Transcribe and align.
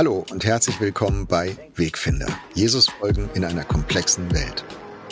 Hallo 0.00 0.24
und 0.30 0.46
herzlich 0.46 0.80
willkommen 0.80 1.26
bei 1.26 1.58
Wegfinder. 1.76 2.26
Jesus 2.54 2.88
folgen 2.88 3.28
in 3.34 3.44
einer 3.44 3.64
komplexen 3.64 4.32
Welt. 4.32 4.64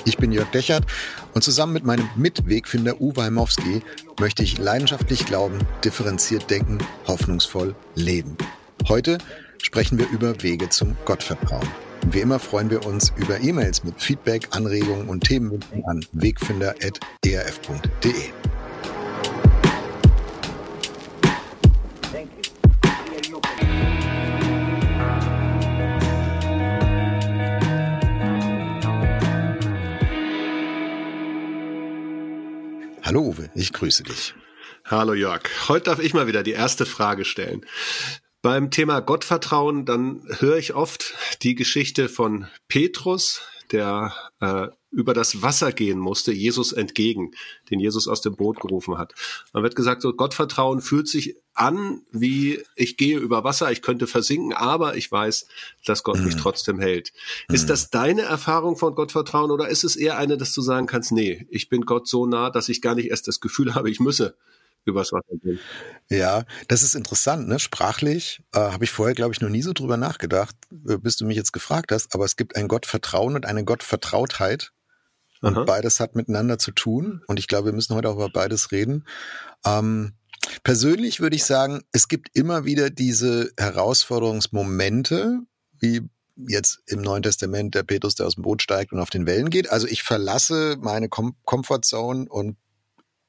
Ich 0.06 0.16
bin 0.16 0.32
Jörg 0.32 0.50
Dechert 0.52 0.86
und 1.34 1.44
zusammen 1.44 1.74
mit 1.74 1.84
meinem 1.84 2.08
Mitwegfinder 2.16 2.98
Uwe 2.98 3.24
Heimowski 3.24 3.82
möchte 4.18 4.42
ich 4.42 4.56
leidenschaftlich 4.56 5.26
glauben, 5.26 5.58
differenziert 5.84 6.48
denken, 6.48 6.78
hoffnungsvoll 7.06 7.74
leben. 7.96 8.38
Heute 8.88 9.18
sprechen 9.62 9.98
wir 9.98 10.08
über 10.08 10.42
Wege 10.42 10.70
zum 10.70 10.96
Gottvertrauen. 11.04 11.68
Wie 12.10 12.20
immer 12.20 12.38
freuen 12.38 12.70
wir 12.70 12.86
uns 12.86 13.12
über 13.18 13.40
E-Mails 13.40 13.84
mit 13.84 14.00
Feedback, 14.00 14.48
Anregungen 14.52 15.10
und 15.10 15.24
Themenwünschen 15.24 15.84
an 15.84 16.02
wegfinder.erf.de. 16.12 18.37
Hallo 33.08 33.22
Uwe, 33.22 33.48
ich 33.54 33.72
grüße 33.72 34.02
dich. 34.02 34.34
Hallo 34.84 35.14
Jörg. 35.14 35.40
Heute 35.70 35.84
darf 35.84 35.98
ich 35.98 36.12
mal 36.12 36.26
wieder 36.26 36.42
die 36.42 36.52
erste 36.52 36.84
Frage 36.84 37.24
stellen. 37.24 37.64
Beim 38.42 38.70
Thema 38.70 39.00
Gottvertrauen, 39.00 39.86
dann 39.86 40.20
höre 40.40 40.58
ich 40.58 40.74
oft 40.74 41.14
die 41.40 41.54
Geschichte 41.54 42.10
von 42.10 42.48
Petrus, 42.68 43.40
der 43.72 44.12
äh, 44.42 44.66
über 44.90 45.12
das 45.14 45.42
Wasser 45.42 45.72
gehen 45.72 45.98
musste, 45.98 46.32
Jesus 46.32 46.72
entgegen, 46.72 47.32
den 47.70 47.78
Jesus 47.78 48.08
aus 48.08 48.20
dem 48.20 48.36
Boot 48.36 48.60
gerufen 48.60 48.96
hat. 48.98 49.14
Man 49.52 49.62
wird 49.62 49.76
gesagt, 49.76 50.02
so 50.02 50.12
Gottvertrauen 50.12 50.80
fühlt 50.80 51.08
sich 51.08 51.36
an, 51.54 52.02
wie 52.10 52.62
ich 52.76 52.96
gehe 52.96 53.18
über 53.18 53.44
Wasser, 53.44 53.70
ich 53.70 53.82
könnte 53.82 54.06
versinken, 54.06 54.52
aber 54.52 54.96
ich 54.96 55.10
weiß, 55.10 55.46
dass 55.84 56.04
Gott 56.04 56.18
mhm. 56.18 56.26
mich 56.26 56.36
trotzdem 56.36 56.78
hält. 56.78 57.12
Mhm. 57.48 57.54
Ist 57.54 57.68
das 57.68 57.90
deine 57.90 58.22
Erfahrung 58.22 58.76
von 58.76 58.94
Gottvertrauen 58.94 59.50
oder 59.50 59.68
ist 59.68 59.84
es 59.84 59.96
eher 59.96 60.16
eine, 60.16 60.36
dass 60.36 60.54
du 60.54 60.62
sagen 60.62 60.86
kannst, 60.86 61.12
nee, 61.12 61.46
ich 61.50 61.68
bin 61.68 61.82
Gott 61.82 62.08
so 62.08 62.26
nah, 62.26 62.50
dass 62.50 62.68
ich 62.68 62.80
gar 62.80 62.94
nicht 62.94 63.10
erst 63.10 63.28
das 63.28 63.40
Gefühl 63.40 63.74
habe, 63.74 63.90
ich 63.90 64.00
müsse 64.00 64.36
übers 64.84 65.12
Wasser 65.12 65.36
gehen. 65.42 65.58
Ja, 66.08 66.44
das 66.68 66.82
ist 66.82 66.94
interessant, 66.94 67.46
ne? 67.46 67.58
Sprachlich 67.58 68.40
äh, 68.54 68.58
habe 68.58 68.84
ich 68.84 68.90
vorher, 68.90 69.14
glaube 69.14 69.34
ich, 69.34 69.40
noch 69.40 69.50
nie 69.50 69.62
so 69.62 69.72
drüber 69.72 69.96
nachgedacht, 69.96 70.56
äh, 70.88 70.96
bis 70.96 71.16
du 71.16 71.26
mich 71.26 71.36
jetzt 71.36 71.52
gefragt 71.52 71.92
hast, 71.92 72.14
aber 72.14 72.24
es 72.24 72.36
gibt 72.36 72.56
ein 72.56 72.68
Gottvertrauen 72.68 73.34
und 73.34 73.46
eine 73.46 73.64
Gottvertrautheit. 73.64 74.72
Und 75.40 75.56
Aha. 75.56 75.64
beides 75.64 76.00
hat 76.00 76.16
miteinander 76.16 76.58
zu 76.58 76.72
tun. 76.72 77.22
Und 77.26 77.38
ich 77.38 77.48
glaube, 77.48 77.66
wir 77.66 77.72
müssen 77.72 77.94
heute 77.94 78.08
auch 78.08 78.16
über 78.16 78.30
beides 78.30 78.72
reden. 78.72 79.04
Ähm, 79.64 80.14
persönlich 80.64 81.20
würde 81.20 81.36
ich 81.36 81.44
sagen, 81.44 81.82
es 81.92 82.08
gibt 82.08 82.30
immer 82.34 82.64
wieder 82.64 82.90
diese 82.90 83.50
Herausforderungsmomente, 83.56 85.40
wie 85.78 86.08
jetzt 86.36 86.80
im 86.86 87.02
Neuen 87.02 87.22
Testament 87.22 87.74
der 87.74 87.82
Petrus, 87.82 88.14
der 88.14 88.26
aus 88.26 88.34
dem 88.34 88.42
Boot 88.42 88.62
steigt 88.62 88.92
und 88.92 89.00
auf 89.00 89.10
den 89.10 89.26
Wellen 89.26 89.50
geht. 89.50 89.70
Also 89.70 89.86
ich 89.86 90.02
verlasse 90.02 90.76
meine 90.80 91.08
Com 91.08 91.34
Comfortzone 91.44 92.26
und 92.28 92.56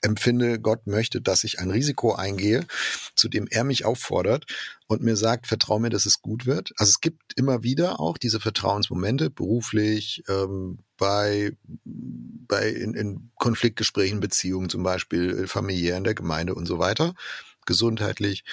empfinde, 0.01 0.59
Gott 0.59 0.87
möchte, 0.87 1.21
dass 1.21 1.43
ich 1.43 1.59
ein 1.59 1.71
Risiko 1.71 2.13
eingehe, 2.13 2.65
zu 3.15 3.27
dem 3.27 3.47
er 3.49 3.63
mich 3.63 3.85
auffordert 3.85 4.45
und 4.87 5.03
mir 5.03 5.15
sagt, 5.15 5.47
vertrau 5.47 5.79
mir, 5.79 5.89
dass 5.89 6.05
es 6.05 6.21
gut 6.21 6.45
wird. 6.45 6.71
Also 6.77 6.89
es 6.89 7.01
gibt 7.01 7.33
immer 7.35 7.63
wieder 7.63 7.99
auch 7.99 8.17
diese 8.17 8.39
Vertrauensmomente, 8.39 9.29
beruflich, 9.29 10.23
ähm, 10.27 10.79
bei, 10.97 11.53
bei 11.83 12.69
in, 12.69 12.93
in 12.93 13.31
Konfliktgesprächen, 13.35 14.19
Beziehungen 14.19 14.69
zum 14.69 14.83
Beispiel, 14.83 15.47
familiär 15.47 15.97
in 15.97 16.03
der 16.03 16.15
Gemeinde 16.15 16.55
und 16.55 16.65
so 16.65 16.79
weiter, 16.79 17.13
gesundheitlich. 17.65 18.43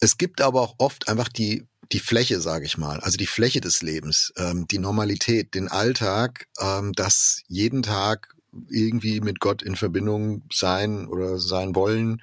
Es 0.00 0.18
gibt 0.18 0.40
aber 0.40 0.60
auch 0.60 0.74
oft 0.78 1.08
einfach 1.08 1.28
die 1.28 1.66
die 1.92 2.00
Fläche, 2.00 2.40
sage 2.40 2.66
ich 2.66 2.78
mal, 2.78 3.00
also 3.00 3.16
die 3.16 3.26
Fläche 3.26 3.60
des 3.60 3.82
Lebens, 3.82 4.32
ähm, 4.36 4.66
die 4.68 4.78
Normalität, 4.78 5.54
den 5.54 5.68
Alltag, 5.68 6.48
ähm, 6.60 6.92
dass 6.92 7.42
jeden 7.46 7.82
Tag 7.82 8.35
irgendwie 8.68 9.20
mit 9.20 9.40
Gott 9.40 9.62
in 9.62 9.76
Verbindung 9.76 10.42
sein 10.52 11.06
oder 11.06 11.38
sein 11.38 11.74
wollen. 11.74 12.22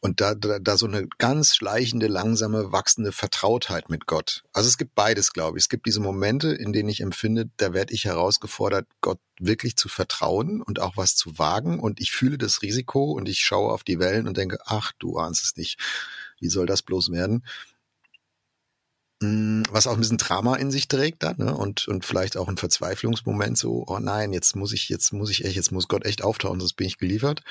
Und 0.00 0.20
da, 0.20 0.34
da, 0.34 0.60
da 0.60 0.76
so 0.76 0.86
eine 0.86 1.08
ganz 1.18 1.56
schleichende, 1.56 2.06
langsame, 2.06 2.70
wachsende 2.70 3.10
Vertrautheit 3.10 3.90
mit 3.90 4.06
Gott. 4.06 4.44
Also 4.52 4.68
es 4.68 4.78
gibt 4.78 4.94
beides, 4.94 5.32
glaube 5.32 5.58
ich. 5.58 5.64
Es 5.64 5.68
gibt 5.68 5.86
diese 5.86 6.00
Momente, 6.00 6.52
in 6.52 6.72
denen 6.72 6.88
ich 6.88 7.00
empfinde, 7.00 7.50
da 7.56 7.72
werde 7.72 7.92
ich 7.92 8.04
herausgefordert, 8.04 8.86
Gott 9.00 9.18
wirklich 9.40 9.76
zu 9.76 9.88
vertrauen 9.88 10.62
und 10.62 10.80
auch 10.80 10.96
was 10.96 11.16
zu 11.16 11.38
wagen. 11.38 11.80
Und 11.80 12.00
ich 12.00 12.12
fühle 12.12 12.38
das 12.38 12.62
Risiko 12.62 13.10
und 13.12 13.28
ich 13.28 13.40
schaue 13.40 13.72
auf 13.72 13.82
die 13.82 13.98
Wellen 13.98 14.28
und 14.28 14.36
denke, 14.36 14.58
ach, 14.66 14.92
du 15.00 15.18
ahnst 15.18 15.44
es 15.44 15.56
nicht. 15.56 15.80
Wie 16.38 16.48
soll 16.48 16.66
das 16.66 16.82
bloß 16.82 17.10
werden? 17.10 17.44
Mm, 19.20 19.62
was 19.70 19.86
auch 19.86 19.94
ein 19.94 20.00
bisschen 20.00 20.18
Drama 20.18 20.56
in 20.56 20.70
sich 20.70 20.86
trägt 20.88 21.22
dann, 21.24 21.36
ne? 21.38 21.54
Und, 21.54 21.88
und 21.88 22.04
vielleicht 22.04 22.36
auch 22.36 22.48
ein 22.48 22.56
Verzweiflungsmoment 22.56 23.58
so, 23.58 23.84
oh 23.86 23.98
nein, 23.98 24.32
jetzt 24.32 24.54
muss 24.54 24.72
ich, 24.72 24.88
jetzt 24.88 25.12
muss 25.12 25.30
ich 25.30 25.44
echt, 25.44 25.56
jetzt 25.56 25.72
muss 25.72 25.88
Gott 25.88 26.04
echt 26.06 26.22
auftauchen, 26.22 26.60
sonst 26.60 26.74
bin 26.74 26.86
ich 26.86 26.98
geliefert. 26.98 27.42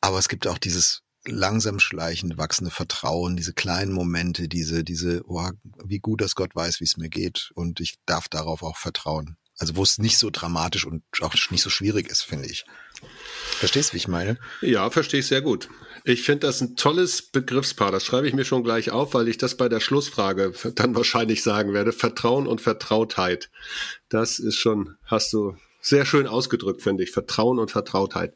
Aber 0.00 0.18
es 0.18 0.28
gibt 0.28 0.46
auch 0.48 0.58
dieses 0.58 1.02
langsam 1.24 1.78
schleichende, 1.78 2.36
wachsende 2.36 2.72
Vertrauen, 2.72 3.36
diese 3.36 3.52
kleinen 3.52 3.92
Momente, 3.92 4.48
diese, 4.48 4.82
diese, 4.82 5.22
oh, 5.26 5.50
wie 5.84 6.00
gut, 6.00 6.20
dass 6.20 6.34
Gott 6.34 6.54
weiß, 6.54 6.80
wie 6.80 6.84
es 6.84 6.96
mir 6.96 7.08
geht 7.08 7.52
und 7.54 7.80
ich 7.80 7.98
darf 8.06 8.28
darauf 8.28 8.62
auch 8.62 8.76
vertrauen. 8.76 9.36
Also 9.58 9.76
wo 9.76 9.84
es 9.84 9.98
nicht 9.98 10.18
so 10.18 10.30
dramatisch 10.30 10.84
und 10.84 11.04
auch 11.20 11.34
nicht 11.50 11.62
so 11.62 11.70
schwierig 11.70 12.10
ist, 12.10 12.22
finde 12.22 12.48
ich. 12.48 12.64
Verstehst 13.58 13.90
du, 13.90 13.94
wie 13.94 13.98
ich 13.98 14.08
meine? 14.08 14.38
Ja, 14.60 14.90
verstehe 14.90 15.20
ich 15.20 15.26
sehr 15.26 15.42
gut. 15.42 15.68
Ich 16.04 16.22
finde 16.22 16.46
das 16.46 16.60
ein 16.60 16.74
tolles 16.74 17.22
Begriffspaar. 17.22 17.92
Das 17.92 18.04
schreibe 18.04 18.26
ich 18.26 18.34
mir 18.34 18.44
schon 18.44 18.64
gleich 18.64 18.90
auf, 18.90 19.14
weil 19.14 19.28
ich 19.28 19.38
das 19.38 19.56
bei 19.56 19.68
der 19.68 19.80
Schlussfrage 19.80 20.52
dann 20.74 20.94
wahrscheinlich 20.94 21.42
sagen 21.42 21.72
werde. 21.72 21.92
Vertrauen 21.92 22.46
und 22.46 22.60
Vertrautheit. 22.60 23.50
Das 24.08 24.38
ist 24.38 24.56
schon, 24.56 24.96
hast 25.04 25.32
du 25.32 25.56
sehr 25.80 26.04
schön 26.04 26.26
ausgedrückt, 26.26 26.82
finde 26.82 27.04
ich. 27.04 27.10
Vertrauen 27.10 27.58
und 27.58 27.70
Vertrautheit. 27.70 28.34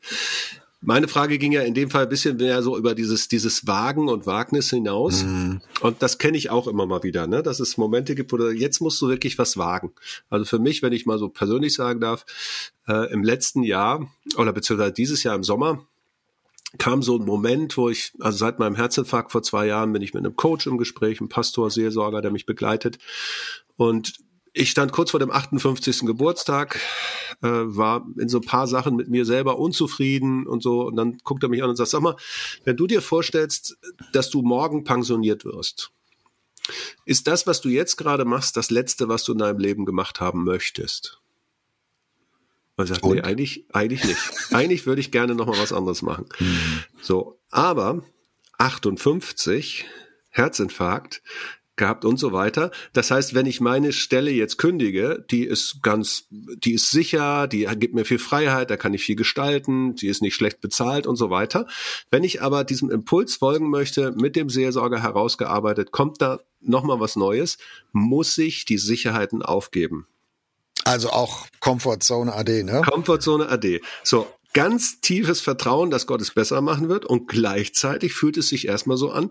Meine 0.80 1.08
Frage 1.08 1.38
ging 1.38 1.52
ja 1.52 1.62
in 1.62 1.74
dem 1.74 1.90
Fall 1.90 2.02
ein 2.02 2.08
bisschen 2.08 2.36
mehr 2.36 2.62
so 2.62 2.76
über 2.76 2.94
dieses, 2.94 3.28
dieses 3.28 3.66
Wagen 3.66 4.08
und 4.08 4.26
Wagnis 4.26 4.70
hinaus. 4.70 5.24
Mhm. 5.24 5.60
Und 5.80 6.02
das 6.02 6.18
kenne 6.18 6.36
ich 6.36 6.50
auch 6.50 6.68
immer 6.68 6.86
mal 6.86 7.02
wieder, 7.02 7.26
ne? 7.26 7.42
dass 7.42 7.60
es 7.60 7.76
Momente 7.78 8.14
gibt, 8.14 8.32
wo 8.32 8.36
du, 8.36 8.50
jetzt 8.50 8.80
musst 8.80 9.00
du 9.00 9.08
wirklich 9.08 9.38
was 9.38 9.56
wagen. 9.56 9.92
Also 10.28 10.44
für 10.44 10.58
mich, 10.58 10.82
wenn 10.82 10.92
ich 10.92 11.06
mal 11.06 11.18
so 11.18 11.28
persönlich 11.28 11.74
sagen 11.74 12.00
darf, 12.00 12.26
äh, 12.86 13.10
im 13.10 13.24
letzten 13.24 13.62
Jahr 13.62 14.06
oder 14.36 14.52
beziehungsweise 14.52 14.92
dieses 14.92 15.22
Jahr 15.22 15.34
im 15.34 15.44
Sommer, 15.44 15.86
kam 16.78 17.02
so 17.02 17.16
ein 17.16 17.24
Moment, 17.24 17.76
wo 17.76 17.88
ich, 17.88 18.12
also 18.20 18.36
seit 18.36 18.58
meinem 18.58 18.74
Herzinfarkt 18.74 19.32
vor 19.32 19.42
zwei 19.42 19.66
Jahren 19.66 19.92
bin 19.92 20.02
ich 20.02 20.14
mit 20.14 20.24
einem 20.24 20.36
Coach 20.36 20.66
im 20.66 20.78
Gespräch, 20.78 21.20
einem 21.20 21.28
Pastor, 21.28 21.70
Seelsorger, 21.70 22.20
der 22.20 22.30
mich 22.30 22.44
begleitet. 22.44 22.98
Und 23.76 24.14
ich 24.56 24.70
stand 24.70 24.90
kurz 24.90 25.10
vor 25.10 25.20
dem 25.20 25.30
58. 25.30 26.00
Geburtstag, 26.06 26.80
äh, 27.42 27.48
war 27.48 28.06
in 28.18 28.28
so 28.28 28.38
ein 28.38 28.44
paar 28.44 28.66
Sachen 28.66 28.96
mit 28.96 29.08
mir 29.08 29.26
selber 29.26 29.58
unzufrieden 29.58 30.46
und 30.46 30.62
so. 30.62 30.86
Und 30.86 30.96
dann 30.96 31.18
guckt 31.24 31.42
er 31.42 31.50
mich 31.50 31.62
an 31.62 31.68
und 31.68 31.76
sagt, 31.76 31.90
sag 31.90 32.00
mal, 32.00 32.16
wenn 32.64 32.76
du 32.76 32.86
dir 32.86 33.02
vorstellst, 33.02 33.76
dass 34.12 34.30
du 34.30 34.40
morgen 34.40 34.82
pensioniert 34.82 35.44
wirst, 35.44 35.92
ist 37.04 37.26
das, 37.26 37.46
was 37.46 37.60
du 37.60 37.68
jetzt 37.68 37.96
gerade 37.96 38.24
machst, 38.24 38.56
das 38.56 38.70
Letzte, 38.70 39.08
was 39.08 39.24
du 39.24 39.32
in 39.32 39.38
deinem 39.38 39.58
Leben 39.58 39.84
gemacht 39.84 40.20
haben 40.20 40.42
möchtest? 40.44 41.20
Und 42.76 42.86
sagt, 42.86 43.02
und? 43.02 43.16
nee, 43.16 43.20
eigentlich, 43.20 43.66
eigentlich 43.72 44.04
nicht. 44.04 44.20
eigentlich 44.52 44.86
würde 44.86 45.00
ich 45.02 45.12
gerne 45.12 45.34
noch 45.34 45.46
mal 45.46 45.58
was 45.58 45.72
anderes 45.72 46.00
machen. 46.00 46.26
Mhm. 46.38 46.82
So, 47.02 47.38
aber 47.50 48.02
58, 48.56 49.84
Herzinfarkt, 50.30 51.22
gehabt 51.76 52.04
und 52.04 52.18
so 52.18 52.32
weiter. 52.32 52.70
Das 52.92 53.10
heißt, 53.10 53.34
wenn 53.34 53.46
ich 53.46 53.60
meine 53.60 53.92
Stelle 53.92 54.30
jetzt 54.30 54.58
kündige, 54.58 55.24
die 55.30 55.44
ist 55.44 55.82
ganz, 55.82 56.26
die 56.30 56.72
ist 56.72 56.90
sicher, 56.90 57.46
die 57.46 57.66
gibt 57.76 57.94
mir 57.94 58.04
viel 58.04 58.18
Freiheit, 58.18 58.70
da 58.70 58.76
kann 58.76 58.94
ich 58.94 59.04
viel 59.04 59.16
gestalten, 59.16 59.94
die 59.94 60.08
ist 60.08 60.22
nicht 60.22 60.34
schlecht 60.34 60.60
bezahlt 60.60 61.06
und 61.06 61.16
so 61.16 61.30
weiter. 61.30 61.66
Wenn 62.10 62.24
ich 62.24 62.42
aber 62.42 62.64
diesem 62.64 62.90
Impuls 62.90 63.36
folgen 63.36 63.70
möchte, 63.70 64.12
mit 64.12 64.36
dem 64.36 64.48
Seelsorger 64.48 65.02
herausgearbeitet, 65.02 65.92
kommt 65.92 66.20
da 66.20 66.40
nochmal 66.60 67.00
was 67.00 67.16
Neues, 67.16 67.58
muss 67.92 68.36
ich 68.38 68.64
die 68.64 68.78
Sicherheiten 68.78 69.42
aufgeben. 69.42 70.06
Also 70.84 71.10
auch 71.10 71.46
Comfortzone 71.60 72.32
AD, 72.32 72.62
ne? 72.62 72.82
Comfortzone 72.88 73.48
AD. 73.48 73.80
So, 74.04 74.28
ganz 74.52 75.00
tiefes 75.00 75.40
Vertrauen, 75.40 75.90
dass 75.90 76.06
Gott 76.06 76.20
es 76.20 76.30
besser 76.30 76.60
machen 76.60 76.88
wird 76.88 77.04
und 77.04 77.28
gleichzeitig 77.28 78.14
fühlt 78.14 78.36
es 78.36 78.48
sich 78.48 78.68
erstmal 78.68 78.96
so 78.96 79.10
an, 79.10 79.30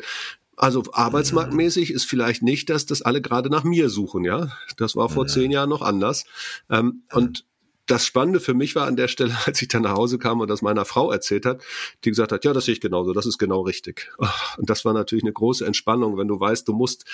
also 0.57 0.83
arbeitsmarktmäßig 0.91 1.91
ist 1.91 2.05
vielleicht 2.05 2.41
nicht, 2.41 2.69
dass 2.69 2.85
das 2.85 3.01
alle 3.01 3.21
gerade 3.21 3.49
nach 3.49 3.63
mir 3.63 3.89
suchen, 3.89 4.23
ja. 4.23 4.51
Das 4.77 4.95
war 4.95 5.09
vor 5.09 5.25
ja. 5.25 5.33
zehn 5.33 5.51
Jahren 5.51 5.69
noch 5.69 5.81
anders. 5.81 6.25
Ähm, 6.69 7.03
und 7.11 7.45
das 7.87 8.05
Spannende 8.05 8.39
für 8.39 8.53
mich 8.53 8.75
war 8.75 8.87
an 8.87 8.95
der 8.95 9.07
Stelle, 9.07 9.35
als 9.45 9.61
ich 9.61 9.67
dann 9.67 9.83
nach 9.83 9.95
Hause 9.95 10.17
kam 10.17 10.39
und 10.39 10.49
das 10.49 10.61
meiner 10.61 10.85
Frau 10.85 11.11
erzählt 11.11 11.45
hat, 11.45 11.61
die 12.03 12.09
gesagt 12.09 12.31
hat, 12.31 12.45
ja, 12.45 12.53
das 12.53 12.65
sehe 12.65 12.73
ich 12.73 12.81
genauso, 12.81 13.13
das 13.13 13.25
ist 13.25 13.37
genau 13.37 13.61
richtig. 13.61 14.11
Und 14.57 14.69
das 14.69 14.85
war 14.85 14.93
natürlich 14.93 15.23
eine 15.23 15.33
große 15.33 15.65
Entspannung, 15.65 16.17
wenn 16.17 16.27
du 16.27 16.39
weißt, 16.39 16.67
du 16.67 16.73
musst 16.73 17.05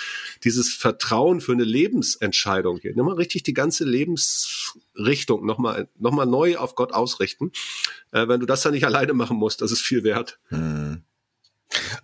dieses 0.43 0.73
Vertrauen 0.73 1.41
für 1.41 1.51
eine 1.53 1.63
Lebensentscheidung 1.63 2.77
hier, 2.77 2.93
nimm 2.95 3.05
mal 3.05 3.15
richtig 3.15 3.43
die 3.43 3.53
ganze 3.53 3.83
Lebensrichtung 3.83 5.45
nochmal 5.45 5.89
noch 5.99 6.11
mal 6.11 6.25
neu 6.25 6.57
auf 6.57 6.75
Gott 6.75 6.93
ausrichten. 6.93 7.51
Äh, 8.11 8.27
wenn 8.27 8.39
du 8.39 8.45
das 8.45 8.61
dann 8.61 8.73
nicht 8.73 8.85
alleine 8.85 9.13
machen 9.13 9.37
musst, 9.37 9.61
das 9.61 9.71
ist 9.71 9.81
viel 9.81 10.03
wert. 10.03 10.39
Hm. 10.49 11.03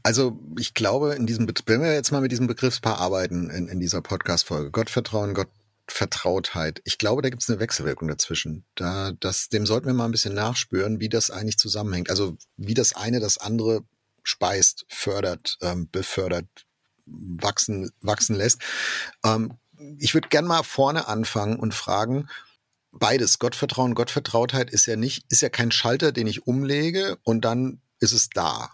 Also 0.07 0.39
ich 0.57 0.74
glaube, 0.74 1.15
in 1.15 1.27
diesem, 1.27 1.50
wenn 1.65 1.81
wir 1.81 1.94
jetzt 1.94 2.13
mal 2.13 2.21
mit 2.21 2.31
diesem 2.31 2.48
Begriffspaar 2.48 2.98
arbeiten 2.98 3.50
in, 3.50 3.68
in 3.68 3.81
dieser 3.81 4.01
Podcast-Folge, 4.01 4.71
Gottvertrauen, 4.71 5.33
Gottvertrautheit, 5.33 6.81
ich 6.86 6.98
glaube, 6.98 7.21
da 7.21 7.30
gibt 7.30 7.44
es 7.44 7.50
eine 7.50 7.59
Wechselwirkung 7.59 8.07
dazwischen. 8.07 8.63
Da, 8.75 9.12
das, 9.19 9.50
dem 9.50 9.65
sollten 9.65 9.86
wir 9.86 9.94
mal 9.94 10.06
ein 10.06 10.13
bisschen 10.13 10.33
nachspüren, 10.33 11.01
wie 11.01 11.09
das 11.09 11.30
eigentlich 11.30 11.57
zusammenhängt. 11.57 12.09
Also 12.09 12.38
wie 12.56 12.74
das 12.74 12.95
eine 12.95 13.19
das 13.19 13.38
andere 13.38 13.83
speist, 14.24 14.86
fördert, 14.88 15.57
ähm, 15.59 15.89
befördert, 15.92 16.48
wachsen, 17.06 17.92
wachsen 18.00 18.38
lässt. 18.38 18.62
Ähm, 19.25 19.57
ich 20.00 20.13
würde 20.13 20.30
gern 20.30 20.45
mal 20.45 20.63
vorne 20.63 21.09
anfangen 21.09 21.59
und 21.59 21.74
fragen, 21.74 22.30
beides, 22.94 23.39
Gottvertrauen, 23.39 23.94
Gottvertrautheit 23.94 24.69
ist 24.69 24.86
ja 24.86 24.95
nicht, 24.95 25.25
ist 25.27 25.42
ja 25.42 25.50
kein 25.50 25.71
Schalter, 25.71 26.13
den 26.13 26.27
ich 26.27 26.48
umlege 26.48 27.18
und 27.24 27.42
dann 27.44 27.81
ist 28.00 28.13
es 28.13 28.30
da. 28.30 28.71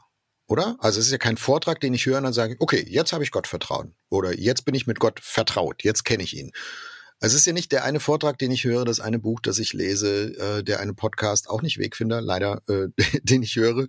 Oder? 0.48 0.76
Also 0.80 1.00
es 1.00 1.08
ist 1.08 1.12
ja 1.12 1.18
kein 1.18 1.38
Vortrag, 1.38 1.80
den 1.80 1.94
ich 1.94 2.06
höre 2.06 2.18
und 2.18 2.26
dann 2.26 2.34
sage, 2.34 2.56
okay, 2.60 2.86
jetzt 2.88 3.14
habe 3.14 3.24
ich 3.24 3.32
Gott 3.32 3.48
vertrauen. 3.48 3.96
Oder 4.10 4.38
jetzt 4.38 4.66
bin 4.66 4.76
ich 4.76 4.88
mit 4.88 5.00
Gott 5.00 5.20
vertraut, 5.22 5.84
jetzt 5.84 6.04
kenne 6.04 6.24
ich 6.24 6.36
ihn. 6.38 6.52
Es 7.20 7.34
ist 7.34 7.46
ja 7.46 7.54
nicht 7.54 7.72
der 7.72 7.86
eine 7.86 8.02
Vortrag, 8.02 8.38
den 8.38 8.52
ich 8.52 8.66
höre, 8.66 8.84
das 8.84 9.00
eine 9.00 9.18
Buch, 9.18 9.40
das 9.40 9.58
ich 9.58 9.72
lese, 9.72 10.38
äh, 10.38 10.64
der 10.64 10.82
eine 10.82 10.94
Podcast, 10.94 11.50
auch 11.50 11.62
nicht 11.62 11.78
Wegfinder, 11.78 12.20
leider, 12.20 12.62
äh, 12.68 12.88
den 13.24 13.44
ich 13.44 13.56
höre, 13.56 13.88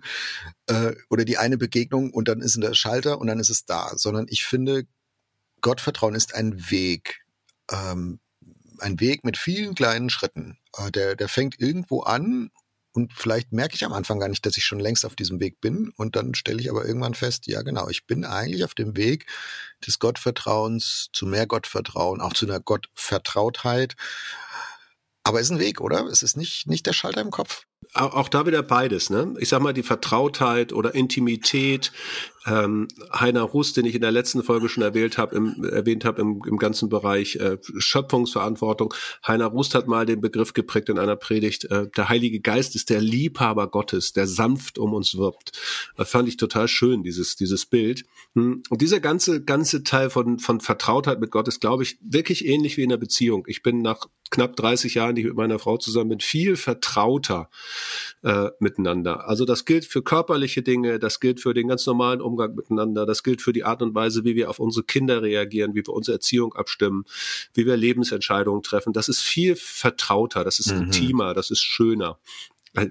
äh, 0.67 0.93
oder 1.09 1.25
die 1.25 1.37
eine 1.37 1.57
Begegnung 1.57 2.11
und 2.13 2.29
dann 2.29 2.39
ist 2.39 2.55
in 2.55 2.61
der 2.61 2.73
Schalter 2.73 3.19
und 3.19 3.27
dann 3.27 3.39
ist 3.39 3.49
es 3.49 3.65
da. 3.65 3.91
Sondern 3.97 4.27
ich 4.29 4.45
finde, 4.45 4.85
Gottvertrauen 5.59 6.15
ist 6.15 6.33
ein 6.33 6.71
Weg. 6.71 7.25
Ähm, 7.69 8.19
ein 8.79 8.99
Weg 8.99 9.25
mit 9.25 9.37
vielen 9.37 9.75
kleinen 9.75 10.09
Schritten. 10.09 10.57
Äh, 10.77 10.91
der, 10.91 11.15
der 11.15 11.27
fängt 11.27 11.59
irgendwo 11.59 12.03
an 12.03 12.51
und 12.95 13.11
vielleicht 13.13 13.51
merke 13.51 13.75
ich 13.75 13.83
am 13.83 13.91
Anfang 13.91 14.19
gar 14.19 14.29
nicht, 14.29 14.45
dass 14.45 14.55
ich 14.55 14.63
schon 14.63 14.79
längst 14.79 15.05
auf 15.05 15.17
diesem 15.17 15.41
Weg 15.41 15.59
bin. 15.59 15.91
Und 15.97 16.15
dann 16.15 16.33
stelle 16.33 16.61
ich 16.61 16.69
aber 16.69 16.85
irgendwann 16.85 17.13
fest, 17.13 17.45
ja 17.45 17.61
genau, 17.61 17.89
ich 17.89 18.07
bin 18.07 18.23
eigentlich 18.23 18.63
auf 18.63 18.73
dem 18.73 18.95
Weg 18.95 19.25
des 19.85 19.99
Gottvertrauens 19.99 21.09
zu 21.11 21.25
mehr 21.25 21.45
Gottvertrauen, 21.45 22.21
auch 22.21 22.31
zu 22.31 22.45
einer 22.45 22.61
Gottvertrautheit. 22.61 23.95
Aber 25.23 25.41
es 25.41 25.47
ist 25.47 25.51
ein 25.51 25.59
Weg, 25.59 25.81
oder? 25.81 26.05
Es 26.05 26.23
ist 26.23 26.37
nicht, 26.37 26.67
nicht 26.67 26.85
der 26.85 26.93
Schalter 26.93 27.19
im 27.19 27.31
Kopf 27.31 27.65
auch 27.93 28.29
da 28.29 28.45
wieder 28.45 28.63
beides, 28.63 29.09
ne? 29.09 29.33
Ich 29.39 29.49
sag 29.49 29.61
mal, 29.61 29.73
die 29.73 29.83
Vertrautheit 29.83 30.73
oder 30.73 30.95
Intimität. 30.95 31.91
Ähm, 32.47 32.87
Heiner 33.11 33.41
Rust, 33.41 33.75
den 33.75 33.85
ich 33.85 33.95
in 33.95 34.01
der 34.01 34.11
letzten 34.11 34.43
Folge 34.43 34.69
schon 34.69 34.83
erwähnt 34.83 35.17
habe, 35.17 35.35
im, 35.35 35.63
erwähnt 35.63 36.05
habe 36.05 36.21
im, 36.21 36.41
im 36.45 36.57
ganzen 36.57 36.89
Bereich 36.89 37.37
äh, 37.37 37.57
Schöpfungsverantwortung. 37.77 38.93
Heiner 39.25 39.47
Rust 39.47 39.73
hat 39.73 39.87
mal 39.87 40.05
den 40.05 40.21
Begriff 40.21 40.53
geprägt 40.53 40.89
in 40.89 40.99
einer 40.99 41.15
Predigt, 41.15 41.65
äh, 41.65 41.87
der 41.95 42.09
Heilige 42.09 42.39
Geist 42.39 42.75
ist 42.75 42.91
der 42.91 43.01
Liebhaber 43.01 43.67
Gottes, 43.67 44.13
der 44.13 44.27
sanft 44.27 44.77
um 44.77 44.93
uns 44.93 45.17
wirbt. 45.17 45.53
Das 45.97 46.09
fand 46.09 46.27
ich 46.27 46.37
total 46.37 46.67
schön, 46.67 47.01
dieses, 47.01 47.35
dieses 47.35 47.65
Bild. 47.65 48.05
Hm. 48.35 48.61
Und 48.69 48.81
dieser 48.81 48.99
ganze, 48.99 49.43
ganze 49.43 49.83
Teil 49.83 50.11
von, 50.11 50.37
von 50.37 50.59
Vertrautheit 50.59 51.19
mit 51.19 51.31
Gott 51.31 51.47
ist, 51.47 51.61
glaube 51.61 51.81
ich, 51.81 51.97
wirklich 52.01 52.45
ähnlich 52.45 52.77
wie 52.77 52.83
in 52.83 52.89
der 52.89 52.97
Beziehung. 52.97 53.45
Ich 53.47 53.63
bin 53.63 53.81
nach 53.81 54.07
knapp 54.29 54.55
30 54.55 54.95
Jahren, 54.95 55.15
die 55.15 55.21
ich 55.21 55.27
mit 55.27 55.37
meiner 55.37 55.59
Frau 55.59 55.77
zusammen 55.77 56.09
bin, 56.09 56.19
viel 56.19 56.55
vertrauter 56.55 57.49
äh, 58.23 58.49
miteinander. 58.59 59.27
Also 59.27 59.45
das 59.45 59.65
gilt 59.65 59.85
für 59.85 60.01
körperliche 60.01 60.61
Dinge, 60.61 60.99
das 60.99 61.19
gilt 61.19 61.39
für 61.39 61.53
den 61.53 61.67
ganz 61.67 61.85
normalen 61.85 62.21
Umgang 62.21 62.55
miteinander, 62.55 63.05
das 63.05 63.23
gilt 63.23 63.41
für 63.41 63.53
die 63.53 63.63
Art 63.63 63.81
und 63.81 63.95
Weise, 63.95 64.23
wie 64.23 64.35
wir 64.35 64.49
auf 64.49 64.59
unsere 64.59 64.85
Kinder 64.85 65.21
reagieren, 65.21 65.75
wie 65.75 65.85
wir 65.85 65.93
unsere 65.93 66.15
Erziehung 66.15 66.53
abstimmen, 66.53 67.05
wie 67.53 67.65
wir 67.65 67.77
Lebensentscheidungen 67.77 68.63
treffen. 68.63 68.93
Das 68.93 69.09
ist 69.09 69.21
viel 69.21 69.55
vertrauter, 69.55 70.43
das 70.43 70.59
ist 70.59 70.73
mhm. 70.73 70.83
intimer, 70.83 71.33
das 71.33 71.51
ist 71.51 71.61
schöner. 71.61 72.19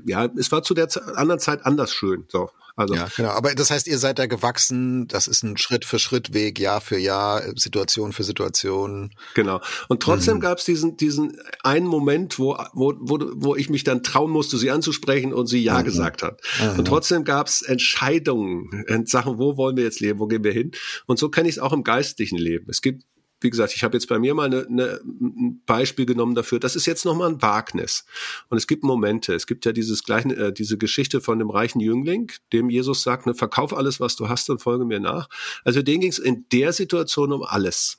Ja, 0.06 0.28
es 0.36 0.50
war 0.52 0.62
zu 0.62 0.74
der 0.74 0.88
anderen 1.16 1.40
Zeit 1.40 1.64
anders 1.66 1.92
schön. 1.92 2.24
So, 2.28 2.50
also 2.76 2.94
ja, 2.94 3.08
genau. 3.16 3.30
Aber 3.30 3.54
das 3.54 3.70
heißt, 3.70 3.86
ihr 3.86 3.98
seid 3.98 4.18
da 4.18 4.26
gewachsen. 4.26 5.06
Das 5.06 5.28
ist 5.28 5.42
ein 5.44 5.56
Schritt 5.56 5.84
für 5.84 5.98
Schritt 5.98 6.34
Weg, 6.34 6.58
Jahr 6.58 6.80
für 6.80 6.98
Jahr, 6.98 7.42
Situation 7.56 8.12
für 8.12 8.24
Situation. 8.24 9.14
Genau. 9.34 9.60
Und 9.88 10.02
trotzdem 10.02 10.36
mhm. 10.36 10.40
gab 10.40 10.58
es 10.58 10.64
diesen 10.64 10.96
diesen 10.96 11.38
einen 11.62 11.86
Moment, 11.86 12.38
wo 12.38 12.56
wo 12.72 12.94
wo 12.98 13.20
wo 13.34 13.56
ich 13.56 13.70
mich 13.70 13.84
dann 13.84 14.02
trauen 14.02 14.30
musste, 14.30 14.58
sie 14.58 14.70
anzusprechen 14.70 15.32
und 15.32 15.46
sie 15.46 15.62
ja 15.62 15.78
mhm. 15.78 15.84
gesagt 15.84 16.22
hat. 16.22 16.40
Mhm. 16.60 16.80
Und 16.80 16.84
trotzdem 16.86 17.24
gab 17.24 17.46
es 17.46 17.62
Entscheidungen 17.62 18.84
in 18.88 19.06
Sachen, 19.06 19.38
wo 19.38 19.56
wollen 19.56 19.76
wir 19.76 19.84
jetzt 19.84 20.00
leben, 20.00 20.18
wo 20.18 20.26
gehen 20.26 20.42
wir 20.42 20.52
hin? 20.52 20.72
Und 21.06 21.18
so 21.18 21.28
kenne 21.28 21.48
ich 21.48 21.56
es 21.56 21.58
auch 21.60 21.72
im 21.72 21.84
geistlichen 21.84 22.38
Leben. 22.38 22.66
Es 22.68 22.82
gibt 22.82 23.04
wie 23.44 23.50
gesagt, 23.50 23.74
ich 23.76 23.84
habe 23.84 23.96
jetzt 23.96 24.08
bei 24.08 24.18
mir 24.18 24.34
mal 24.34 24.46
eine, 24.46 24.66
eine, 24.66 25.00
ein 25.04 25.62
Beispiel 25.66 26.06
genommen 26.06 26.34
dafür. 26.34 26.58
Das 26.58 26.74
ist 26.74 26.86
jetzt 26.86 27.04
nochmal 27.04 27.28
ein 27.28 27.42
Wagnis. 27.42 28.04
Und 28.48 28.56
es 28.56 28.66
gibt 28.66 28.82
Momente. 28.82 29.34
Es 29.34 29.46
gibt 29.46 29.64
ja 29.66 29.72
dieses 29.72 30.02
gleiche, 30.02 30.30
äh, 30.30 30.52
diese 30.52 30.78
Geschichte 30.78 31.20
von 31.20 31.38
dem 31.38 31.50
reichen 31.50 31.80
Jüngling, 31.80 32.32
dem 32.52 32.70
Jesus 32.70 33.02
sagt, 33.02 33.26
ne, 33.26 33.34
verkauf 33.34 33.76
alles, 33.76 34.00
was 34.00 34.16
du 34.16 34.28
hast 34.28 34.50
und 34.50 34.62
folge 34.62 34.84
mir 34.84 34.98
nach. 34.98 35.28
Also 35.62 35.82
den 35.82 36.00
ging 36.00 36.10
es 36.10 36.18
in 36.18 36.46
der 36.50 36.72
Situation 36.72 37.32
um 37.32 37.42
alles, 37.42 37.98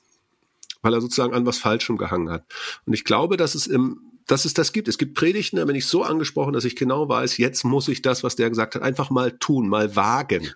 weil 0.82 0.92
er 0.92 1.00
sozusagen 1.00 1.32
an 1.32 1.46
was 1.46 1.58
Falschem 1.58 1.96
gehangen 1.96 2.28
hat. 2.28 2.44
Und 2.84 2.92
ich 2.92 3.04
glaube, 3.04 3.36
dass 3.36 3.54
es 3.54 3.66
im 3.66 4.00
dass 4.28 4.44
es 4.44 4.54
das 4.54 4.72
gibt. 4.72 4.88
Es 4.88 4.98
gibt 4.98 5.14
Predigten, 5.14 5.58
da 5.58 5.64
bin 5.66 5.76
ich 5.76 5.86
so 5.86 6.02
angesprochen, 6.02 6.52
dass 6.52 6.64
ich 6.64 6.74
genau 6.74 7.08
weiß, 7.08 7.38
jetzt 7.38 7.62
muss 7.62 7.86
ich 7.86 8.02
das, 8.02 8.24
was 8.24 8.34
der 8.34 8.48
gesagt 8.48 8.74
hat, 8.74 8.82
einfach 8.82 9.08
mal 9.08 9.30
tun, 9.38 9.68
mal 9.68 9.94
wagen 9.94 10.52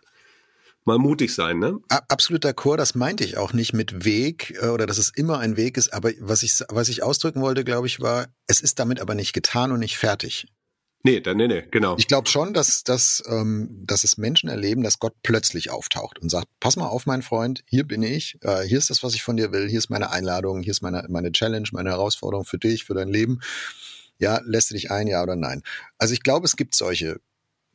mal 0.85 0.99
mutig 0.99 1.35
sein, 1.35 1.59
ne? 1.59 1.79
Absolut 1.89 2.45
d'accord, 2.45 2.77
das 2.77 2.95
meinte 2.95 3.25
ich 3.25 3.37
auch 3.37 3.53
nicht 3.53 3.73
mit 3.73 4.05
Weg 4.05 4.57
äh, 4.61 4.69
oder 4.69 4.87
dass 4.87 4.99
es 4.99 5.11
immer 5.11 5.39
ein 5.39 5.57
Weg 5.57 5.77
ist, 5.77 5.93
aber 5.93 6.11
was 6.21 6.43
ich, 6.43 6.61
was 6.69 6.89
ich 6.89 7.03
ausdrücken 7.03 7.41
wollte, 7.43 7.65
glaube 7.65 7.87
ich, 7.87 8.01
war, 8.01 8.29
es 8.47 8.61
ist 8.61 8.79
damit 8.79 9.01
aber 9.01 9.15
nicht 9.15 9.33
getan 9.33 9.73
und 9.73 9.81
nicht 9.81 9.99
fertig. 9.99 10.47
Nee, 11.03 11.21
dann 11.21 11.39
nee, 11.39 11.49
nee, 11.49 11.65
genau. 11.71 11.97
Ich 11.97 12.09
glaube 12.09 12.29
schon, 12.29 12.53
dass, 12.53 12.85
dass, 12.85 13.23
ähm, 13.27 13.85
dass 13.87 14.05
es 14.05 14.19
Menschen 14.19 14.51
erleben, 14.51 14.83
dass 14.83 14.99
Gott 14.99 15.15
plötzlich 15.23 15.71
auftaucht 15.71 16.19
und 16.19 16.29
sagt, 16.29 16.49
pass 16.61 16.77
mal 16.77 16.89
auf, 16.89 17.07
mein 17.07 17.23
Freund, 17.23 17.63
hier 17.67 17.85
bin 17.87 18.03
ich, 18.03 18.37
äh, 18.43 18.63
hier 18.65 18.77
ist 18.77 18.91
das, 18.91 19.03
was 19.03 19.15
ich 19.15 19.23
von 19.23 19.39
dir 19.39 19.51
will, 19.51 19.67
hier 19.67 19.79
ist 19.79 19.89
meine 19.89 20.11
Einladung, 20.11 20.63
hier 20.63 20.73
ist 20.73 20.83
meine, 20.83 21.07
meine 21.09 21.33
Challenge, 21.33 21.67
meine 21.73 21.91
Herausforderung 21.91 22.45
für 22.45 22.59
dich, 22.59 22.85
für 22.85 22.93
dein 22.93 23.09
Leben. 23.09 23.41
Ja, 24.19 24.43
lässt 24.45 24.69
du 24.71 24.75
dich 24.75 24.91
ein, 24.91 25.07
ja 25.07 25.23
oder 25.23 25.37
nein? 25.37 25.63
Also 25.97 26.13
ich 26.13 26.23
glaube, 26.23 26.45
es 26.45 26.57
gibt 26.57 26.75
solche 26.75 27.19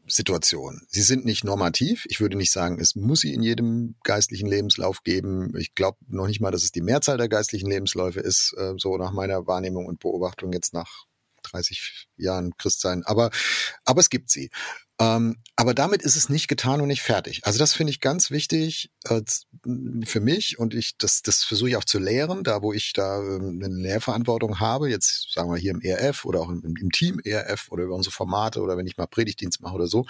Situation. 0.07 0.81
Sie 0.89 1.01
sind 1.01 1.25
nicht 1.25 1.43
normativ. 1.43 2.05
Ich 2.09 2.19
würde 2.19 2.37
nicht 2.37 2.51
sagen, 2.51 2.79
es 2.79 2.95
muss 2.95 3.21
sie 3.21 3.33
in 3.33 3.41
jedem 3.41 3.95
geistlichen 4.03 4.47
Lebenslauf 4.47 5.03
geben. 5.03 5.55
Ich 5.57 5.75
glaube 5.75 5.97
noch 6.07 6.27
nicht 6.27 6.41
mal, 6.41 6.51
dass 6.51 6.63
es 6.63 6.71
die 6.71 6.81
Mehrzahl 6.81 7.17
der 7.17 7.29
geistlichen 7.29 7.69
Lebensläufe 7.69 8.19
ist, 8.19 8.53
äh, 8.57 8.73
so 8.77 8.97
nach 8.97 9.11
meiner 9.11 9.47
Wahrnehmung 9.47 9.85
und 9.85 9.99
Beobachtung 9.99 10.53
jetzt 10.53 10.73
nach 10.73 11.05
30 11.43 12.07
Jahren 12.17 12.57
Christsein. 12.57 13.03
Aber, 13.05 13.29
aber 13.83 13.99
es 13.99 14.09
gibt 14.09 14.29
sie. 14.29 14.49
Ähm, 14.97 15.37
aber 15.57 15.73
damit 15.73 16.01
ist 16.03 16.15
es 16.15 16.29
nicht 16.29 16.47
getan 16.47 16.79
und 16.79 16.87
nicht 16.87 17.01
fertig. 17.01 17.45
Also 17.45 17.59
das 17.59 17.73
finde 17.73 17.91
ich 17.91 17.99
ganz 17.99 18.31
wichtig 18.31 18.91
äh, 19.03 19.21
für 20.05 20.21
mich 20.21 20.57
und 20.57 20.73
ich 20.73 20.97
das, 20.97 21.21
das 21.21 21.43
versuche 21.43 21.69
ich 21.69 21.75
auch 21.75 21.83
zu 21.83 21.99
lehren, 21.99 22.43
da 22.43 22.61
wo 22.61 22.71
ich 22.71 22.93
da 22.93 23.21
äh, 23.21 23.35
eine 23.35 23.67
Lehrverantwortung 23.67 24.61
habe, 24.61 24.89
jetzt 24.89 25.33
sagen 25.33 25.51
wir 25.51 25.57
hier 25.57 25.71
im 25.71 25.81
ERF 25.81 26.23
oder 26.23 26.39
auch 26.39 26.49
im, 26.49 26.75
im 26.79 26.91
Team 26.91 27.19
ERF 27.23 27.71
oder 27.71 27.83
über 27.83 27.95
unsere 27.95 28.13
Formate 28.13 28.61
oder 28.61 28.77
wenn 28.77 28.87
ich 28.87 28.95
mal 28.95 29.07
Predigtdienst 29.07 29.61
mache 29.61 29.75
oder 29.75 29.87
so. 29.87 30.05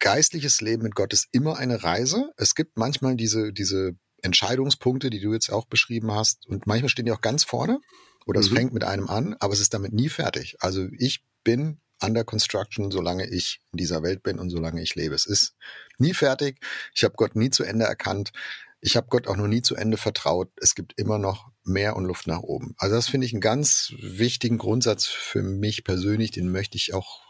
Geistliches 0.00 0.60
Leben 0.60 0.82
mit 0.82 0.96
Gott 0.96 1.12
ist 1.12 1.28
immer 1.30 1.56
eine 1.56 1.82
Reise. 1.84 2.32
Es 2.36 2.54
gibt 2.56 2.78
manchmal 2.78 3.16
diese, 3.16 3.52
diese 3.52 3.96
Entscheidungspunkte, 4.22 5.10
die 5.10 5.20
du 5.20 5.32
jetzt 5.32 5.50
auch 5.50 5.66
beschrieben 5.66 6.10
hast 6.12 6.46
und 6.48 6.66
manchmal 6.66 6.88
stehen 6.88 7.06
die 7.06 7.12
auch 7.12 7.20
ganz 7.20 7.44
vorne 7.44 7.80
oder 8.26 8.40
es 8.40 8.50
mhm. 8.50 8.56
fängt 8.56 8.74
mit 8.74 8.82
einem 8.82 9.08
an, 9.08 9.36
aber 9.38 9.52
es 9.52 9.60
ist 9.60 9.72
damit 9.72 9.92
nie 9.92 10.08
fertig. 10.08 10.56
Also 10.60 10.88
ich 10.98 11.24
bin 11.44 11.80
under 12.02 12.24
construction, 12.24 12.90
solange 12.90 13.26
ich 13.28 13.60
in 13.72 13.78
dieser 13.78 14.02
Welt 14.02 14.22
bin 14.22 14.38
und 14.38 14.50
solange 14.50 14.82
ich 14.82 14.94
lebe. 14.94 15.14
Es 15.14 15.26
ist 15.26 15.54
nie 15.98 16.14
fertig. 16.14 16.60
Ich 16.94 17.04
habe 17.04 17.14
Gott 17.16 17.36
nie 17.36 17.50
zu 17.50 17.64
Ende 17.64 17.84
erkannt. 17.84 18.32
Ich 18.80 18.96
habe 18.96 19.08
Gott 19.08 19.26
auch 19.26 19.36
noch 19.36 19.48
nie 19.48 19.62
zu 19.62 19.74
Ende 19.74 19.96
vertraut. 19.96 20.50
Es 20.56 20.74
gibt 20.74 20.98
immer 20.98 21.18
noch 21.18 21.50
mehr 21.64 21.96
und 21.96 22.04
Luft 22.04 22.26
nach 22.26 22.40
oben. 22.40 22.74
Also 22.78 22.94
das 22.94 23.08
finde 23.08 23.26
ich 23.26 23.32
einen 23.32 23.40
ganz 23.40 23.92
wichtigen 24.00 24.58
Grundsatz 24.58 25.06
für 25.06 25.42
mich 25.42 25.84
persönlich. 25.84 26.30
Den 26.30 26.52
möchte 26.52 26.76
ich 26.76 26.94
auch 26.94 27.28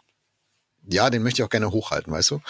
ja, 0.90 1.10
den 1.10 1.22
möchte 1.22 1.42
ich 1.42 1.44
auch 1.44 1.50
gerne 1.50 1.70
hochhalten, 1.70 2.12
weißt 2.12 2.30
du? 2.30 2.40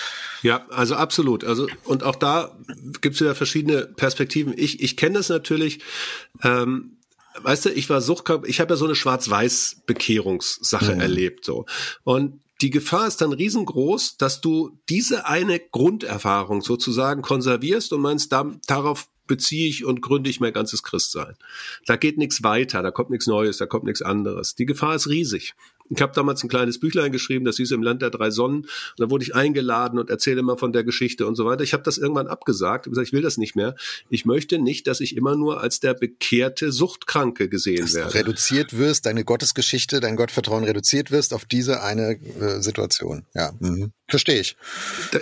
Ja, 0.42 0.66
also 0.70 0.94
absolut. 0.94 1.42
Also 1.44 1.66
und 1.84 2.04
auch 2.04 2.14
da 2.14 2.56
gibt 3.00 3.16
es 3.16 3.20
wieder 3.20 3.34
verschiedene 3.34 3.87
Perspektiven. 3.87 4.54
Ich, 4.56 4.80
ich 4.80 4.96
kenne 4.96 5.14
das 5.18 5.28
natürlich. 5.28 5.80
Ähm, 6.44 6.97
weißt 7.40 7.66
du, 7.66 7.70
ich 7.70 7.90
war 7.90 8.00
Suchtkörper, 8.00 8.47
ich 8.47 8.61
habe 8.61 8.73
ja 8.73 8.76
so 8.76 8.85
eine 8.85 8.94
Schwarz-Weiß-Bekehrungssache 8.94 10.94
mhm. 10.94 11.00
erlebt, 11.00 11.44
so. 11.44 11.66
Und 12.04 12.40
die 12.61 12.70
Gefahr 12.70 13.06
ist 13.06 13.20
dann 13.20 13.32
riesengroß, 13.32 14.16
dass 14.16 14.40
du 14.40 14.76
diese 14.88 15.26
eine 15.26 15.61
Grunderfahrung 15.61 16.61
sozusagen 16.61 17.23
konservierst 17.23 17.92
und 17.92 18.00
meinst, 18.00 18.32
da, 18.32 18.50
darauf 18.66 19.08
beziehe 19.28 19.68
ich 19.68 19.85
und 19.85 20.00
gründe 20.00 20.28
ich 20.28 20.40
mein 20.40 20.52
ganzes 20.52 20.82
Christsein. 20.82 21.37
Da 21.87 21.97
geht 21.97 22.18
nichts 22.18 22.42
weiter, 22.42 22.82
da 22.82 22.90
kommt 22.90 23.11
nichts 23.11 23.28
Neues, 23.28 23.58
da 23.58 23.66
kommt 23.66 23.85
nichts 23.85 24.02
anderes. 24.02 24.56
Die 24.56 24.66
Gefahr 24.66 24.97
ist 24.97 25.08
riesig. 25.08 25.54
Ich 25.90 26.02
habe 26.02 26.12
damals 26.14 26.42
ein 26.42 26.49
kleines 26.49 26.78
Büchlein 26.78 27.12
geschrieben, 27.12 27.45
das 27.45 27.57
hieß 27.57 27.71
im 27.73 27.83
Land 27.83 28.02
der 28.02 28.11
drei 28.11 28.30
Sonnen. 28.30 28.59
Und 28.59 28.68
da 28.99 29.11
wurde 29.11 29.25
ich 29.25 29.35
eingeladen 29.35 29.99
und 29.99 30.11
erzähle 30.11 30.40
immer 30.40 30.59
von 30.59 30.73
der 30.73 30.85
Geschichte 30.85 31.26
und 31.26 31.35
so 31.35 31.45
weiter. 31.45 31.62
Ich 31.62 31.73
habe 31.73 31.83
das 31.83 31.99
irgendwann 31.99 32.26
abgesagt 32.26 32.87
und 32.87 32.92
gesagt, 32.92 33.09
ich 33.09 33.12
will 33.12 33.23
das 33.23 33.38
nicht 33.38 33.57
mehr. 33.57 33.75
Ich 34.11 34.25
möchte 34.25 34.59
nicht, 34.59 34.87
dass 34.87 35.00
ich 35.00 35.16
immer 35.16 35.37
nur 35.37 35.61
als 35.61 35.80
der 35.80 35.95
bekehrte 35.95 36.73
Suchtkranke 36.73 37.49
gesehen 37.49 37.83
dass 37.83 37.95
werde. 37.95 38.14
reduziert 38.14 38.76
wirst, 38.76 39.07
deine 39.07 39.25
Gottesgeschichte, 39.25 40.00
dein 40.00 40.16
Gottvertrauen 40.16 40.64
reduziert 40.64 41.11
wirst 41.11 41.33
auf 41.33 41.45
diese 41.45 41.83
eine 41.83 42.18
äh, 42.40 42.61
Situation. 42.61 43.26
Ja. 43.35 43.52
Mhm. 43.61 43.92
verstehe 44.09 44.40
ich. 44.40 44.57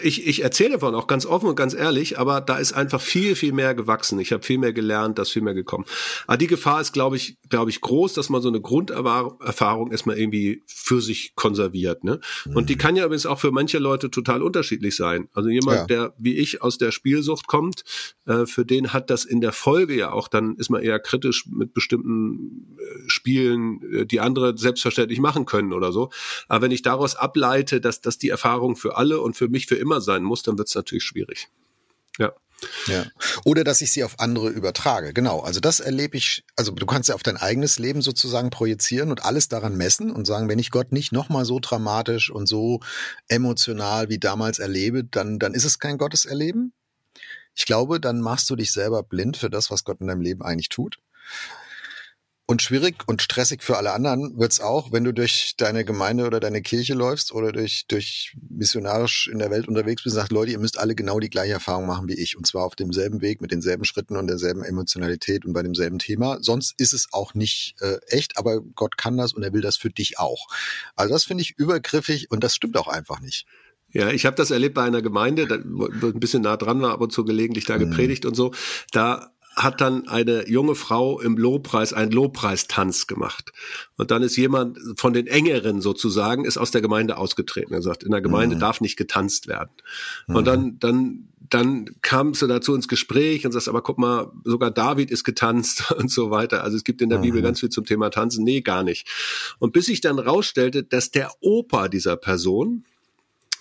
ich. 0.03 0.27
Ich 0.27 0.43
erzähle 0.43 0.73
davon 0.73 0.95
auch 0.95 1.07
ganz 1.07 1.27
offen 1.27 1.49
und 1.49 1.57
ganz 1.57 1.75
ehrlich, 1.75 2.19
aber 2.19 2.41
da 2.41 2.59
ist 2.59 2.73
einfach 2.73 3.01
viel, 3.01 3.37
viel 3.37 3.53
mehr 3.53 3.75
gewachsen. 3.75 4.19
Ich 4.19 4.33
habe 4.33 4.43
viel 4.43 4.59
mehr 4.59 4.73
gelernt, 4.73 5.19
da 5.19 5.23
ist 5.23 5.31
viel 5.31 5.43
mehr 5.43 5.55
gekommen. 5.55 5.85
Aber 6.27 6.37
die 6.37 6.47
Gefahr 6.47 6.81
ist, 6.81 6.93
glaube 6.93 7.17
ich, 7.17 7.39
glaube 7.49 7.71
ich, 7.71 7.81
groß, 7.81 8.15
dass 8.15 8.29
man 8.29 8.43
so 8.43 8.49
eine 8.49 8.61
Grunderfahrung 8.61 9.91
erstmal 9.91 10.19
irgendwie 10.19 10.56
für 10.67 11.01
sich 11.01 11.35
konserviert. 11.35 12.05
Ne? 12.05 12.21
Mhm. 12.45 12.57
Und 12.57 12.69
die 12.69 12.75
mhm. 12.75 12.79
kann 12.79 12.97
ja 12.97 13.05
übrigens 13.05 13.27
auch 13.27 13.41
für 13.41 13.51
manche 13.51 13.79
Leute 13.79 14.11
total 14.11 14.43
unterschiedlich 14.43 14.97
sein. 14.97 15.29
Also 15.33 15.49
jemand, 15.49 15.79
ja. 15.79 15.87
der 15.87 16.15
wie 16.19 16.37
ich 16.37 16.63
aus 16.63 16.79
der 16.79 16.91
Spielsucht 16.91 17.47
kommt, 17.47 17.85
äh, 18.27 18.47
für 18.47 18.65
den 18.65 18.93
hat 18.93 19.11
das 19.11 19.25
in 19.25 19.41
der 19.41 19.53
Folge 19.53 19.95
ja 19.95 20.13
auch, 20.13 20.29
dann 20.29 20.57
ist 20.57 20.71
man 20.71 20.83
eher 20.83 20.99
kritisch 20.99 21.47
mit 21.47 21.75
bestimmten 21.75 22.77
äh, 22.79 23.09
Spielen, 23.09 23.81
äh, 23.93 24.07
die 24.07 24.21
andere 24.21 24.57
selbstverständlich 24.57 25.21
machen 25.21 25.47
können 25.47 25.73
oder 25.73 25.93
so. 25.93 26.11
Aber 26.49 26.63
wenn 26.63 26.73
ich 26.73 26.83
daraus 26.83 27.17
ableite, 27.17 27.81
dass, 27.81 28.01
dass 28.01 28.19
die 28.19 28.29
Erfahrung 28.29 28.77
für 28.77 28.97
alle 28.97 29.21
und 29.21 29.37
für 29.37 29.49
mich 29.49 29.67
für 29.67 29.77
immer 29.77 30.01
sein 30.01 30.23
muss, 30.23 30.43
dann 30.43 30.59
wird 30.59 30.69
es 30.69 30.75
natürlich 30.75 31.05
schwierig. 31.05 31.49
Ja. 32.19 32.33
Ja. 32.87 33.05
Oder 33.45 33.65
dass 33.65 33.81
ich 33.83 33.93
sie 33.93 34.05
auf 34.05 34.19
andere 34.19 34.49
übertrage. 34.49 35.13
Genau. 35.13 35.41
Also 35.41 35.61
das 35.61 35.81
erlebe 35.81 36.17
ich, 36.17 36.45
also 36.57 36.73
du 36.73 36.87
kannst 36.87 37.09
ja 37.09 37.15
auf 37.15 37.23
dein 37.23 37.37
eigenes 37.37 37.79
Leben 37.79 38.03
sozusagen 38.03 38.51
projizieren 38.51 39.11
und 39.11 39.25
alles 39.25 39.49
daran 39.49 39.77
messen 39.77 40.11
und 40.11 40.27
sagen, 40.27 40.49
wenn 40.49 40.59
ich 40.59 40.71
Gott 40.71 40.93
nicht 40.93 41.13
nochmal 41.13 41.45
so 41.45 41.59
dramatisch 41.61 42.31
und 42.31 42.47
so 42.47 42.81
emotional 43.29 44.09
wie 44.09 44.19
damals 44.19 44.59
erlebe, 44.59 45.05
dann, 45.05 45.39
dann 45.39 45.55
ist 45.55 45.65
es 45.65 45.79
kein 45.79 45.99
Gotteserleben. 45.99 46.73
Ich 47.55 47.67
glaube, 47.67 48.01
dann 48.01 48.21
machst 48.21 48.49
du 48.51 48.57
dich 48.57 48.73
selber 48.73 49.03
blind 49.03 49.37
für 49.37 49.51
das, 49.51 49.71
was 49.71 49.85
Gott 49.85 50.01
in 50.01 50.07
deinem 50.07 50.21
Leben 50.21 50.43
eigentlich 50.43 50.69
tut. 50.69 50.99
Und 52.49 52.63
schwierig 52.63 53.03
und 53.09 53.23
stressig 53.23 53.65
für 53.65 53.77
alle 53.77 53.93
anderen 53.93 54.39
wird's 54.39 54.61
auch, 54.61 54.93
wenn 54.93 55.03
du 55.03 55.13
durch 55.13 55.55
deine 55.57 55.85
Gemeinde 55.85 56.27
oder 56.27 56.39
deine 56.39 56.63
Kirche 56.63 56.95
läufst 56.95 57.33
oder 57.33 57.51
durch, 57.51 57.87
durch 57.89 58.37
missionarisch 58.49 59.27
in 59.27 59.41
der 59.41 59.51
Welt 59.51 59.67
unterwegs 59.67 60.05
bist 60.05 60.15
und 60.15 60.21
sagst, 60.21 60.31
Leute, 60.31 60.53
ihr 60.53 60.61
müsst 60.61 60.79
alle 60.79 60.95
genau 60.95 61.19
die 61.19 61.29
gleiche 61.29 61.55
Erfahrung 61.55 61.87
machen 61.87 62.07
wie 62.07 62.15
ich. 62.15 62.37
Und 62.37 62.47
zwar 62.47 62.65
auf 62.65 62.77
demselben 62.77 63.21
Weg, 63.21 63.41
mit 63.41 63.51
denselben 63.51 63.85
Schritten 63.85 64.17
und 64.17 64.29
derselben 64.29 64.63
Emotionalität 64.63 65.45
und 65.45 65.55
bei 65.55 65.65
demselben 65.65 65.99
Thema. 65.99 66.39
Sonst 66.41 66.75
ist 66.79 66.93
es 66.93 67.09
auch 67.11 67.35
nicht 67.35 67.75
äh, 67.81 67.99
echt, 68.07 68.39
aber 68.39 68.61
Gott 68.61 68.97
kann 68.97 69.17
das 69.17 69.33
und 69.33 69.43
er 69.43 69.53
will 69.53 69.61
das 69.61 69.77
für 69.77 69.91
dich 69.91 70.21
auch. 70.21 70.47
Also 70.95 71.15
das 71.15 71.25
finde 71.25 71.43
ich 71.43 71.59
übergriffig 71.59 72.31
und 72.31 72.45
das 72.45 72.55
stimmt 72.55 72.77
auch 72.77 72.87
einfach 72.87 73.19
nicht. 73.19 73.47
Ja, 73.93 74.11
ich 74.11 74.27
habe 74.27 74.37
das 74.37 74.51
erlebt 74.51 74.75
bei 74.75 74.85
einer 74.85 75.01
Gemeinde, 75.01 75.47
da, 75.47 75.55
ein 75.57 76.21
bisschen 76.21 76.43
nah 76.43 76.57
dran 76.57 76.83
war, 76.83 76.93
aber 76.93 77.09
zu 77.09 77.25
gelegentlich 77.25 77.65
da 77.65 77.77
mhm. 77.77 77.91
gepredigt 77.91 78.25
mhm. 78.25 78.29
und 78.29 78.35
so. 78.35 78.53
Da 78.93 79.33
hat 79.57 79.81
dann 79.81 80.07
eine 80.07 80.49
junge 80.49 80.75
Frau 80.75 81.19
im 81.19 81.39
Lobpreis 81.39 81.95
einen 81.95 82.13
Lobpreistanz 82.13 83.07
gemacht. 83.07 83.53
Und 83.97 84.11
dann 84.11 84.23
ist 84.23 84.37
jemand 84.37 84.79
von 84.97 85.15
den 85.15 85.27
Engeren 85.27 85.81
sozusagen, 85.81 86.45
ist 86.45 86.59
aus 86.59 86.71
der 86.71 86.83
Gemeinde 86.83 87.17
ausgetreten. 87.17 87.73
Er 87.73 87.81
sagt, 87.81 88.03
in 88.03 88.11
der 88.11 88.21
Gemeinde 88.21 88.57
mhm. 88.57 88.61
darf 88.61 88.83
nicht 88.83 88.97
getanzt 88.97 89.49
werden. 89.49 89.71
Mhm. 90.27 90.37
Und 90.37 90.45
dann, 90.47 90.79
dann, 90.79 91.29
dann 91.49 91.91
kam 92.03 92.35
sie 92.35 92.47
dazu 92.47 92.75
ins 92.75 92.87
Gespräch 92.87 93.47
und 93.47 93.53
sagt, 93.53 93.69
aber 93.69 93.81
guck 93.81 93.97
mal, 93.97 94.31
sogar 94.45 94.71
David 94.71 95.11
ist 95.11 95.25
getanzt 95.25 95.91
und 95.99 96.11
so 96.11 96.31
weiter. 96.31 96.63
Also 96.63 96.77
es 96.77 96.85
gibt 96.85 97.01
in 97.01 97.09
der 97.09 97.19
mhm. 97.19 97.23
Bibel 97.23 97.43
ganz 97.43 97.61
viel 97.61 97.71
zum 97.71 97.87
Thema 97.87 98.11
Tanzen. 98.11 98.45
Nee, 98.45 98.61
gar 98.61 98.83
nicht. 98.83 99.09
Und 99.59 99.73
bis 99.73 99.87
sich 99.87 100.03
dann 100.03 100.19
rausstellte, 100.19 100.83
dass 100.83 101.13
der 101.13 101.31
Opa 101.41 101.89
dieser 101.89 102.19
Person, 102.19 102.85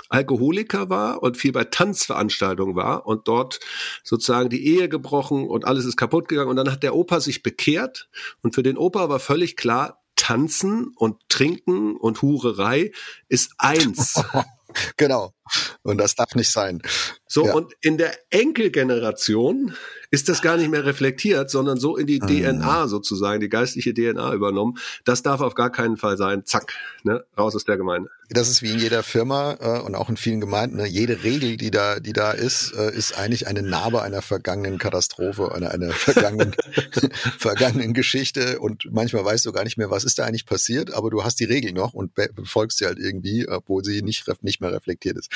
Alkoholiker 0.09 0.89
war 0.89 1.21
und 1.23 1.37
viel 1.37 1.51
bei 1.51 1.63
Tanzveranstaltungen 1.63 2.75
war 2.75 3.05
und 3.05 3.27
dort 3.27 3.59
sozusagen 4.03 4.49
die 4.49 4.65
Ehe 4.65 4.89
gebrochen 4.89 5.47
und 5.47 5.65
alles 5.65 5.85
ist 5.85 5.97
kaputt 5.97 6.27
gegangen. 6.27 6.49
Und 6.49 6.55
dann 6.55 6.71
hat 6.71 6.83
der 6.83 6.95
Opa 6.95 7.19
sich 7.19 7.43
bekehrt 7.43 8.09
und 8.41 8.55
für 8.55 8.63
den 8.63 8.77
Opa 8.77 9.09
war 9.09 9.19
völlig 9.19 9.55
klar, 9.55 10.01
Tanzen 10.15 10.93
und 10.95 11.17
Trinken 11.29 11.97
und 11.97 12.21
Hurerei 12.21 12.91
ist 13.27 13.53
eins. 13.57 14.23
genau. 14.97 15.34
Und 15.83 15.99
das 15.99 16.15
darf 16.15 16.33
nicht 16.35 16.51
sein. 16.51 16.81
So, 17.27 17.45
ja. 17.45 17.53
und 17.53 17.73
in 17.81 17.97
der 17.97 18.13
Enkelgeneration 18.29 19.75
ist 20.11 20.29
das 20.29 20.41
gar 20.41 20.57
nicht 20.57 20.69
mehr 20.69 20.85
reflektiert, 20.85 21.49
sondern 21.49 21.77
so 21.77 21.97
in 21.97 22.07
die 22.07 22.21
mhm. 22.21 22.27
DNA 22.27 22.87
sozusagen, 22.87 23.39
die 23.41 23.49
geistliche 23.49 23.93
DNA 23.93 24.33
übernommen. 24.33 24.77
Das 25.03 25.23
darf 25.23 25.41
auf 25.41 25.55
gar 25.55 25.71
keinen 25.71 25.97
Fall 25.97 26.17
sein. 26.17 26.45
Zack, 26.45 26.73
ne, 27.03 27.25
raus 27.37 27.55
aus 27.55 27.65
der 27.65 27.77
Gemeinde. 27.77 28.09
Das 28.29 28.49
ist 28.49 28.63
wie 28.63 28.71
in 28.71 28.79
jeder 28.79 29.03
Firma 29.03 29.57
äh, 29.59 29.81
und 29.81 29.93
auch 29.93 30.09
in 30.09 30.17
vielen 30.17 30.39
Gemeinden. 30.39 30.77
Ne? 30.77 30.87
Jede 30.87 31.23
Regel, 31.23 31.57
die 31.57 31.69
da, 31.69 31.99
die 31.99 32.13
da 32.13 32.31
ist, 32.31 32.73
äh, 32.73 32.91
ist 32.95 33.17
eigentlich 33.17 33.45
eine 33.45 33.61
Narbe 33.61 34.01
einer 34.01 34.23
vergangenen 34.23 34.79
Katastrophe, 34.79 35.53
einer, 35.53 35.71
einer 35.71 35.91
vergangenen, 35.91 36.55
vergangenen 37.37 37.93
Geschichte. 37.93 38.59
Und 38.59 38.87
manchmal 38.91 39.25
weißt 39.25 39.45
du 39.45 39.51
gar 39.51 39.63
nicht 39.63 39.77
mehr, 39.77 39.91
was 39.91 40.05
ist 40.05 40.17
da 40.17 40.25
eigentlich 40.25 40.47
passiert, 40.47 40.91
aber 40.93 41.11
du 41.11 41.23
hast 41.23 41.39
die 41.39 41.45
Regel 41.45 41.71
noch 41.73 41.93
und 41.93 42.13
befolgst 42.15 42.79
sie 42.79 42.85
halt 42.85 42.97
irgendwie, 42.97 43.47
obwohl 43.47 43.83
sie 43.83 44.01
nicht, 44.01 44.25
nicht 44.41 44.59
mehr 44.59 44.71
reflektiert 44.71 45.17
ist. 45.17 45.29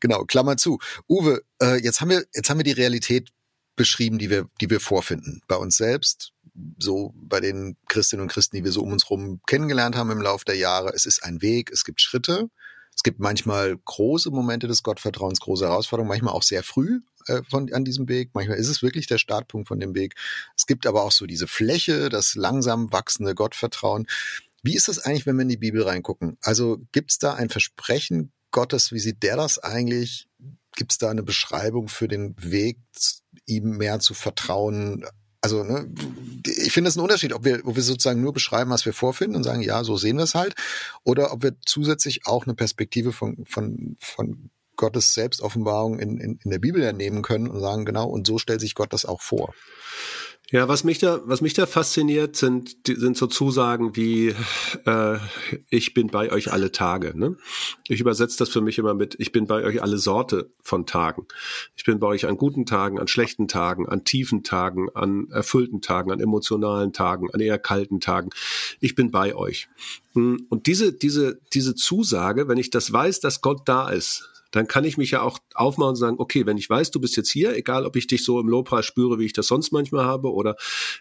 Genau, 0.00 0.24
Klammer 0.24 0.56
zu. 0.56 0.78
Uwe, 1.08 1.42
äh, 1.60 1.82
jetzt 1.82 2.00
haben 2.00 2.10
wir, 2.10 2.24
jetzt 2.34 2.50
haben 2.50 2.58
wir 2.58 2.64
die 2.64 2.72
Realität 2.72 3.30
beschrieben, 3.76 4.18
die 4.18 4.30
wir, 4.30 4.48
die 4.60 4.70
wir 4.70 4.80
vorfinden. 4.80 5.42
Bei 5.48 5.56
uns 5.56 5.76
selbst, 5.76 6.32
so 6.78 7.14
bei 7.16 7.40
den 7.40 7.76
Christinnen 7.88 8.22
und 8.22 8.32
Christen, 8.32 8.56
die 8.56 8.64
wir 8.64 8.72
so 8.72 8.82
um 8.82 8.92
uns 8.92 9.04
herum 9.04 9.40
kennengelernt 9.46 9.96
haben 9.96 10.10
im 10.10 10.20
Laufe 10.20 10.44
der 10.44 10.56
Jahre. 10.56 10.92
Es 10.94 11.06
ist 11.06 11.24
ein 11.24 11.40
Weg, 11.42 11.70
es 11.72 11.84
gibt 11.84 12.00
Schritte. 12.00 12.50
Es 12.94 13.02
gibt 13.02 13.20
manchmal 13.20 13.78
große 13.78 14.30
Momente 14.30 14.68
des 14.68 14.82
Gottvertrauens, 14.82 15.40
große 15.40 15.64
Herausforderungen, 15.64 16.08
manchmal 16.08 16.34
auch 16.34 16.42
sehr 16.42 16.62
früh 16.62 17.00
äh, 17.26 17.40
von, 17.48 17.72
an 17.72 17.84
diesem 17.84 18.06
Weg. 18.08 18.30
Manchmal 18.34 18.58
ist 18.58 18.68
es 18.68 18.82
wirklich 18.82 19.06
der 19.06 19.16
Startpunkt 19.16 19.68
von 19.68 19.80
dem 19.80 19.94
Weg. 19.94 20.14
Es 20.56 20.66
gibt 20.66 20.86
aber 20.86 21.02
auch 21.02 21.12
so 21.12 21.24
diese 21.26 21.46
Fläche, 21.46 22.10
das 22.10 22.34
langsam 22.34 22.92
wachsende 22.92 23.34
Gottvertrauen. 23.34 24.06
Wie 24.62 24.76
ist 24.76 24.88
das 24.88 24.98
eigentlich, 24.98 25.26
wenn 25.26 25.36
wir 25.36 25.42
in 25.42 25.48
die 25.48 25.56
Bibel 25.56 25.82
reingucken? 25.82 26.36
Also 26.42 26.82
gibt 26.92 27.12
es 27.12 27.18
da 27.18 27.34
ein 27.34 27.48
Versprechen 27.48 28.32
Gottes? 28.52 28.92
Wie 28.92 28.98
sieht 28.98 29.22
der 29.22 29.36
das 29.36 29.58
eigentlich? 29.58 30.28
Gibt 30.76 30.92
es 30.92 30.98
da 30.98 31.10
eine 31.10 31.22
Beschreibung 31.22 31.88
für 31.88 32.08
den 32.08 32.34
Weg, 32.38 32.78
ihm 33.46 33.76
mehr 33.76 34.00
zu 34.00 34.14
vertrauen? 34.14 35.04
Also, 35.40 35.64
ne, 35.64 35.92
ich 36.46 36.72
finde 36.72 36.88
es 36.88 36.96
ein 36.96 37.00
Unterschied, 37.00 37.32
ob 37.32 37.44
wir, 37.44 37.66
ob 37.66 37.74
wir 37.74 37.82
sozusagen 37.82 38.20
nur 38.20 38.32
beschreiben, 38.32 38.70
was 38.70 38.86
wir 38.86 38.92
vorfinden 38.92 39.36
und 39.36 39.42
sagen, 39.42 39.60
ja, 39.60 39.82
so 39.82 39.96
sehen 39.96 40.16
wir 40.16 40.24
es 40.24 40.34
halt, 40.34 40.54
oder 41.02 41.32
ob 41.32 41.42
wir 41.42 41.56
zusätzlich 41.66 42.26
auch 42.26 42.46
eine 42.46 42.54
Perspektive 42.54 43.12
von, 43.12 43.44
von, 43.44 43.96
von 43.98 44.50
Gottes 44.76 45.14
Selbstoffenbarung 45.14 45.98
in, 45.98 46.18
in, 46.18 46.38
in 46.42 46.50
der 46.50 46.58
Bibel 46.58 46.82
ernehmen 46.82 47.22
können 47.22 47.48
und 47.48 47.60
sagen, 47.60 47.84
genau, 47.84 48.08
und 48.08 48.26
so 48.26 48.38
stellt 48.38 48.60
sich 48.60 48.74
Gott 48.74 48.92
das 48.92 49.04
auch 49.04 49.20
vor. 49.20 49.52
Ja, 50.52 50.68
was 50.68 50.84
mich 50.84 50.98
da, 50.98 51.22
was 51.24 51.40
mich 51.40 51.54
da 51.54 51.64
fasziniert, 51.64 52.36
sind, 52.36 52.76
sind 52.86 53.16
so 53.16 53.26
Zusagen 53.26 53.96
wie 53.96 54.34
äh, 54.84 55.16
ich 55.70 55.94
bin 55.94 56.08
bei 56.08 56.30
euch 56.30 56.52
alle 56.52 56.70
Tage. 56.72 57.18
Ne? 57.18 57.38
Ich 57.88 58.00
übersetze 58.00 58.36
das 58.36 58.50
für 58.50 58.60
mich 58.60 58.76
immer 58.76 58.92
mit 58.92 59.16
ich 59.18 59.32
bin 59.32 59.46
bei 59.46 59.64
euch 59.64 59.80
alle 59.80 59.96
Sorte 59.96 60.50
von 60.60 60.84
Tagen. 60.84 61.26
Ich 61.74 61.84
bin 61.84 61.98
bei 61.98 62.06
euch 62.06 62.26
an 62.26 62.36
guten 62.36 62.66
Tagen, 62.66 63.00
an 63.00 63.08
schlechten 63.08 63.48
Tagen, 63.48 63.88
an 63.88 64.04
tiefen 64.04 64.42
Tagen, 64.42 64.90
an 64.92 65.30
erfüllten 65.30 65.80
Tagen, 65.80 66.12
an 66.12 66.20
emotionalen 66.20 66.92
Tagen, 66.92 67.30
an 67.32 67.40
eher 67.40 67.58
kalten 67.58 68.00
Tagen. 68.00 68.28
Ich 68.78 68.94
bin 68.94 69.10
bei 69.10 69.34
euch. 69.34 69.68
Hm, 70.12 70.48
und 70.50 70.66
diese, 70.66 70.92
diese, 70.92 71.40
diese 71.54 71.74
Zusage, 71.74 72.46
wenn 72.46 72.58
ich 72.58 72.68
das 72.68 72.92
weiß, 72.92 73.20
dass 73.20 73.40
Gott 73.40 73.62
da 73.64 73.88
ist, 73.88 74.31
dann 74.52 74.68
kann 74.68 74.84
ich 74.84 74.96
mich 74.96 75.10
ja 75.10 75.22
auch 75.22 75.38
aufmachen 75.54 75.90
und 75.90 75.96
sagen, 75.96 76.16
okay, 76.18 76.46
wenn 76.46 76.58
ich 76.58 76.70
weiß, 76.70 76.90
du 76.92 77.00
bist 77.00 77.16
jetzt 77.16 77.30
hier, 77.30 77.56
egal 77.56 77.84
ob 77.84 77.96
ich 77.96 78.06
dich 78.06 78.24
so 78.24 78.38
im 78.38 78.48
Lobpreis 78.48 78.86
spüre, 78.86 79.18
wie 79.18 79.24
ich 79.24 79.32
das 79.32 79.48
sonst 79.48 79.72
manchmal 79.72 80.04
habe, 80.04 80.32
oder 80.32 80.56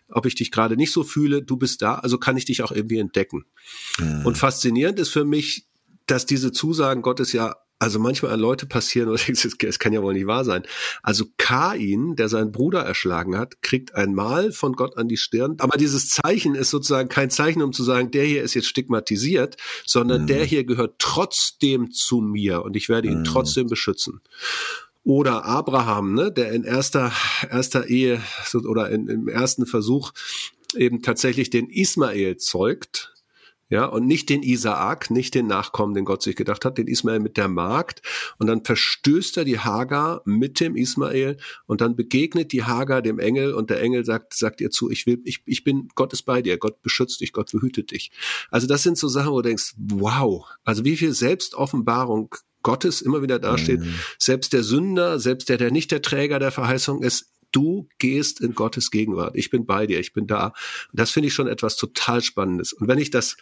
ob 0.10 0.25
ich 0.25 0.36
dich 0.36 0.51
gerade 0.51 0.77
nicht 0.77 0.91
so 0.91 1.03
fühle, 1.03 1.43
du 1.43 1.58
bist 1.58 1.81
da, 1.81 1.96
also 1.96 2.17
kann 2.17 2.38
ich 2.38 2.46
dich 2.46 2.63
auch 2.63 2.72
irgendwie 2.72 2.98
entdecken. 2.98 3.46
Mhm. 4.00 4.25
Und 4.25 4.38
faszinierend 4.38 5.00
ist 5.00 5.10
für 5.10 5.25
mich, 5.25 5.67
dass 6.08 6.25
diese 6.25 6.51
Zusagen 6.51 7.01
Gottes 7.01 7.34
ja 7.34 7.55
also 7.81 7.97
manchmal 7.97 8.31
an 8.31 8.39
Leute 8.39 8.67
passieren, 8.67 9.09
es 9.27 9.79
kann 9.79 9.91
ja 9.91 10.03
wohl 10.03 10.13
nicht 10.13 10.27
wahr 10.27 10.45
sein. 10.45 10.61
Also 11.01 11.25
Kain, 11.38 12.15
der 12.15 12.29
seinen 12.29 12.51
Bruder 12.51 12.81
erschlagen 12.81 13.35
hat, 13.35 13.63
kriegt 13.63 13.95
ein 13.95 14.13
Mal 14.13 14.51
von 14.51 14.73
Gott 14.73 14.97
an 14.97 15.07
die 15.07 15.17
Stirn. 15.17 15.55
Aber 15.57 15.79
dieses 15.79 16.09
Zeichen 16.09 16.53
ist 16.53 16.69
sozusagen 16.69 17.09
kein 17.09 17.31
Zeichen, 17.31 17.63
um 17.63 17.73
zu 17.73 17.81
sagen, 17.83 18.11
der 18.11 18.23
hier 18.23 18.43
ist 18.43 18.53
jetzt 18.53 18.67
stigmatisiert, 18.67 19.57
sondern 19.83 20.23
mhm. 20.23 20.27
der 20.27 20.45
hier 20.45 20.63
gehört 20.63 21.00
trotzdem 21.00 21.89
zu 21.89 22.21
mir 22.21 22.61
und 22.61 22.75
ich 22.75 22.88
werde 22.88 23.07
ihn 23.07 23.19
mhm. 23.19 23.23
trotzdem 23.23 23.65
beschützen. 23.65 24.21
Oder 25.03 25.45
Abraham, 25.45 26.13
ne, 26.13 26.31
der 26.31 26.51
in 26.51 26.63
erster, 26.63 27.11
erster 27.50 27.88
Ehe 27.88 28.21
oder 28.53 28.91
in, 28.91 29.07
im 29.07 29.27
ersten 29.27 29.65
Versuch 29.65 30.11
eben 30.75 31.01
tatsächlich 31.01 31.50
den 31.50 31.67
Ismael 31.67 32.38
zeugt, 32.38 33.11
ja, 33.72 33.86
und 33.86 34.06
nicht 34.06 34.28
den 34.28 34.44
Isaak, 34.44 35.10
nicht 35.10 35.34
den 35.34 35.48
Nachkommen, 35.48 35.94
den 35.94 36.04
Gott 36.04 36.22
sich 36.22 36.36
gedacht 36.36 36.66
hat, 36.66 36.78
den 36.78 36.88
Ismael 36.88 37.22
mit 37.22 37.38
der 37.38 37.48
Magd. 37.48 38.01
Und 38.38 38.48
dann 38.48 38.66
verstößt 38.66 39.38
er 39.38 39.46
die 39.46 39.60
Hagar 39.60 40.22
mit 40.25 40.60
dem 40.60 40.75
Ismael 40.75 41.38
und 41.68 41.80
dann 41.80 41.96
begegnet 41.96 42.51
die 42.51 42.66
Hagar 42.66 43.01
dem 43.01 43.18
Engel 43.18 43.54
und 43.54 43.70
der 43.70 43.82
Engel 43.82 44.04
sagt, 44.04 44.34
sagt 44.34 44.60
ihr 44.60 44.72
zu, 44.72 44.92
ich 44.92 45.08
will, 45.08 45.22
ich, 45.24 45.42
ich 45.46 45.63
bin, 45.63 45.88
Gott 45.96 46.12
ist 46.12 46.24
bei 46.24 46.42
dir, 46.42 46.58
Gott 46.58 46.82
beschützt 46.82 47.22
dich, 47.22 47.32
Gott 47.32 47.50
behütet 47.54 47.92
dich. 47.92 48.12
Also 48.50 48.68
das 48.68 48.84
sind 48.84 48.98
so 48.98 49.08
Sachen, 49.08 49.32
wo 49.32 49.42
du 49.42 49.48
denkst, 49.48 49.74
wow, 49.78 50.46
also 50.66 50.84
wie 50.84 50.98
viel 50.98 51.13
Selbstoffenbarung 51.13 52.36
Gottes 52.63 53.01
immer 53.01 53.22
wieder 53.22 53.40
dasteht. 53.40 53.80
Mhm. 53.80 53.96
Selbst 54.20 54.51
der 54.51 54.63
Sünder, 54.63 55.18
selbst 55.18 55.48
der, 55.48 55.58
der 55.58 55.72
nicht 55.72 55.92
der 55.92 56.01
Träger 56.01 56.40
der 56.40 56.51
Verheißung 56.51 57.01
ist, 57.04 57.32
du 57.51 57.88
gehst 57.98 58.41
in 58.41 58.53
Gottes 58.53 58.91
Gegenwart. 58.91 59.36
Ich 59.36 59.50
bin 59.50 59.65
bei 59.65 59.88
dir, 59.88 60.00
ich 60.00 60.13
bin 60.13 60.27
da. 60.27 60.48
Und 60.48 61.00
das 61.00 61.12
finde 61.12 61.27
ich 61.27 61.34
schon 61.34 61.48
etwas 61.48 61.75
total 61.75 62.22
Spannendes. 62.22 62.74
Und 62.74 62.88
wenn 62.88 63.00
ich 63.00 63.12
das 63.12 63.38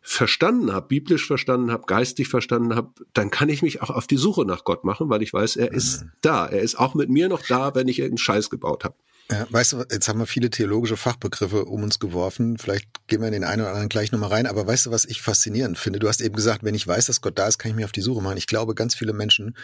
verstanden 0.00 0.72
habe, 0.72 0.86
biblisch 0.86 1.26
verstanden 1.26 1.70
habe, 1.70 1.84
geistig 1.86 2.28
verstanden 2.28 2.74
habe, 2.74 2.92
dann 3.12 3.30
kann 3.30 3.50
ich 3.50 3.62
mich 3.62 3.82
auch 3.82 3.90
auf 3.90 4.06
die 4.06 4.16
Suche 4.16 4.46
nach 4.46 4.64
Gott 4.64 4.84
machen, 4.84 5.10
weil 5.10 5.22
ich 5.22 5.32
weiß, 5.32 5.56
er 5.56 5.72
ist 5.72 6.02
mhm. 6.02 6.12
da. 6.22 6.46
Er 6.46 6.62
ist 6.62 6.78
auch 6.78 6.94
mit 6.94 7.10
mir 7.10 7.28
noch 7.28 7.42
da, 7.46 7.74
wenn 7.74 7.88
ich 7.88 7.98
irgendeinen 7.98 8.18
Scheiß 8.18 8.48
gebaut 8.48 8.84
habe. 8.84 8.94
Ja, 9.30 9.46
weißt 9.50 9.74
du, 9.74 9.84
jetzt 9.90 10.08
haben 10.08 10.18
wir 10.18 10.26
viele 10.26 10.48
theologische 10.48 10.96
Fachbegriffe 10.96 11.66
um 11.66 11.82
uns 11.82 11.98
geworfen. 11.98 12.56
Vielleicht 12.56 12.88
gehen 13.08 13.20
wir 13.20 13.26
in 13.26 13.34
den 13.34 13.44
einen 13.44 13.60
oder 13.60 13.70
anderen 13.70 13.90
gleich 13.90 14.10
nochmal 14.10 14.30
rein. 14.30 14.46
Aber 14.46 14.66
weißt 14.66 14.86
du, 14.86 14.90
was 14.90 15.04
ich 15.04 15.20
faszinierend 15.20 15.76
finde? 15.76 15.98
Du 15.98 16.08
hast 16.08 16.22
eben 16.22 16.34
gesagt, 16.34 16.64
wenn 16.64 16.74
ich 16.74 16.86
weiß, 16.86 17.06
dass 17.06 17.20
Gott 17.20 17.38
da 17.38 17.46
ist, 17.46 17.58
kann 17.58 17.70
ich 17.70 17.76
mich 17.76 17.84
auf 17.84 17.92
die 17.92 18.00
Suche 18.00 18.22
machen. 18.22 18.38
Ich 18.38 18.46
glaube, 18.46 18.74
ganz 18.74 18.94
viele 18.94 19.12
Menschen, 19.12 19.54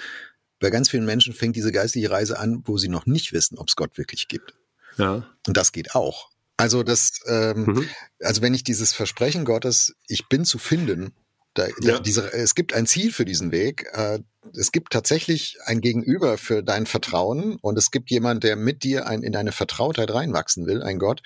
bei 0.64 0.70
ganz 0.70 0.88
vielen 0.88 1.04
Menschen 1.04 1.34
fängt 1.34 1.56
diese 1.56 1.72
geistliche 1.72 2.10
Reise 2.10 2.38
an, 2.38 2.62
wo 2.64 2.78
sie 2.78 2.88
noch 2.88 3.04
nicht 3.04 3.34
wissen, 3.34 3.58
ob 3.58 3.68
es 3.68 3.76
Gott 3.76 3.98
wirklich 3.98 4.28
gibt. 4.28 4.54
Ja. 4.96 5.28
Und 5.46 5.58
das 5.58 5.72
geht 5.72 5.94
auch. 5.94 6.30
Also 6.56 6.82
das, 6.82 7.20
ähm, 7.26 7.66
mhm. 7.66 7.88
also 8.20 8.40
wenn 8.40 8.54
ich 8.54 8.64
dieses 8.64 8.94
Versprechen 8.94 9.44
Gottes, 9.44 9.94
ich 10.08 10.26
bin 10.30 10.46
zu 10.46 10.56
finden, 10.56 11.12
da, 11.52 11.66
ja. 11.82 12.00
diese, 12.00 12.32
es 12.32 12.54
gibt 12.54 12.72
ein 12.72 12.86
Ziel 12.86 13.12
für 13.12 13.26
diesen 13.26 13.52
Weg. 13.52 13.90
Äh, 13.92 14.20
es 14.56 14.72
gibt 14.72 14.94
tatsächlich 14.94 15.58
ein 15.66 15.82
Gegenüber 15.82 16.38
für 16.38 16.62
dein 16.62 16.86
Vertrauen 16.86 17.56
und 17.56 17.76
es 17.76 17.90
gibt 17.90 18.10
jemand, 18.10 18.42
der 18.42 18.56
mit 18.56 18.84
dir 18.84 19.06
ein, 19.06 19.22
in 19.22 19.32
deine 19.32 19.52
Vertrautheit 19.52 20.14
reinwachsen 20.14 20.64
will, 20.64 20.82
ein 20.82 20.98
Gott. 20.98 21.20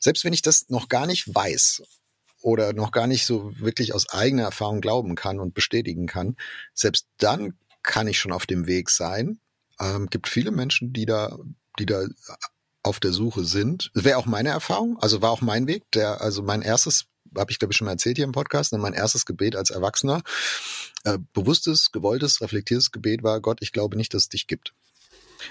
Selbst 0.00 0.22
wenn 0.24 0.34
ich 0.34 0.42
das 0.42 0.68
noch 0.68 0.90
gar 0.90 1.06
nicht 1.06 1.34
weiß 1.34 1.82
oder 2.42 2.74
noch 2.74 2.92
gar 2.92 3.06
nicht 3.06 3.24
so 3.24 3.58
wirklich 3.58 3.94
aus 3.94 4.10
eigener 4.10 4.42
Erfahrung 4.42 4.82
glauben 4.82 5.14
kann 5.14 5.40
und 5.40 5.54
bestätigen 5.54 6.06
kann, 6.06 6.36
selbst 6.74 7.06
dann 7.16 7.54
kann 7.86 8.06
ich 8.06 8.18
schon 8.18 8.32
auf 8.32 8.46
dem 8.46 8.66
Weg 8.66 8.90
sein. 8.90 9.38
Ähm, 9.80 10.08
gibt 10.08 10.28
viele 10.28 10.50
Menschen, 10.50 10.92
die 10.92 11.06
da, 11.06 11.38
die 11.78 11.86
da 11.86 12.04
auf 12.82 13.00
der 13.00 13.12
Suche 13.12 13.44
sind. 13.44 13.90
Wäre 13.94 14.18
auch 14.18 14.26
meine 14.26 14.50
Erfahrung, 14.50 14.98
also 15.00 15.22
war 15.22 15.30
auch 15.30 15.40
mein 15.40 15.66
Weg, 15.66 15.84
der, 15.92 16.20
also 16.20 16.42
mein 16.42 16.62
erstes 16.62 17.06
habe 17.36 17.50
ich 17.50 17.58
glaube 17.58 17.72
ich 17.72 17.76
schon 17.76 17.86
mal 17.86 17.92
erzählt 17.92 18.16
hier 18.16 18.24
im 18.24 18.32
Podcast, 18.32 18.72
ne, 18.72 18.78
mein 18.78 18.94
erstes 18.94 19.26
Gebet 19.26 19.56
als 19.56 19.70
Erwachsener, 19.70 20.22
äh, 21.04 21.18
bewusstes, 21.32 21.92
gewolltes, 21.92 22.40
reflektiertes 22.40 22.92
Gebet 22.92 23.22
war, 23.22 23.40
Gott, 23.40 23.58
ich 23.60 23.72
glaube 23.72 23.96
nicht, 23.96 24.14
dass 24.14 24.24
es 24.24 24.28
dich 24.28 24.46
gibt. 24.46 24.72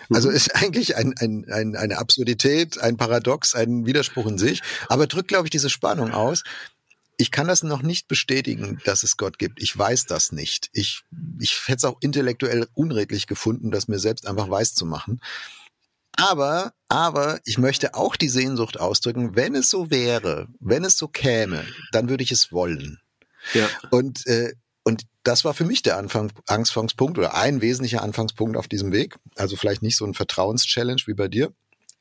Also 0.10 0.30
mhm. 0.30 0.36
ist 0.36 0.56
eigentlich 0.56 0.96
ein, 0.96 1.14
ein, 1.20 1.46
ein, 1.52 1.76
eine 1.76 1.98
Absurdität, 1.98 2.80
ein 2.80 2.98
Paradox, 2.98 3.56
ein 3.56 3.86
Widerspruch 3.86 4.28
in 4.28 4.38
sich, 4.38 4.62
aber 4.88 5.08
drückt, 5.08 5.28
glaube 5.28 5.48
ich, 5.48 5.52
diese 5.52 5.70
Spannung 5.70 6.12
aus. 6.12 6.44
Ich 7.18 7.32
kann 7.32 7.48
das 7.48 7.64
noch 7.64 7.82
nicht 7.82 8.08
bestätigen, 8.08 8.82
dass 8.86 9.04
es 9.04 9.18
Gott 9.18 9.40
gibt. 9.40 9.62
Ich 9.62 9.78
weiß 9.78 10.06
das 10.06 10.32
nicht. 10.32 10.70
Ich, 10.74 11.04
ich 11.40 11.58
hätte 11.68 11.78
es 11.78 11.86
auch 11.86 11.98
intellektuell 12.02 12.68
unredlich 12.74 13.28
gefunden, 13.28 13.72
das 13.72 13.88
mir 13.88 14.00
selbst 14.00 14.28
einfach 14.28 14.50
weiß 14.50 14.76
zu 14.76 14.86
machen. 14.86 15.22
Aber, 16.18 16.74
aber 16.88 17.40
ich 17.46 17.58
möchte 17.58 17.94
auch 17.94 18.16
die 18.16 18.30
Sehnsucht 18.30 18.80
ausdrücken, 18.80 19.36
wenn 19.36 19.56
es 19.56 19.70
so 19.70 19.92
wäre, 19.92 20.48
wenn 20.60 20.86
es 20.86 20.98
so 20.98 21.08
käme, 21.08 21.66
dann 21.92 22.10
würde 22.10 22.24
ich 22.24 22.32
es 22.32 22.52
wollen. 22.52 23.00
Ja. 23.54 23.68
Und, 23.92 24.26
äh, 24.28 24.54
und 24.84 25.04
das 25.24 25.44
war 25.44 25.54
für 25.54 25.66
mich 25.66 25.82
der 25.82 25.98
Anfang, 25.98 26.32
Anfangspunkt 26.48 27.18
oder 27.18 27.36
ein 27.36 27.62
wesentlicher 27.62 28.02
Anfangspunkt 28.02 28.56
auf 28.56 28.68
diesem 28.68 28.92
Weg. 28.92 29.18
Also 29.36 29.56
vielleicht 29.58 29.82
nicht 29.82 29.98
so 29.98 30.06
ein 30.06 30.14
Vertrauenschallenge 30.14 31.02
wie 31.06 31.14
bei 31.14 31.28
dir, 31.28 31.52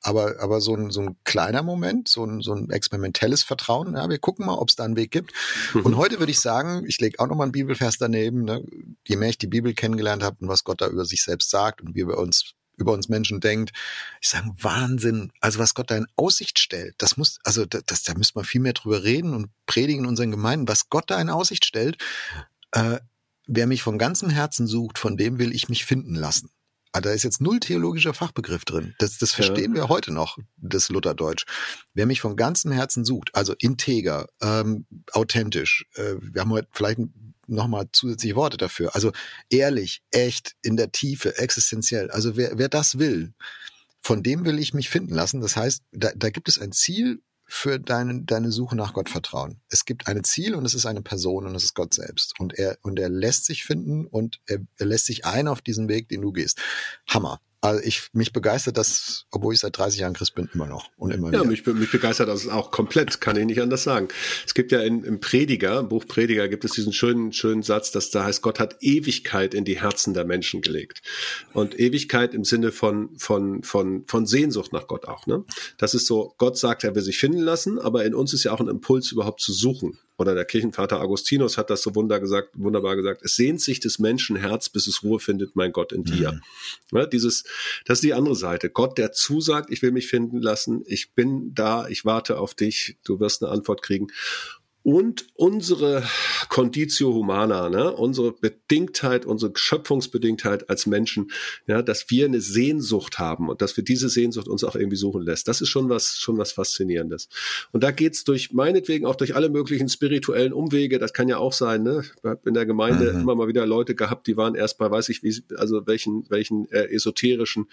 aber, 0.05 0.39
aber 0.41 0.61
so 0.61 0.77
ein, 0.77 0.91
so 0.91 1.01
ein 1.01 1.17
kleiner 1.25 1.63
Moment, 1.63 2.09
so 2.09 2.25
ein, 2.25 2.43
so 2.43 2.55
ein 2.55 2.71
experimentelles 2.71 3.43
Vertrauen. 3.43 3.95
Ja, 3.95 4.09
wir 4.09 4.19
gucken 4.19 4.45
mal, 4.45 4.59
ob 4.59 4.69
es 4.69 4.77
da 4.77 4.85
einen 4.85 4.97
Weg 4.97 5.11
gibt. 5.11 5.33
Mhm. 5.73 5.81
Und 5.81 5.97
heute 5.97 6.19
würde 6.19 6.31
ich 6.31 6.41
sagen, 6.41 6.85
ich 6.87 7.01
lege 7.01 7.19
auch 7.19 7.27
nochmal 7.27 7.47
einen 7.47 7.53
Bibelvers 7.53 7.97
daneben. 7.97 8.45
Ne? 8.45 8.63
Je 9.07 9.17
mehr 9.17 9.31
ich 9.31 9.39
die 9.39 9.47
Bibel 9.47 9.73
kennengelernt 9.73 10.23
habe 10.23 10.37
und 10.41 10.49
was 10.49 10.63
Gott 10.63 10.83
da 10.83 10.89
über 10.89 11.07
sich 11.07 11.23
selbst 11.23 11.49
sagt 11.49 11.81
und 11.81 11.95
wie 11.95 12.07
wir 12.07 12.19
uns 12.19 12.53
über 12.77 12.93
uns 12.93 13.09
Menschen 13.09 13.41
denkt. 13.41 13.73
Ich 14.21 14.29
sage, 14.29 14.51
Wahnsinn. 14.59 15.33
Also 15.41 15.59
was 15.59 15.75
Gott 15.75 15.91
da 15.91 15.97
in 15.97 16.09
Aussicht 16.17 16.59
stellt, 16.59 16.97
das 16.99 17.17
muss, 17.17 17.39
also 17.45 17.65
das, 17.65 18.03
da 18.03 18.15
müsste 18.15 18.37
man 18.37 18.45
viel 18.45 18.61
mehr 18.61 18.73
drüber 18.73 19.05
reden 19.05 19.33
und 19.33 19.51
predigen 19.67 20.03
in 20.03 20.09
unseren 20.09 20.33
Gemeinden, 20.33 20.69
was 20.69 20.89
Gott 20.91 21.05
da 21.09 21.21
in 21.21 21.31
Aussicht 21.31 21.65
stellt. 21.65 21.97
Äh, 22.73 22.99
wer 23.47 23.67
mich 23.69 23.83
von 23.83 23.97
ganzem 23.97 24.29
Herzen 24.29 24.67
sucht, 24.67 24.99
von 24.99 25.17
dem 25.17 25.39
will 25.39 25.55
ich 25.55 25.69
mich 25.69 25.85
finden 25.85 26.17
lassen. 26.17 26.51
Also 26.95 27.09
da 27.09 27.13
ist 27.13 27.25
jetzt 27.25 27.41
null 27.41 27.59
theologischer 27.59 28.15
Fachbegriff 28.15 28.65
drin. 28.65 28.95
Das, 28.99 29.19
das 29.19 29.33
verstehen 29.33 29.75
ja. 29.75 29.83
wir 29.83 29.89
heute 29.89 30.13
noch, 30.13 30.39
das 30.57 30.91
Lutherdeutsch. 30.91 31.45
Wer 31.93 32.07
mich 32.07 32.21
von 32.21 32.37
ganzem 32.37 32.71
Herzen 32.71 33.05
sucht, 33.05 33.35
also 33.35 33.53
integer, 33.59 34.29
ähm, 34.41 34.87
authentisch, 35.11 35.87
äh, 35.97 36.15
wir 36.21 36.43
haben 36.43 36.53
heute 36.53 36.69
vielleicht 36.71 37.01
nochmal 37.49 37.89
zusätzliche 37.93 38.37
Worte 38.37 38.59
dafür. 38.59 38.95
Also 38.95 39.11
ehrlich, 39.51 40.03
echt, 40.13 40.55
in 40.63 40.77
der 40.77 40.93
Tiefe, 40.93 41.37
existenziell. 41.37 42.13
Also 42.13 42.37
wer, 42.37 42.59
wer 42.59 42.69
das 42.69 42.97
will, 42.97 43.35
von 44.01 44.23
dem 44.23 44.45
will 44.45 44.61
ich 44.61 44.73
mich 44.73 44.89
finden 44.89 45.15
lassen. 45.15 45.41
Das 45.41 45.57
heißt, 45.57 45.83
da, 45.91 46.13
da 46.15 46.31
gibt 46.31 46.49
es 46.49 46.61
ein 46.61 46.71
Ziel 46.71 47.23
für 47.55 47.79
deine, 47.79 48.25
deine 48.25 48.51
Suche 48.51 48.75
nach 48.75 48.95
Gottvertrauen. 48.95 49.61
Es 49.69 49.85
gibt 49.85 50.09
ein 50.09 50.25
Ziel 50.25 50.57
und 50.57 50.65
es 50.65 50.75
ist 50.75 50.87
eine 50.87 51.03
Person 51.03 51.47
und 51.47 51.55
es 51.55 51.63
ist 51.63 51.75
Gott 51.75 51.95
selbst. 51.95 52.35
Und 52.41 52.59
er, 52.59 52.79
und 52.83 52.99
er 52.99 53.09
lässt 53.09 53.45
sich 53.45 53.63
finden 53.65 54.07
und 54.07 54.41
er, 54.47 54.59
er 54.77 54.87
lässt 54.87 55.07
sich 55.07 55.25
ein 55.25 55.47
auf 55.47 55.63
diesen 55.63 55.89
Weg, 55.89 56.09
den 56.09 56.21
du 56.21 56.33
gehst. 56.33 56.61
Hammer. 57.07 57.41
Also 57.65 57.83
ich 57.83 58.11
mich 58.13 58.31
begeistert 58.35 58.77
das, 58.77 59.25
obwohl 59.31 59.55
ich 59.55 59.61
seit 59.61 59.79
30 59.79 60.01
Jahren 60.01 60.13
Christ 60.13 60.35
bin, 60.35 60.51
immer 60.53 60.67
noch 60.67 60.91
und 60.99 61.13
immer 61.13 61.29
ja, 61.29 61.33
wieder. 61.33 61.45
Ja, 61.45 61.49
mich, 61.49 61.65
mich 61.65 61.91
begeistert 61.91 62.29
das 62.29 62.47
auch 62.47 62.71
komplett, 62.71 63.23
kann 63.23 63.39
ich 63.39 63.47
nicht 63.47 63.63
anders 63.63 63.85
sagen. 63.85 64.09
Es 64.45 64.53
gibt 64.53 64.71
ja 64.71 64.81
in, 64.81 65.03
im 65.03 65.19
Prediger, 65.19 65.81
im 65.81 65.89
Buch 65.89 66.07
Prediger, 66.07 66.47
gibt 66.49 66.67
es 66.67 66.73
diesen 66.73 66.93
schönen, 66.93 67.33
schönen 67.33 67.63
Satz, 67.63 67.91
dass 67.91 68.11
da 68.11 68.25
heißt, 68.25 68.43
Gott 68.43 68.61
hat 68.61 68.77
Ewigkeit 68.83 69.55
in 69.55 69.65
die 69.65 69.81
Herzen 69.81 70.13
der 70.13 70.27
Menschen 70.27 70.61
gelegt. 70.61 71.01
Und 71.55 71.81
Ewigkeit 71.81 72.35
im 72.35 72.45
Sinne 72.45 72.71
von, 72.71 73.17
von, 73.17 73.63
von, 73.63 74.05
von 74.09 74.27
Sehnsucht 74.27 74.75
nach 74.75 74.87
Gott 74.87 75.09
auch. 75.09 75.27
Ne? 75.27 75.43
Das 75.79 75.95
ist 75.95 76.07
so, 76.07 76.35
Gott 76.37 76.59
sagt, 76.59 76.85
er 76.85 76.95
will 76.95 77.03
sich 77.03 77.17
finden 77.17 77.41
lassen, 77.41 77.79
aber 77.79 78.05
in 78.05 78.15
uns 78.15 78.35
ist 78.35 78.45
ja 78.45 78.53
auch 78.53 78.61
ein 78.61 78.69
Impuls 78.69 79.11
überhaupt 79.11 79.41
zu 79.41 79.55
suchen 79.55 79.99
oder 80.17 80.35
der 80.35 80.45
Kirchenvater 80.45 81.01
Augustinus 81.01 81.59
hat 81.59 81.71
das 81.71 81.83
so 81.83 81.95
wunder 81.95 82.21
gesagt, 82.21 82.51
wunderbar 82.55 82.97
gesagt, 82.97 83.23
es 83.25 83.35
sehnt 83.37 83.61
sich 83.61 83.81
des 83.81 83.99
Menschen 83.99 84.37
Herz, 84.37 84.69
bis 84.69 84.87
es 84.87 85.03
Ruhe 85.03 85.19
findet, 85.19 85.57
mein 85.57 85.73
Gott, 85.73 85.93
in 85.93 86.05
dir. 86.05 86.33
Mhm. 86.33 86.99
Ja, 86.99 87.07
dieses, 87.07 87.45
das 87.85 87.99
ist 87.99 88.05
die 88.05 88.15
andere 88.15 88.37
Seite. 88.37 88.71
Gott, 88.71 88.97
der 88.99 89.13
zusagt, 89.13 89.71
ich 89.71 89.83
will 89.83 89.91
mich 89.91 90.07
finden 90.07 90.41
lassen, 90.41 90.85
ich 90.87 91.13
bin 91.15 91.53
da, 91.55 91.89
ich 91.89 92.05
warte 92.05 92.39
auf 92.39 92.55
dich, 92.55 92.97
du 93.05 93.19
wirst 93.19 93.43
eine 93.43 93.53
Antwort 93.53 93.83
kriegen 93.83 94.09
und 94.85 95.27
unsere 95.35 96.05
Conditio 96.51 97.15
Humana, 97.15 97.71
ne, 97.71 97.91
unsere 97.91 98.33
Bedingtheit, 98.33 99.25
unsere 99.25 99.53
Schöpfungsbedingtheit 99.55 100.69
als 100.69 100.85
Menschen, 100.85 101.31
ja, 101.67 101.81
dass 101.81 102.11
wir 102.11 102.27
eine 102.27 102.43
Sehnsucht 102.43 103.19
haben 103.19 103.49
und 103.49 103.63
dass 103.63 103.79
wir 103.79 103.83
diese 103.83 104.11
Sehnsucht 104.11 104.47
uns 104.47 104.63
auch 104.63 104.77
irgendwie 104.77 104.99
suchen 104.99 105.23
lässt. 105.23 105.49
Das 105.49 105.63
ist 105.63 105.71
schon 105.71 105.89
was, 105.89 106.19
schon 106.19 106.37
was 106.37 106.53
Faszinierendes. 106.53 107.31
Und 107.73 107.83
da 107.83 107.93
geht's 107.93 108.25
durch, 108.25 108.53
meinetwegen 108.53 109.07
auch 109.07 109.17
durch 109.17 109.35
alle 109.35 109.49
möglichen 109.49 109.89
spirituellen 109.89 110.53
Umwege, 110.53 110.99
das 110.99 111.15
kann 111.15 111.29
ja 111.29 111.39
auch 111.39 111.55
sein, 111.55 111.83
ne. 111.83 112.05
Ich 112.05 112.23
habe 112.23 112.41
in 112.45 112.53
der 112.53 112.67
Gemeinde 112.67 113.15
mhm. 113.15 113.21
immer 113.23 113.35
mal 113.37 113.49
wieder 113.49 113.67
Leute 113.67 113.95
gehabt, 113.95 114.27
die 114.27 114.37
waren 114.37 114.55
erst 114.55 114.77
bei, 114.77 114.91
weiß 114.91 115.09
ich 115.09 115.23
wie, 115.23 115.35
also 115.57 115.87
welchen, 115.87 116.27
welchen 116.29 116.71
äh, 116.71 116.91
esoterischen 116.93 117.69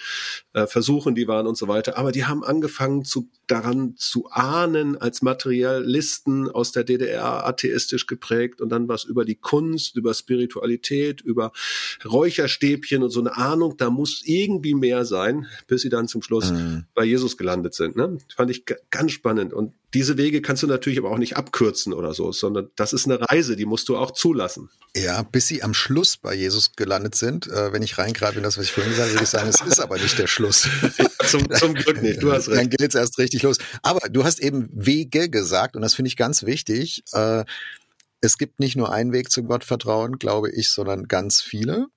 äh, 0.53 0.65
Versuchen 0.65 1.13
die 1.13 1.27
waren 1.27 1.45
und 1.45 1.57
so 1.57 1.67
weiter. 1.67 1.97
Aber 1.97 2.13
die 2.13 2.23
haben 2.23 2.41
angefangen 2.41 3.03
zu, 3.03 3.29
daran 3.47 3.95
zu 3.97 4.29
ahnen 4.29 4.95
als 4.95 5.21
Materialisten 5.21 6.49
aus 6.49 6.71
der 6.71 6.85
DDR, 6.85 7.00
DDR 7.01 7.45
atheistisch 7.45 8.07
geprägt 8.07 8.61
und 8.61 8.69
dann 8.69 8.87
was 8.87 9.03
über 9.03 9.25
die 9.25 9.35
Kunst, 9.35 9.95
über 9.95 10.13
Spiritualität, 10.13 11.21
über 11.21 11.51
Räucherstäbchen 12.05 13.03
und 13.03 13.09
so 13.09 13.19
eine 13.19 13.35
Ahnung, 13.37 13.75
da 13.77 13.89
muss 13.89 14.21
irgendwie 14.25 14.73
mehr 14.73 15.05
sein, 15.05 15.47
bis 15.67 15.81
sie 15.81 15.89
dann 15.89 16.07
zum 16.07 16.21
Schluss 16.21 16.51
mhm. 16.51 16.85
bei 16.93 17.03
Jesus 17.03 17.37
gelandet 17.37 17.73
sind. 17.73 17.95
Ne? 17.95 18.17
Fand 18.35 18.51
ich 18.51 18.63
ganz 18.89 19.11
spannend. 19.11 19.53
Und 19.53 19.73
diese 19.93 20.17
Wege 20.17 20.41
kannst 20.41 20.63
du 20.63 20.67
natürlich 20.67 20.99
aber 20.99 21.11
auch 21.11 21.17
nicht 21.17 21.35
abkürzen 21.35 21.93
oder 21.93 22.13
so, 22.13 22.31
sondern 22.31 22.69
das 22.75 22.93
ist 22.93 23.05
eine 23.05 23.21
Reise, 23.21 23.55
die 23.55 23.65
musst 23.65 23.89
du 23.89 23.97
auch 23.97 24.11
zulassen. 24.11 24.69
Ja, 24.95 25.21
bis 25.23 25.47
sie 25.47 25.63
am 25.63 25.73
Schluss 25.73 26.17
bei 26.17 26.33
Jesus 26.33 26.73
gelandet 26.75 27.15
sind. 27.15 27.47
Äh, 27.47 27.73
wenn 27.73 27.83
ich 27.83 27.97
reingreife 27.97 28.37
in 28.37 28.43
das, 28.43 28.57
was 28.57 28.65
ich 28.65 28.71
vorhin 28.71 28.91
gesagt 28.91 29.09
habe, 29.09 29.15
würde 29.15 29.23
ich 29.23 29.29
sagen, 29.29 29.49
es 29.49 29.61
ist 29.61 29.79
aber 29.79 29.97
nicht 29.97 30.17
der 30.17 30.27
Schluss. 30.27 30.67
zum, 31.27 31.49
zum 31.53 31.73
Glück 31.73 32.01
nicht, 32.01 32.23
du 32.23 32.31
hast 32.31 32.47
recht. 32.47 32.59
Dann 32.59 32.69
geht 32.69 32.89
es 32.89 32.95
erst 32.95 33.17
richtig 33.17 33.43
los. 33.43 33.57
Aber 33.81 34.07
du 34.09 34.23
hast 34.23 34.39
eben 34.39 34.69
Wege 34.71 35.29
gesagt 35.29 35.75
und 35.75 35.81
das 35.81 35.93
finde 35.93 36.07
ich 36.07 36.17
ganz 36.17 36.43
wichtig. 36.43 37.03
Äh, 37.11 37.43
es 38.21 38.37
gibt 38.37 38.59
nicht 38.59 38.75
nur 38.77 38.91
einen 38.91 39.11
Weg 39.11 39.31
zum 39.31 39.47
Gottvertrauen, 39.47 40.19
glaube 40.19 40.51
ich, 40.51 40.69
sondern 40.69 41.07
ganz 41.07 41.41
viele. 41.41 41.87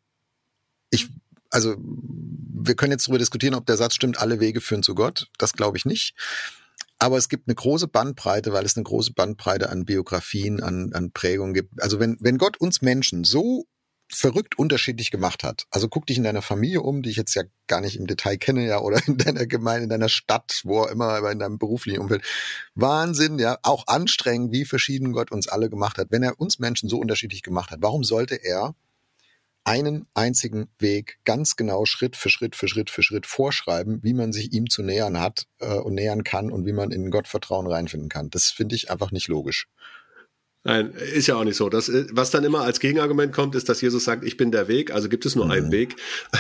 Ich 0.91 1.09
also 1.51 1.77
wir 1.79 2.75
können 2.75 2.91
jetzt 2.91 3.07
darüber 3.07 3.19
diskutieren, 3.19 3.55
ob 3.55 3.67
der 3.67 3.77
Satz 3.77 3.95
stimmt, 3.95 4.19
alle 4.19 4.41
Wege 4.41 4.61
führen 4.61 4.83
zu 4.83 4.97
Gott. 4.97 5.29
Das 5.39 5.53
glaube 5.53 5.77
ich 5.77 5.85
nicht. 5.85 6.15
Aber 7.05 7.19
es 7.19 7.29
gibt 7.29 7.49
eine 7.49 7.55
große 7.55 7.87
Bandbreite, 7.87 8.55
weil 8.55 8.65
es 8.65 8.79
eine 8.79 8.85
große 8.85 9.13
Bandbreite 9.13 9.69
an 9.69 9.85
Biografien, 9.85 10.63
an, 10.63 10.95
an 10.95 11.13
Prägungen 11.13 11.53
gibt. 11.53 11.83
Also 11.83 12.01
wenn, 12.01 12.17
wenn 12.21 12.39
Gott 12.39 12.57
uns 12.57 12.81
Menschen 12.81 13.25
so 13.25 13.67
verrückt 14.11 14.59
unterschiedlich 14.59 15.11
gemacht 15.11 15.45
hat. 15.45 15.67
Also 15.71 15.89
guck 15.89 16.07
dich 16.07 16.17
in 16.17 16.25
deiner 16.25 16.41
Familie 16.41 16.81
um, 16.81 17.03
die 17.03 17.11
ich 17.11 17.17
jetzt 17.17 17.35
ja 17.35 17.43
gar 17.67 17.83
nicht 17.83 17.97
im 17.97 18.07
Detail 18.07 18.39
kenne, 18.39 18.67
ja, 18.67 18.79
oder 18.79 19.07
in 19.07 19.19
deiner 19.19 19.47
Gemeinde, 19.47 19.85
in 19.85 19.91
deiner 19.91 20.09
Stadt, 20.09 20.63
wo 20.65 20.81
auch 20.81 20.91
immer, 20.91 21.11
aber 21.11 21.31
in 21.31 21.41
deinem 21.41 21.59
beruflichen 21.59 22.01
Umfeld. 22.01 22.23
Wahnsinn, 22.75 23.39
ja, 23.39 23.59
auch 23.63 23.87
anstrengend, 23.87 24.53
wie 24.53 24.65
verschieden 24.65 25.13
Gott 25.13 25.31
uns 25.31 25.47
alle 25.47 25.69
gemacht 25.69 25.99
hat. 25.99 26.07
Wenn 26.09 26.23
er 26.23 26.41
uns 26.41 26.59
Menschen 26.59 26.89
so 26.89 26.99
unterschiedlich 26.99 27.43
gemacht 27.43 27.71
hat, 27.71 27.83
warum 27.83 28.03
sollte 28.03 28.37
er 28.37 28.75
einen 29.65 30.07
einzigen 30.15 30.69
Weg 30.79 31.19
ganz 31.25 31.57
genau 31.57 31.87
Schritt 31.87 32.17
für 32.17 32.29
Schritt 32.29 32.55
für 32.55 32.69
Schritt 32.69 32.91
für 32.91 33.03
Schritt 33.03 33.27
vorschreiben, 33.27 34.01
wie 34.03 34.15
man 34.15 34.33
sich 34.33 34.53
ihm 34.53 34.69
zu 34.69 34.83
nähern 34.83 35.19
hat 35.21 35.47
äh, 35.59 35.75
und 35.75 35.95
nähern 35.95 36.23
kann 36.23 36.53
und 36.53 36.67
wie 36.67 36.73
man 36.73 36.91
in 36.91 37.11
Gottvertrauen 37.11 37.67
reinfinden 37.67 38.09
kann. 38.09 38.31
Das 38.31 38.51
finde 38.51 38.77
ich 38.77 38.91
einfach 38.91 39.11
nicht 39.11 39.29
logisch. 39.29 39.69
Nein, 40.67 40.95
ist 40.95 41.27
ja 41.27 41.37
auch 41.37 41.45
nicht 41.45 41.57
so. 41.57 41.69
Das, 41.69 41.91
was 42.13 42.31
dann 42.31 42.43
immer 42.43 42.63
als 42.63 42.81
Gegenargument 42.81 43.35
kommt, 43.35 43.55
ist, 43.55 43.69
dass 43.69 43.83
Jesus 43.83 44.05
sagt, 44.05 44.25
ich 44.25 44.39
bin 44.39 44.51
der 44.51 44.67
Weg, 44.67 44.93
also 44.93 45.11
gibt 45.11 45.27
es 45.27 45.37
nur 45.37 45.45
mhm. 45.45 45.51
einen 45.51 45.73
Weg. 45.73 45.97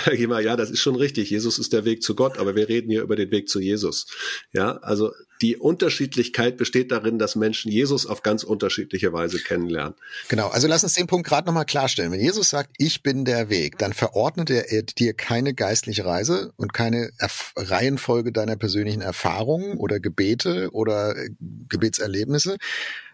ja, 0.16 0.56
das 0.56 0.70
ist 0.70 0.80
schon 0.80 0.96
richtig. 0.96 1.28
Jesus 1.28 1.58
ist 1.58 1.74
der 1.74 1.84
Weg 1.84 2.02
zu 2.02 2.14
Gott, 2.14 2.38
aber 2.38 2.56
wir 2.56 2.66
reden 2.70 2.90
hier 2.90 3.02
über 3.02 3.16
den 3.16 3.30
Weg 3.30 3.50
zu 3.50 3.60
Jesus. 3.60 4.06
Ja, 4.54 4.78
also 4.78 5.12
die 5.44 5.58
Unterschiedlichkeit 5.58 6.56
besteht 6.56 6.90
darin, 6.90 7.18
dass 7.18 7.36
Menschen 7.36 7.70
Jesus 7.70 8.06
auf 8.06 8.22
ganz 8.22 8.44
unterschiedliche 8.44 9.12
Weise 9.12 9.38
kennenlernen. 9.40 9.94
Genau, 10.28 10.48
also 10.48 10.66
lass 10.66 10.84
uns 10.84 10.94
den 10.94 11.06
Punkt 11.06 11.28
gerade 11.28 11.46
nochmal 11.46 11.66
klarstellen. 11.66 12.10
Wenn 12.12 12.20
Jesus 12.20 12.48
sagt, 12.48 12.70
ich 12.78 13.02
bin 13.02 13.26
der 13.26 13.50
Weg, 13.50 13.76
dann 13.76 13.92
verordnet 13.92 14.48
er 14.48 14.82
dir 14.84 15.12
keine 15.12 15.52
geistliche 15.52 16.06
Reise 16.06 16.54
und 16.56 16.72
keine 16.72 17.10
Erf 17.18 17.52
Reihenfolge 17.56 18.32
deiner 18.32 18.56
persönlichen 18.56 19.02
Erfahrungen 19.02 19.76
oder 19.76 20.00
Gebete 20.00 20.70
oder 20.72 21.14
äh, 21.14 21.28
Gebetserlebnisse, 21.68 22.56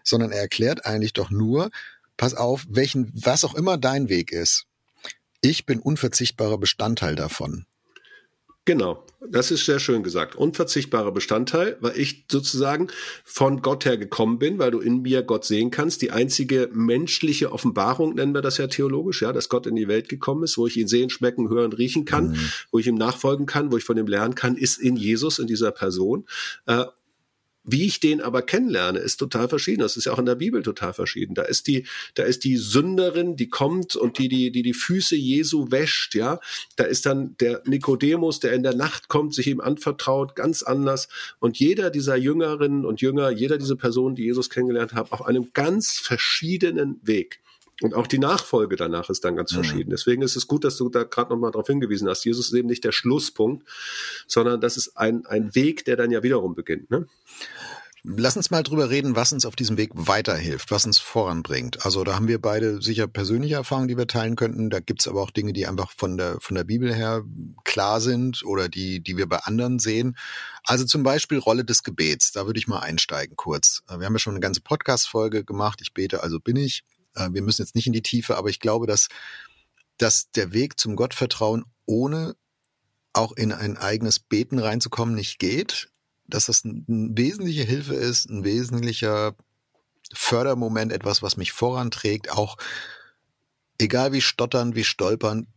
sondern 0.05 0.31
er 0.31 0.39
erklärt 0.39 0.85
eigentlich 0.85 1.11
doch 1.11 1.31
nur, 1.31 1.69
pass 2.15 2.33
auf, 2.33 2.65
welchen, 2.69 3.11
was 3.13 3.43
auch 3.43 3.55
immer 3.55 3.77
dein 3.77 4.07
Weg 4.07 4.31
ist. 4.31 4.67
Ich 5.41 5.65
bin 5.65 5.79
unverzichtbarer 5.79 6.57
Bestandteil 6.57 7.15
davon. 7.15 7.65
Genau, 8.65 9.03
das 9.27 9.49
ist 9.49 9.65
sehr 9.65 9.79
schön 9.79 10.03
gesagt. 10.03 10.35
Unverzichtbarer 10.35 11.11
Bestandteil, 11.11 11.77
weil 11.79 11.97
ich 11.97 12.25
sozusagen 12.31 12.89
von 13.23 13.63
Gott 13.63 13.85
her 13.85 13.97
gekommen 13.97 14.37
bin, 14.37 14.59
weil 14.59 14.69
du 14.69 14.79
in 14.79 15.01
mir 15.01 15.23
Gott 15.23 15.45
sehen 15.45 15.71
kannst. 15.71 16.03
Die 16.03 16.11
einzige 16.11 16.69
menschliche 16.71 17.51
Offenbarung, 17.51 18.13
nennen 18.13 18.35
wir 18.35 18.43
das 18.43 18.59
ja 18.59 18.67
theologisch, 18.67 19.23
ja, 19.23 19.33
dass 19.33 19.49
Gott 19.49 19.65
in 19.65 19.75
die 19.75 19.87
Welt 19.87 20.09
gekommen 20.09 20.43
ist, 20.43 20.59
wo 20.59 20.67
ich 20.67 20.77
ihn 20.77 20.87
sehen, 20.87 21.09
schmecken, 21.09 21.49
hören, 21.49 21.73
riechen 21.73 22.05
kann, 22.05 22.29
mhm. 22.29 22.51
wo 22.71 22.77
ich 22.77 22.85
ihm 22.85 22.95
nachfolgen 22.95 23.47
kann, 23.47 23.71
wo 23.71 23.77
ich 23.77 23.83
von 23.83 23.97
ihm 23.97 24.05
lernen 24.05 24.35
kann, 24.35 24.55
ist 24.55 24.77
in 24.77 24.95
Jesus, 24.95 25.39
in 25.39 25.47
dieser 25.47 25.71
Person. 25.71 26.27
Wie 27.63 27.85
ich 27.85 27.99
den 27.99 28.21
aber 28.21 28.41
kennenlerne, 28.41 28.99
ist 28.99 29.17
total 29.17 29.47
verschieden. 29.47 29.81
Das 29.81 29.95
ist 29.95 30.05
ja 30.05 30.13
auch 30.13 30.19
in 30.19 30.25
der 30.25 30.35
Bibel 30.35 30.63
total 30.63 30.93
verschieden. 30.93 31.35
Da 31.35 31.43
ist 31.43 31.67
die, 31.67 31.85
da 32.15 32.23
ist 32.23 32.43
die 32.43 32.57
Sünderin, 32.57 33.35
die 33.35 33.49
kommt 33.49 33.95
und 33.95 34.17
die, 34.17 34.29
die, 34.29 34.51
die, 34.51 34.63
die 34.63 34.73
Füße 34.73 35.15
Jesu 35.15 35.69
wäscht, 35.69 36.15
ja. 36.15 36.39
Da 36.75 36.85
ist 36.85 37.05
dann 37.05 37.35
der 37.39 37.61
Nikodemus, 37.65 38.39
der 38.39 38.53
in 38.53 38.63
der 38.63 38.75
Nacht 38.75 39.09
kommt, 39.09 39.35
sich 39.35 39.47
ihm 39.47 39.61
anvertraut, 39.61 40.35
ganz 40.35 40.63
anders. 40.63 41.07
Und 41.39 41.59
jeder 41.59 41.91
dieser 41.91 42.15
Jüngerinnen 42.15 42.83
und 42.83 43.01
Jünger, 43.01 43.29
jeder 43.29 43.59
dieser 43.59 43.75
Personen, 43.75 44.15
die 44.15 44.23
Jesus 44.23 44.49
kennengelernt 44.49 44.93
haben, 44.93 45.11
auf 45.11 45.25
einem 45.25 45.53
ganz 45.53 45.99
verschiedenen 45.99 46.99
Weg. 47.03 47.41
Und 47.81 47.93
auch 47.93 48.07
die 48.07 48.19
Nachfolge 48.19 48.75
danach 48.75 49.09
ist 49.09 49.23
dann 49.25 49.35
ganz 49.35 49.51
mhm. 49.51 49.55
verschieden. 49.55 49.89
Deswegen 49.89 50.21
ist 50.21 50.35
es 50.35 50.47
gut, 50.47 50.63
dass 50.63 50.77
du 50.77 50.89
da 50.89 51.03
gerade 51.03 51.31
nochmal 51.31 51.51
darauf 51.51 51.67
hingewiesen 51.67 52.07
hast. 52.07 52.23
Jesus 52.25 52.47
ist 52.47 52.53
eben 52.53 52.67
nicht 52.67 52.83
der 52.83 52.91
Schlusspunkt, 52.91 53.67
sondern 54.27 54.61
das 54.61 54.77
ist 54.77 54.97
ein, 54.97 55.25
ein 55.25 55.55
Weg, 55.55 55.85
der 55.85 55.95
dann 55.95 56.11
ja 56.11 56.23
wiederum 56.23 56.55
beginnt. 56.55 56.91
Ne? 56.91 57.07
Lass 58.03 58.35
uns 58.35 58.49
mal 58.49 58.63
drüber 58.63 58.89
reden, 58.89 59.15
was 59.15 59.31
uns 59.31 59.45
auf 59.45 59.55
diesem 59.55 59.77
Weg 59.77 59.91
weiterhilft, 59.93 60.71
was 60.71 60.85
uns 60.85 60.97
voranbringt. 60.97 61.85
Also 61.85 62.03
da 62.03 62.15
haben 62.15 62.27
wir 62.27 62.41
beide 62.41 62.81
sicher 62.81 63.07
persönliche 63.07 63.53
Erfahrungen, 63.55 63.89
die 63.89 63.97
wir 63.97 64.07
teilen 64.07 64.35
könnten. 64.35 64.71
Da 64.71 64.79
gibt's 64.79 65.07
aber 65.07 65.21
auch 65.21 65.29
Dinge, 65.29 65.53
die 65.53 65.67
einfach 65.67 65.91
von 65.95 66.17
der, 66.17 66.37
von 66.39 66.55
der 66.55 66.63
Bibel 66.63 66.91
her 66.91 67.23
klar 67.63 68.01
sind 68.01 68.43
oder 68.43 68.69
die, 68.69 69.01
die 69.01 69.17
wir 69.17 69.29
bei 69.29 69.37
anderen 69.37 69.77
sehen. 69.77 70.17
Also 70.63 70.83
zum 70.85 71.03
Beispiel 71.03 71.37
Rolle 71.37 71.63
des 71.63 71.83
Gebets. 71.83 72.31
Da 72.31 72.47
würde 72.47 72.57
ich 72.57 72.67
mal 72.67 72.79
einsteigen 72.79 73.35
kurz. 73.35 73.83
Wir 73.87 74.07
haben 74.07 74.13
ja 74.13 74.19
schon 74.19 74.33
eine 74.33 74.41
ganze 74.41 74.61
Podcast-Folge 74.61 75.43
gemacht. 75.43 75.79
Ich 75.83 75.93
bete, 75.93 76.23
also 76.23 76.39
bin 76.39 76.55
ich. 76.55 76.83
Äh, 77.15 77.29
wir 77.31 77.41
müssen 77.41 77.61
jetzt 77.61 77.75
nicht 77.75 77.87
in 77.87 77.93
die 77.93 78.01
Tiefe, 78.01 78.37
aber 78.37 78.49
ich 78.49 78.59
glaube, 78.59 78.87
dass, 78.87 79.07
dass 79.97 80.31
der 80.31 80.53
Weg 80.53 80.79
zum 80.79 80.95
Gottvertrauen 80.95 81.65
ohne 81.85 82.35
auch 83.13 83.33
in 83.33 83.51
ein 83.51 83.77
eigenes 83.77 84.19
Beten 84.19 84.59
reinzukommen 84.59 85.15
nicht 85.15 85.39
geht, 85.39 85.89
dass 86.27 86.45
das 86.45 86.63
eine 86.63 86.83
wesentliche 86.87 87.63
Hilfe 87.63 87.93
ist, 87.93 88.29
ein 88.29 88.43
wesentlicher 88.43 89.35
Fördermoment, 90.13 90.91
etwas, 90.91 91.21
was 91.21 91.37
mich 91.37 91.51
voranträgt, 91.51 92.31
auch 92.31 92.57
egal 93.79 94.13
wie 94.13 94.21
stottern, 94.21 94.75
wie 94.75 94.83
stolpern, 94.83 95.47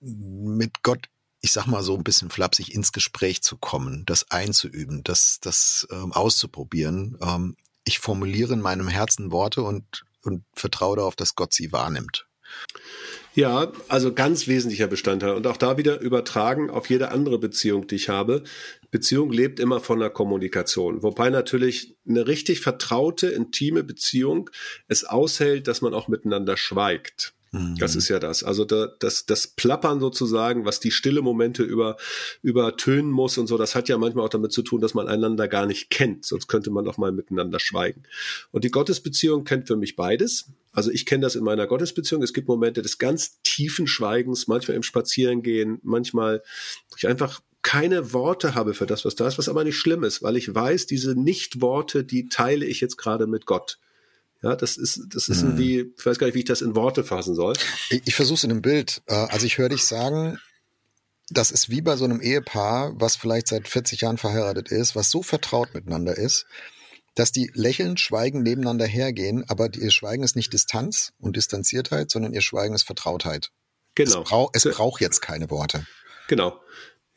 mit 0.00 0.82
Gott, 0.82 1.08
ich 1.40 1.52
sag 1.52 1.66
mal 1.66 1.82
so 1.82 1.96
ein 1.96 2.04
bisschen 2.04 2.30
flapsig, 2.30 2.74
ins 2.74 2.92
Gespräch 2.92 3.42
zu 3.42 3.56
kommen, 3.56 4.04
das 4.06 4.30
einzuüben, 4.30 5.02
das, 5.04 5.38
das 5.40 5.86
ähm, 5.90 6.12
auszuprobieren. 6.12 7.18
Ähm, 7.20 7.56
ich 7.84 7.98
formuliere 7.98 8.52
in 8.52 8.60
meinem 8.60 8.88
Herzen 8.88 9.32
Worte 9.32 9.62
und 9.62 10.04
und 10.22 10.44
vertraue 10.54 10.96
darauf, 10.96 11.16
dass 11.16 11.34
Gott 11.34 11.52
sie 11.52 11.72
wahrnimmt. 11.72 12.26
Ja, 13.34 13.70
also 13.86 14.12
ganz 14.12 14.48
wesentlicher 14.48 14.88
Bestandteil 14.88 15.34
und 15.34 15.46
auch 15.46 15.56
da 15.56 15.78
wieder 15.78 16.00
übertragen 16.00 16.68
auf 16.68 16.90
jede 16.90 17.10
andere 17.10 17.38
Beziehung, 17.38 17.86
die 17.86 17.94
ich 17.94 18.08
habe. 18.08 18.42
Beziehung 18.90 19.30
lebt 19.30 19.60
immer 19.60 19.78
von 19.78 20.00
der 20.00 20.10
Kommunikation, 20.10 21.04
wobei 21.04 21.30
natürlich 21.30 21.96
eine 22.08 22.26
richtig 22.26 22.60
vertraute, 22.60 23.28
intime 23.28 23.84
Beziehung 23.84 24.50
es 24.88 25.04
aushält, 25.04 25.68
dass 25.68 25.80
man 25.80 25.94
auch 25.94 26.08
miteinander 26.08 26.56
schweigt. 26.56 27.34
Das 27.52 27.94
mhm. 27.94 27.98
ist 27.98 28.08
ja 28.08 28.20
das. 28.20 28.44
Also 28.44 28.64
da, 28.64 28.88
das, 29.00 29.26
das 29.26 29.48
Plappern 29.48 29.98
sozusagen, 29.98 30.64
was 30.64 30.78
die 30.78 30.92
stille 30.92 31.20
Momente 31.20 31.64
über, 31.64 31.96
übertönen 32.42 33.10
muss 33.10 33.38
und 33.38 33.48
so, 33.48 33.58
das 33.58 33.74
hat 33.74 33.88
ja 33.88 33.98
manchmal 33.98 34.24
auch 34.24 34.30
damit 34.30 34.52
zu 34.52 34.62
tun, 34.62 34.80
dass 34.80 34.94
man 34.94 35.08
einander 35.08 35.48
gar 35.48 35.66
nicht 35.66 35.90
kennt. 35.90 36.24
Sonst 36.24 36.46
könnte 36.46 36.70
man 36.70 36.84
doch 36.84 36.96
mal 36.96 37.10
miteinander 37.10 37.58
schweigen. 37.58 38.04
Und 38.52 38.62
die 38.62 38.70
Gottesbeziehung 38.70 39.42
kennt 39.42 39.66
für 39.66 39.76
mich 39.76 39.96
beides. 39.96 40.46
Also 40.72 40.92
ich 40.92 41.06
kenne 41.06 41.22
das 41.22 41.34
in 41.34 41.42
meiner 41.42 41.66
Gottesbeziehung. 41.66 42.22
Es 42.22 42.32
gibt 42.32 42.46
Momente 42.46 42.82
des 42.82 42.98
ganz 42.98 43.42
tiefen 43.42 43.88
Schweigens, 43.88 44.46
manchmal 44.46 44.76
im 44.76 44.84
Spazierengehen, 44.84 45.80
manchmal 45.82 46.44
ich 46.96 47.08
einfach 47.08 47.40
keine 47.62 48.12
Worte 48.12 48.54
habe 48.54 48.74
für 48.74 48.86
das, 48.86 49.04
was 49.04 49.16
da 49.16 49.26
ist, 49.26 49.38
was 49.38 49.48
aber 49.48 49.64
nicht 49.64 49.76
schlimm 49.76 50.04
ist, 50.04 50.22
weil 50.22 50.36
ich 50.36 50.54
weiß, 50.54 50.86
diese 50.86 51.14
Nicht-Worte, 51.20 52.04
die 52.04 52.28
teile 52.28 52.64
ich 52.64 52.80
jetzt 52.80 52.96
gerade 52.96 53.26
mit 53.26 53.44
Gott. 53.44 53.78
Ja, 54.42 54.56
das 54.56 54.76
ist, 54.76 55.02
das 55.08 55.28
ist 55.28 55.42
hm. 55.42 55.48
irgendwie, 55.48 55.92
ich 55.96 56.06
weiß 56.06 56.18
gar 56.18 56.26
nicht, 56.26 56.34
wie 56.34 56.40
ich 56.40 56.44
das 56.46 56.62
in 56.62 56.74
Worte 56.74 57.04
fassen 57.04 57.34
soll. 57.34 57.54
Ich, 57.90 58.02
ich 58.06 58.14
versuche 58.14 58.36
es 58.36 58.44
in 58.44 58.50
einem 58.50 58.62
Bild. 58.62 59.02
Äh, 59.06 59.14
also 59.14 59.44
ich 59.44 59.58
höre 59.58 59.68
dich 59.68 59.84
sagen, 59.84 60.38
das 61.28 61.50
ist 61.50 61.68
wie 61.68 61.82
bei 61.82 61.96
so 61.96 62.04
einem 62.04 62.20
Ehepaar, 62.20 62.92
was 62.94 63.16
vielleicht 63.16 63.48
seit 63.48 63.68
40 63.68 64.00
Jahren 64.00 64.18
verheiratet 64.18 64.68
ist, 64.70 64.96
was 64.96 65.10
so 65.10 65.22
vertraut 65.22 65.74
miteinander 65.74 66.16
ist, 66.16 66.46
dass 67.14 67.32
die 67.32 67.50
lächelnd, 67.54 68.00
schweigend 68.00 68.42
nebeneinander 68.44 68.86
hergehen, 68.86 69.44
aber 69.48 69.68
ihr 69.74 69.90
Schweigen 69.90 70.22
ist 70.22 70.36
nicht 70.36 70.52
Distanz 70.52 71.12
und 71.18 71.36
Distanziertheit, 71.36 72.10
sondern 72.10 72.32
ihr 72.32 72.40
Schweigen 72.40 72.74
ist 72.74 72.84
Vertrautheit. 72.84 73.50
Genau. 73.94 74.22
Es, 74.22 74.28
brauch, 74.28 74.50
es 74.54 74.64
braucht 74.64 75.00
jetzt 75.00 75.20
keine 75.20 75.50
Worte. 75.50 75.86
Genau. 76.28 76.60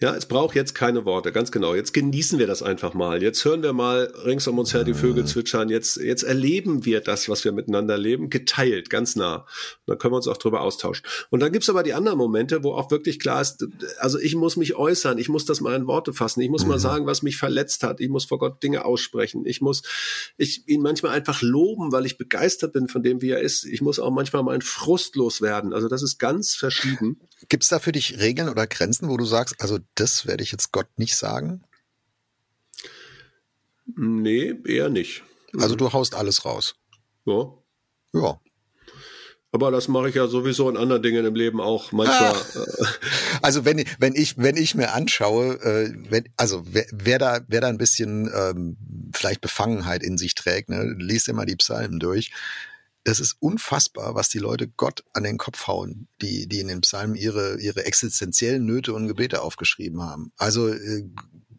Ja, 0.03 0.13
es 0.13 0.25
braucht 0.25 0.53
jetzt 0.53 0.75
keine 0.75 1.05
Worte, 1.05 1.31
ganz 1.31 1.49
genau. 1.49 1.75
Jetzt 1.75 1.93
genießen 1.93 2.37
wir 2.37 2.45
das 2.45 2.61
einfach 2.61 2.93
mal. 2.93 3.23
Jetzt 3.23 3.45
hören 3.45 3.63
wir 3.63 3.71
mal 3.71 4.11
rings 4.25 4.45
um 4.47 4.59
uns 4.59 4.73
her 4.73 4.83
die 4.83 4.95
Vögel 4.95 5.23
zwitschern. 5.23 5.69
Jetzt, 5.69 5.95
jetzt 5.95 6.23
erleben 6.23 6.83
wir 6.83 6.99
das, 6.99 7.29
was 7.29 7.45
wir 7.45 7.53
miteinander 7.53 7.97
leben, 7.97 8.29
geteilt, 8.29 8.89
ganz 8.89 9.15
nah. 9.15 9.35
Und 9.35 9.45
dann 9.85 9.97
können 9.97 10.11
wir 10.11 10.17
uns 10.17 10.27
auch 10.27 10.35
drüber 10.35 10.59
austauschen. 10.59 11.05
Und 11.29 11.39
dann 11.39 11.53
gibt's 11.53 11.69
aber 11.69 11.83
die 11.83 11.93
anderen 11.93 12.17
Momente, 12.17 12.65
wo 12.65 12.73
auch 12.73 12.91
wirklich 12.91 13.17
klar 13.17 13.39
ist, 13.39 13.65
also 13.97 14.19
ich 14.19 14.35
muss 14.35 14.57
mich 14.57 14.75
äußern, 14.75 15.17
ich 15.19 15.29
muss 15.29 15.45
das 15.45 15.61
mal 15.61 15.73
in 15.73 15.87
Worte 15.87 16.11
fassen, 16.11 16.41
ich 16.41 16.49
muss 16.49 16.63
mhm. 16.63 16.71
mal 16.71 16.79
sagen, 16.79 17.05
was 17.05 17.23
mich 17.23 17.37
verletzt 17.37 17.83
hat, 17.83 18.01
ich 18.01 18.09
muss 18.09 18.25
vor 18.25 18.39
Gott 18.39 18.61
Dinge 18.61 18.83
aussprechen, 18.83 19.45
ich 19.45 19.61
muss 19.61 19.83
ich 20.35 20.67
ihn 20.67 20.81
manchmal 20.81 21.13
einfach 21.13 21.41
loben, 21.41 21.93
weil 21.93 22.05
ich 22.05 22.17
begeistert 22.17 22.73
bin 22.73 22.89
von 22.89 23.03
dem, 23.03 23.21
wie 23.21 23.29
er 23.29 23.39
ist. 23.39 23.63
Ich 23.63 23.79
muss 23.79 23.99
auch 23.99 24.11
manchmal 24.11 24.43
meinen 24.43 24.63
Frust 24.63 25.15
loswerden. 25.15 25.71
Also 25.71 25.87
das 25.87 26.03
ist 26.03 26.17
ganz 26.17 26.55
verschieden. 26.55 27.21
Gibt's 27.49 27.69
da 27.69 27.79
für 27.79 27.91
dich 27.91 28.19
Regeln 28.19 28.49
oder 28.49 28.67
Grenzen, 28.67 29.09
wo 29.09 29.17
du 29.17 29.25
sagst, 29.25 29.55
also 29.59 29.79
das 29.95 30.25
werde 30.25 30.43
ich 30.43 30.51
jetzt 30.51 30.71
Gott 30.71 30.87
nicht 30.97 31.15
sagen? 31.15 31.63
Nee, 33.95 34.55
eher 34.65 34.89
nicht. 34.89 35.23
Also 35.57 35.75
du 35.75 35.91
haust 35.93 36.15
alles 36.15 36.45
raus. 36.45 36.75
Ja. 37.25 37.53
Ja. 38.13 38.39
Aber 39.51 39.69
das 39.69 39.87
mache 39.87 40.09
ich 40.09 40.15
ja 40.15 40.27
sowieso 40.27 40.67
in 40.67 40.77
anderen 40.77 41.03
Dingen 41.03 41.25
im 41.25 41.35
Leben 41.35 41.61
auch 41.61 41.91
manchmal. 41.91 42.33
Ah. 42.33 42.35
Also 43.41 43.65
wenn, 43.65 43.83
wenn 43.99 44.15
ich 44.15 44.37
wenn 44.37 44.55
ich 44.55 44.73
mir 44.73 44.93
anschaue, 44.93 45.55
äh, 45.61 45.93
wenn, 46.09 46.29
also 46.37 46.63
wer, 46.65 46.85
wer 46.93 47.19
da 47.19 47.41
wer 47.49 47.59
da 47.59 47.67
ein 47.67 47.77
bisschen 47.77 48.31
ähm, 48.33 48.77
vielleicht 49.13 49.41
Befangenheit 49.41 50.01
in 50.01 50.17
sich 50.17 50.33
trägt, 50.33 50.69
ne, 50.69 50.95
liest 50.97 51.27
immer 51.27 51.45
die 51.45 51.57
Psalmen 51.57 51.99
durch 51.99 52.31
es 53.03 53.19
ist 53.19 53.35
unfassbar, 53.39 54.15
was 54.15 54.29
die 54.29 54.39
Leute 54.39 54.67
Gott 54.67 55.03
an 55.13 55.23
den 55.23 55.37
Kopf 55.37 55.67
hauen, 55.67 56.07
die, 56.21 56.47
die 56.47 56.59
in 56.59 56.69
den 56.69 56.81
Psalmen 56.81 57.15
ihre, 57.15 57.59
ihre 57.59 57.85
existenziellen 57.85 58.65
Nöte 58.65 58.93
und 58.93 59.07
Gebete 59.07 59.41
aufgeschrieben 59.41 60.01
haben. 60.01 60.31
Also 60.37 60.69
äh, 60.69 61.03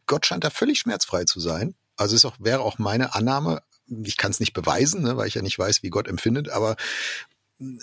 Gott 0.06 0.26
scheint 0.26 0.44
da 0.44 0.50
völlig 0.50 0.78
schmerzfrei 0.78 1.24
zu 1.24 1.40
sein. 1.40 1.74
Also 1.96 2.16
ist 2.16 2.24
auch, 2.24 2.36
wäre 2.40 2.60
auch 2.60 2.78
meine 2.78 3.14
Annahme, 3.14 3.62
ich 3.86 4.16
kann 4.16 4.30
es 4.30 4.40
nicht 4.40 4.54
beweisen, 4.54 5.02
ne, 5.02 5.16
weil 5.16 5.28
ich 5.28 5.34
ja 5.34 5.42
nicht 5.42 5.58
weiß, 5.58 5.82
wie 5.82 5.90
Gott 5.90 6.08
empfindet, 6.08 6.48
aber, 6.48 6.76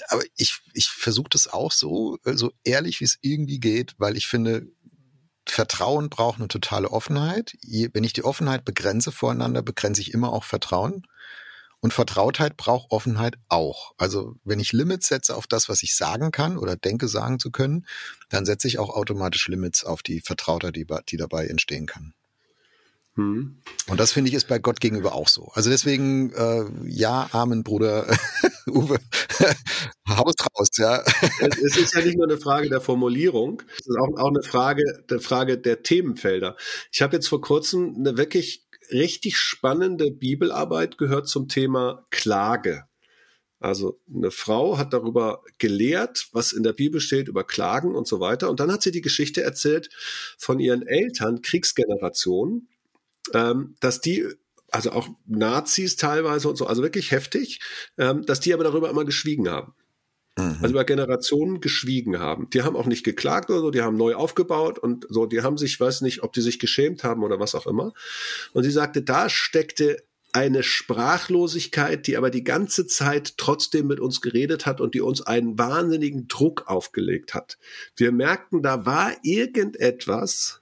aber 0.07 0.23
ich, 0.35 0.59
ich 0.73 0.89
versuche 0.89 1.29
das 1.29 1.47
auch 1.47 1.71
so, 1.71 2.17
so 2.25 2.51
ehrlich, 2.63 2.99
wie 2.99 3.05
es 3.05 3.19
irgendwie 3.21 3.59
geht, 3.59 3.93
weil 3.99 4.17
ich 4.17 4.27
finde, 4.27 4.67
Vertrauen 5.47 6.09
braucht 6.09 6.39
eine 6.39 6.47
totale 6.47 6.91
Offenheit. 6.91 7.57
Wenn 7.93 8.03
ich 8.03 8.13
die 8.13 8.23
Offenheit 8.23 8.65
begrenze 8.65 9.11
voreinander, 9.11 9.61
begrenze 9.61 10.01
ich 10.01 10.13
immer 10.13 10.31
auch 10.31 10.43
Vertrauen. 10.43 11.05
Und 11.81 11.93
Vertrautheit 11.93 12.57
braucht 12.57 12.91
Offenheit 12.91 13.35
auch. 13.49 13.93
Also 13.97 14.35
wenn 14.43 14.59
ich 14.59 14.71
Limits 14.71 15.07
setze 15.07 15.35
auf 15.35 15.47
das, 15.47 15.67
was 15.67 15.81
ich 15.81 15.95
sagen 15.95 16.31
kann 16.31 16.57
oder 16.57 16.75
denke 16.75 17.07
sagen 17.07 17.39
zu 17.39 17.49
können, 17.49 17.87
dann 18.29 18.45
setze 18.45 18.67
ich 18.67 18.77
auch 18.77 18.89
automatisch 18.89 19.47
Limits 19.47 19.83
auf 19.83 20.03
die 20.03 20.21
Vertrautheit, 20.21 20.75
die, 20.75 20.85
die 21.09 21.17
dabei 21.17 21.47
entstehen 21.47 21.87
kann. 21.87 22.13
Mhm. 23.15 23.57
Und 23.87 23.99
das 23.99 24.11
finde 24.11 24.29
ich 24.29 24.35
ist 24.35 24.47
bei 24.47 24.59
Gott 24.59 24.79
gegenüber 24.79 25.13
auch 25.13 25.27
so. 25.27 25.51
Also 25.53 25.69
deswegen, 25.69 26.31
äh, 26.33 26.65
ja, 26.85 27.27
Amen, 27.31 27.63
Bruder 27.63 28.07
Uwe, 28.67 28.99
Haus 30.07 30.35
raus, 30.39 30.69
ja. 30.77 31.03
Es 31.39 31.77
ist 31.77 31.95
ja 31.95 32.01
nicht 32.01 32.17
nur 32.17 32.27
eine 32.27 32.37
Frage 32.37 32.69
der 32.69 32.79
Formulierung, 32.79 33.63
es 33.79 33.87
ist 33.87 33.97
auch, 33.97 34.17
auch 34.17 34.29
eine 34.29 34.43
Frage 34.43 35.03
der 35.09 35.19
Frage 35.19 35.57
der 35.57 35.83
Themenfelder. 35.83 36.55
Ich 36.91 37.01
habe 37.01 37.15
jetzt 37.15 37.27
vor 37.27 37.41
kurzem 37.41 37.95
eine 37.97 38.17
wirklich 38.17 38.65
richtig 38.91 39.37
spannende 39.37 40.11
Bibelarbeit 40.11 40.97
gehört 40.97 41.27
zum 41.27 41.47
Thema 41.47 42.05
Klage. 42.09 42.85
Also 43.59 43.99
eine 44.11 44.31
Frau 44.31 44.79
hat 44.79 44.91
darüber 44.91 45.43
gelehrt, 45.59 46.29
was 46.31 46.51
in 46.51 46.63
der 46.63 46.73
Bibel 46.73 46.99
steht 46.99 47.27
über 47.27 47.43
Klagen 47.43 47.95
und 47.95 48.07
so 48.07 48.19
weiter. 48.19 48.49
Und 48.49 48.59
dann 48.59 48.71
hat 48.71 48.81
sie 48.81 48.91
die 48.91 49.01
Geschichte 49.01 49.43
erzählt 49.43 49.89
von 50.37 50.59
ihren 50.59 50.85
Eltern, 50.85 51.43
Kriegsgenerationen, 51.43 52.69
ähm, 53.33 53.75
dass 53.79 54.01
die 54.01 54.27
also 54.71 54.91
auch 54.91 55.09
Nazis 55.27 55.95
teilweise 55.97 56.49
und 56.49 56.55
so, 56.55 56.65
also 56.65 56.81
wirklich 56.81 57.11
heftig, 57.11 57.59
ähm, 57.97 58.25
dass 58.25 58.39
die 58.39 58.53
aber 58.53 58.63
darüber 58.63 58.89
immer 58.89 59.05
geschwiegen 59.05 59.49
haben. 59.49 59.75
Mhm. 60.37 60.57
Also 60.61 60.69
über 60.69 60.85
Generationen 60.85 61.59
geschwiegen 61.59 62.19
haben. 62.19 62.49
Die 62.51 62.63
haben 62.63 62.75
auch 62.75 62.85
nicht 62.85 63.03
geklagt 63.03 63.49
oder 63.49 63.59
so, 63.59 63.71
die 63.71 63.81
haben 63.81 63.97
neu 63.97 64.15
aufgebaut 64.15 64.79
und 64.79 65.05
so, 65.09 65.25
die 65.25 65.41
haben 65.41 65.57
sich, 65.57 65.79
weiß 65.79 66.01
nicht, 66.01 66.23
ob 66.23 66.33
die 66.33 66.41
sich 66.41 66.59
geschämt 66.59 67.03
haben 67.03 67.23
oder 67.23 67.39
was 67.39 67.55
auch 67.55 67.67
immer. 67.67 67.93
Und 68.53 68.63
sie 68.63 68.71
sagte, 68.71 69.01
da 69.01 69.29
steckte 69.29 69.97
eine 70.33 70.63
Sprachlosigkeit, 70.63 72.07
die 72.07 72.15
aber 72.15 72.29
die 72.29 72.43
ganze 72.43 72.87
Zeit 72.87 73.37
trotzdem 73.37 73.87
mit 73.87 73.99
uns 73.99 74.21
geredet 74.21 74.65
hat 74.65 74.79
und 74.79 74.93
die 74.93 75.01
uns 75.01 75.21
einen 75.21 75.59
wahnsinnigen 75.59 76.27
Druck 76.27 76.67
aufgelegt 76.67 77.33
hat. 77.33 77.57
Wir 77.97 78.11
merkten, 78.11 78.61
da 78.61 78.85
war 78.85 79.11
irgendetwas, 79.23 80.60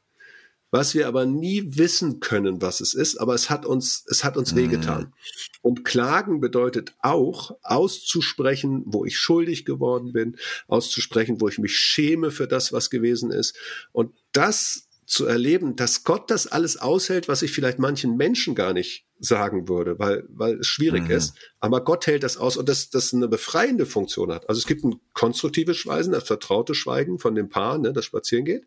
was 0.72 0.94
wir 0.94 1.08
aber 1.08 1.26
nie 1.26 1.78
wissen 1.78 2.20
können, 2.20 2.62
was 2.62 2.82
es 2.82 2.94
ist, 2.94 3.18
aber 3.18 3.34
es 3.34 3.50
hat 3.50 3.66
uns, 3.66 4.06
es 4.08 4.24
hat 4.24 4.38
uns 4.38 4.56
wehgetan. 4.56 5.04
Mm. 5.04 5.14
Und 5.62 5.86
klagen 5.86 6.40
bedeutet 6.40 6.96
auch 7.00 7.58
auszusprechen, 7.64 8.84
wo 8.86 9.06
ich 9.06 9.18
schuldig 9.18 9.66
geworden 9.66 10.14
bin, 10.14 10.38
auszusprechen, 10.68 11.42
wo 11.42 11.48
ich 11.48 11.58
mich 11.58 11.76
schäme 11.78 12.32
für 12.32 12.48
das, 12.48 12.72
was 12.72 12.90
gewesen 12.90 13.32
ist. 13.32 13.58
Und 13.92 14.14
das 14.32 14.89
zu 15.10 15.26
erleben, 15.26 15.76
dass 15.76 16.04
Gott 16.04 16.30
das 16.30 16.46
alles 16.46 16.78
aushält, 16.78 17.28
was 17.28 17.42
ich 17.42 17.52
vielleicht 17.52 17.80
manchen 17.80 18.16
Menschen 18.16 18.54
gar 18.54 18.74
nicht 18.74 19.08
sagen 19.20 19.68
würde, 19.68 20.00
weil, 20.00 20.24
weil 20.30 20.60
es 20.60 20.68
schwierig 20.68 21.06
mhm. 21.06 21.12
ist. 21.12 21.34
Aber 21.60 21.84
Gott 21.84 22.08
hält 22.08 22.24
das 22.24 22.38
aus 22.38 22.56
und 22.56 22.70
das, 22.70 22.90
das 22.90 23.14
eine 23.14 23.28
befreiende 23.28 23.86
Funktion 23.86 24.32
hat. 24.32 24.48
Also 24.48 24.60
es 24.60 24.68
gibt 24.68 24.84
ein 24.86 25.00
konstruktives 25.14 25.78
Schweigen, 25.78 26.12
das 26.12 26.24
vertraute 26.26 26.74
Schweigen 26.74 27.20
von 27.20 27.36
dem 27.36 27.50
Paar, 27.50 27.80
ne, 27.80 27.92
das 27.92 28.06
spazieren 28.06 28.46
geht. 28.46 28.66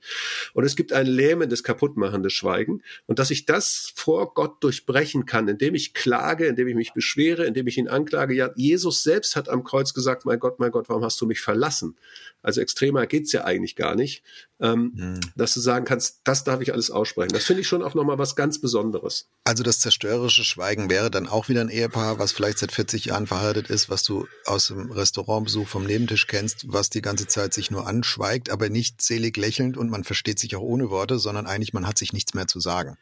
Und 0.52 0.64
es 0.64 0.76
gibt 0.76 0.92
ein 0.92 1.06
lähmendes, 1.06 1.62
kaputtmachendes 1.62 2.32
Schweigen. 2.32 2.82
Und 3.06 3.18
dass 3.18 3.30
ich 3.30 3.46
das 3.46 3.92
vor 3.94 4.34
Gott 4.34 4.62
durchbrechen 4.62 5.24
kann, 5.24 5.48
indem 5.48 5.74
ich 5.74 5.94
klage, 5.94 6.46
indem 6.46 6.68
ich 6.68 6.74
mich 6.74 6.92
beschwere, 6.92 7.44
indem 7.46 7.68
ich 7.68 7.78
ihn 7.78 7.88
anklage. 7.88 8.34
Ja, 8.34 8.50
Jesus 8.56 9.04
selbst 9.04 9.36
hat 9.36 9.48
am 9.48 9.64
Kreuz 9.64 9.94
gesagt, 9.94 10.26
mein 10.26 10.40
Gott, 10.40 10.58
mein 10.58 10.72
Gott, 10.72 10.88
warum 10.88 11.04
hast 11.04 11.20
du 11.20 11.26
mich 11.26 11.40
verlassen? 11.40 11.96
Also 12.42 12.60
extremer 12.60 13.06
geht's 13.06 13.32
ja 13.32 13.44
eigentlich 13.44 13.76
gar 13.76 13.94
nicht. 13.94 14.22
Ähm, 14.60 14.92
mhm. 14.94 15.20
Dass 15.36 15.54
du 15.54 15.60
sagen 15.60 15.84
kannst, 15.84 16.20
das 16.24 16.44
darf 16.44 16.60
ich 16.60 16.72
alles 16.72 16.90
aussprechen. 16.90 17.32
Das 17.32 17.44
finde 17.44 17.62
ich 17.62 17.68
schon 17.68 17.82
auch 17.82 17.94
nochmal 17.94 18.18
was 18.18 18.36
ganz 18.36 18.60
Besonderes. 18.60 19.28
Also 19.44 19.62
das 19.62 19.80
zerstörerische 19.80 20.44
Schweigen 20.44 20.90
wäre 20.90 21.10
dann 21.10 21.28
auch 21.28 21.48
wieder 21.48 21.60
ein 21.60 21.68
Ehepaar, 21.68 22.18
was 22.18 22.32
vielleicht 22.32 22.58
seit 22.58 22.72
40 22.72 23.06
Jahren 23.06 23.26
verheiratet 23.26 23.70
ist, 23.70 23.90
was 23.90 24.02
du 24.02 24.26
aus 24.44 24.68
dem 24.68 24.90
Restaurantbesuch 24.90 25.68
vom 25.68 25.84
Nebentisch 25.84 26.26
kennst, 26.26 26.72
was 26.72 26.90
die 26.90 27.02
ganze 27.02 27.26
Zeit 27.26 27.54
sich 27.54 27.70
nur 27.70 27.86
anschweigt, 27.86 28.50
aber 28.50 28.68
nicht 28.68 29.02
selig 29.02 29.36
lächelnd 29.36 29.76
und 29.76 29.90
man 29.90 30.04
versteht 30.04 30.38
sich 30.38 30.56
auch 30.56 30.62
ohne 30.62 30.90
Worte, 30.90 31.18
sondern 31.18 31.46
eigentlich 31.46 31.72
man 31.72 31.86
hat 31.86 31.98
sich 31.98 32.12
nichts 32.12 32.34
mehr 32.34 32.46
zu 32.46 32.60
sagen. 32.60 32.96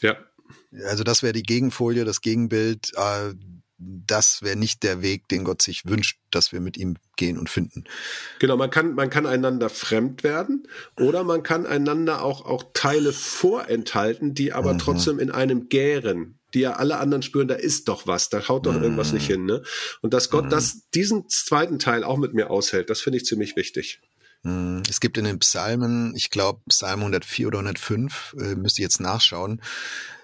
Ja. 0.00 0.16
Also 0.84 1.04
das 1.04 1.22
wäre 1.22 1.32
die 1.32 1.42
Gegenfolie, 1.42 2.04
das 2.04 2.20
Gegenbild. 2.20 2.92
Äh, 2.96 3.34
das 3.82 4.42
wäre 4.42 4.56
nicht 4.56 4.82
der 4.82 5.02
Weg, 5.02 5.28
den 5.28 5.44
Gott 5.44 5.62
sich 5.62 5.86
wünscht, 5.86 6.18
dass 6.30 6.52
wir 6.52 6.60
mit 6.60 6.76
ihm 6.76 6.96
gehen 7.16 7.38
und 7.38 7.50
finden. 7.50 7.84
Genau, 8.38 8.56
man 8.56 8.70
kann, 8.70 8.94
man 8.94 9.10
kann 9.10 9.26
einander 9.26 9.68
fremd 9.68 10.22
werden 10.22 10.68
oder 10.98 11.24
man 11.24 11.42
kann 11.42 11.66
einander 11.66 12.22
auch, 12.22 12.44
auch 12.44 12.64
Teile 12.74 13.12
vorenthalten, 13.12 14.34
die 14.34 14.52
aber 14.52 14.74
mhm. 14.74 14.78
trotzdem 14.78 15.18
in 15.18 15.30
einem 15.30 15.68
gären 15.68 16.38
die 16.54 16.60
ja 16.60 16.74
alle 16.74 16.98
anderen 16.98 17.22
spüren, 17.22 17.48
da 17.48 17.54
ist 17.54 17.88
doch 17.88 18.06
was, 18.06 18.28
da 18.28 18.46
haut 18.46 18.66
doch 18.66 18.74
irgendwas 18.74 19.12
nicht 19.12 19.28
mhm. 19.30 19.32
hin, 19.32 19.46
ne? 19.46 19.62
Und 20.02 20.12
dass 20.12 20.28
Gott 20.28 20.46
mhm. 20.46 20.50
das, 20.50 20.88
diesen 20.94 21.26
zweiten 21.28 21.78
Teil 21.78 22.04
auch 22.04 22.18
mit 22.18 22.34
mir 22.34 22.50
aushält, 22.50 22.90
das 22.90 23.00
finde 23.00 23.16
ich 23.16 23.24
ziemlich 23.24 23.56
wichtig. 23.56 24.02
Mhm. 24.42 24.82
Es 24.88 25.00
gibt 25.00 25.18
in 25.18 25.24
den 25.24 25.38
Psalmen, 25.38 26.14
ich 26.14 26.30
glaube 26.30 26.60
Psalm 26.68 27.00
104 27.00 27.46
oder 27.46 27.58
105, 27.60 28.36
äh, 28.38 28.54
müsste 28.54 28.82
ich 28.82 28.84
jetzt 28.84 29.00
nachschauen, 29.00 29.62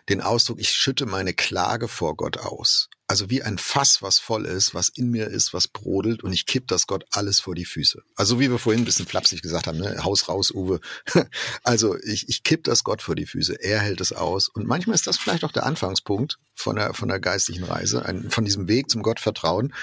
den 0.08 0.20
Ausdruck, 0.20 0.60
ich 0.60 0.70
schütte 0.70 1.06
meine 1.06 1.34
Klage 1.34 1.88
vor 1.88 2.16
Gott 2.16 2.38
aus. 2.38 2.88
Also 3.08 3.30
wie 3.30 3.42
ein 3.42 3.56
Fass, 3.56 4.02
was 4.02 4.18
voll 4.18 4.44
ist, 4.44 4.74
was 4.74 4.90
in 4.90 5.10
mir 5.10 5.28
ist, 5.28 5.54
was 5.54 5.66
brodelt 5.66 6.22
und 6.22 6.32
ich 6.34 6.44
kipp 6.44 6.68
das 6.68 6.86
Gott 6.86 7.06
alles 7.10 7.40
vor 7.40 7.54
die 7.54 7.64
Füße. 7.64 8.02
Also 8.16 8.38
wie 8.38 8.50
wir 8.50 8.58
vorhin 8.58 8.82
ein 8.82 8.84
bisschen 8.84 9.06
flapsig 9.06 9.40
gesagt 9.40 9.66
haben, 9.66 9.78
ne? 9.78 10.04
Haus 10.04 10.28
raus, 10.28 10.50
Uwe. 10.50 10.80
Also 11.62 11.98
ich, 11.98 12.28
ich 12.28 12.42
kipp 12.42 12.64
das 12.64 12.84
Gott 12.84 13.00
vor 13.00 13.14
die 13.14 13.26
Füße. 13.26 13.54
Er 13.62 13.80
hält 13.80 14.00
es 14.00 14.12
aus. 14.12 14.48
Und 14.48 14.66
manchmal 14.66 14.94
ist 14.94 15.06
das 15.06 15.16
vielleicht 15.16 15.44
auch 15.44 15.52
der 15.52 15.64
Anfangspunkt 15.64 16.38
von 16.54 16.76
der, 16.76 16.92
von 16.92 17.08
der 17.08 17.18
geistlichen 17.18 17.64
Reise, 17.64 18.04
ein, 18.04 18.30
von 18.30 18.44
diesem 18.44 18.68
Weg 18.68 18.90
zum 18.90 19.02
Gottvertrauen. 19.02 19.74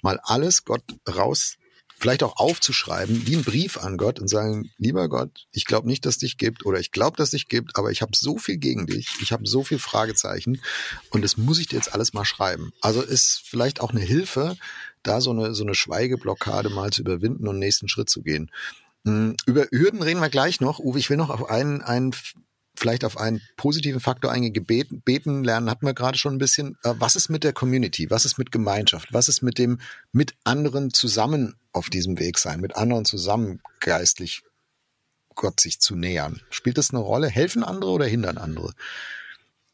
Mal 0.00 0.18
alles 0.22 0.64
Gott 0.64 0.82
raus 1.06 1.56
vielleicht 2.00 2.22
auch 2.22 2.36
aufzuschreiben, 2.36 3.26
wie 3.26 3.36
ein 3.36 3.44
Brief 3.44 3.78
an 3.78 3.98
Gott 3.98 4.18
und 4.18 4.28
sagen, 4.28 4.70
lieber 4.78 5.08
Gott, 5.08 5.46
ich 5.52 5.66
glaube 5.66 5.86
nicht, 5.86 6.06
dass 6.06 6.18
dich 6.18 6.38
gibt 6.38 6.64
oder 6.64 6.80
ich 6.80 6.90
glaube, 6.90 7.16
dass 7.16 7.30
dich 7.30 7.48
gibt, 7.48 7.76
aber 7.76 7.90
ich 7.90 8.02
habe 8.02 8.12
so 8.16 8.38
viel 8.38 8.56
gegen 8.56 8.86
dich, 8.86 9.08
ich 9.20 9.32
habe 9.32 9.46
so 9.46 9.62
viel 9.62 9.78
Fragezeichen 9.78 10.60
und 11.10 11.22
das 11.22 11.36
muss 11.36 11.58
ich 11.58 11.68
dir 11.68 11.76
jetzt 11.76 11.92
alles 11.92 12.12
mal 12.14 12.24
schreiben. 12.24 12.72
Also 12.80 13.02
ist 13.02 13.42
vielleicht 13.44 13.80
auch 13.80 13.90
eine 13.90 14.00
Hilfe, 14.00 14.56
da 15.02 15.20
so 15.20 15.30
eine, 15.30 15.54
so 15.54 15.62
eine 15.62 15.74
Schweigeblockade 15.74 16.70
mal 16.70 16.90
zu 16.90 17.02
überwinden 17.02 17.46
und 17.46 17.58
nächsten 17.58 17.88
Schritt 17.88 18.10
zu 18.10 18.22
gehen. 18.22 18.50
Hm, 19.04 19.36
über 19.46 19.66
Hürden 19.70 20.02
reden 20.02 20.20
wir 20.20 20.30
gleich 20.30 20.60
noch. 20.60 20.78
Uwe, 20.78 20.98
ich 20.98 21.10
will 21.10 21.16
noch 21.16 21.30
auf 21.30 21.48
einen, 21.48 21.82
einen 21.82 22.14
vielleicht 22.80 23.04
auf 23.04 23.18
einen 23.18 23.40
positiven 23.56 24.00
Faktor 24.00 24.32
eingehen. 24.32 24.64
Beten, 24.64 25.02
beten 25.02 25.44
lernen 25.44 25.70
hatten 25.70 25.86
wir 25.86 25.94
gerade 25.94 26.18
schon 26.18 26.34
ein 26.34 26.38
bisschen. 26.38 26.76
Äh, 26.82 26.94
was 26.98 27.14
ist 27.14 27.28
mit 27.28 27.44
der 27.44 27.52
Community? 27.52 28.10
Was 28.10 28.24
ist 28.24 28.38
mit 28.38 28.50
Gemeinschaft? 28.50 29.12
Was 29.12 29.28
ist 29.28 29.42
mit 29.42 29.58
dem 29.58 29.80
mit 30.12 30.34
anderen 30.44 30.92
zusammen 30.92 31.56
auf 31.72 31.90
diesem 31.90 32.18
Weg 32.18 32.38
sein, 32.38 32.60
mit 32.60 32.76
anderen 32.76 33.04
zusammen 33.04 33.60
geistlich 33.80 34.42
Gott 35.34 35.60
sich 35.60 35.80
zu 35.80 35.94
nähern? 35.94 36.40
Spielt 36.50 36.78
das 36.78 36.90
eine 36.90 37.00
Rolle? 37.00 37.28
Helfen 37.28 37.62
andere 37.62 37.90
oder 37.90 38.06
hindern 38.06 38.38
andere? 38.38 38.72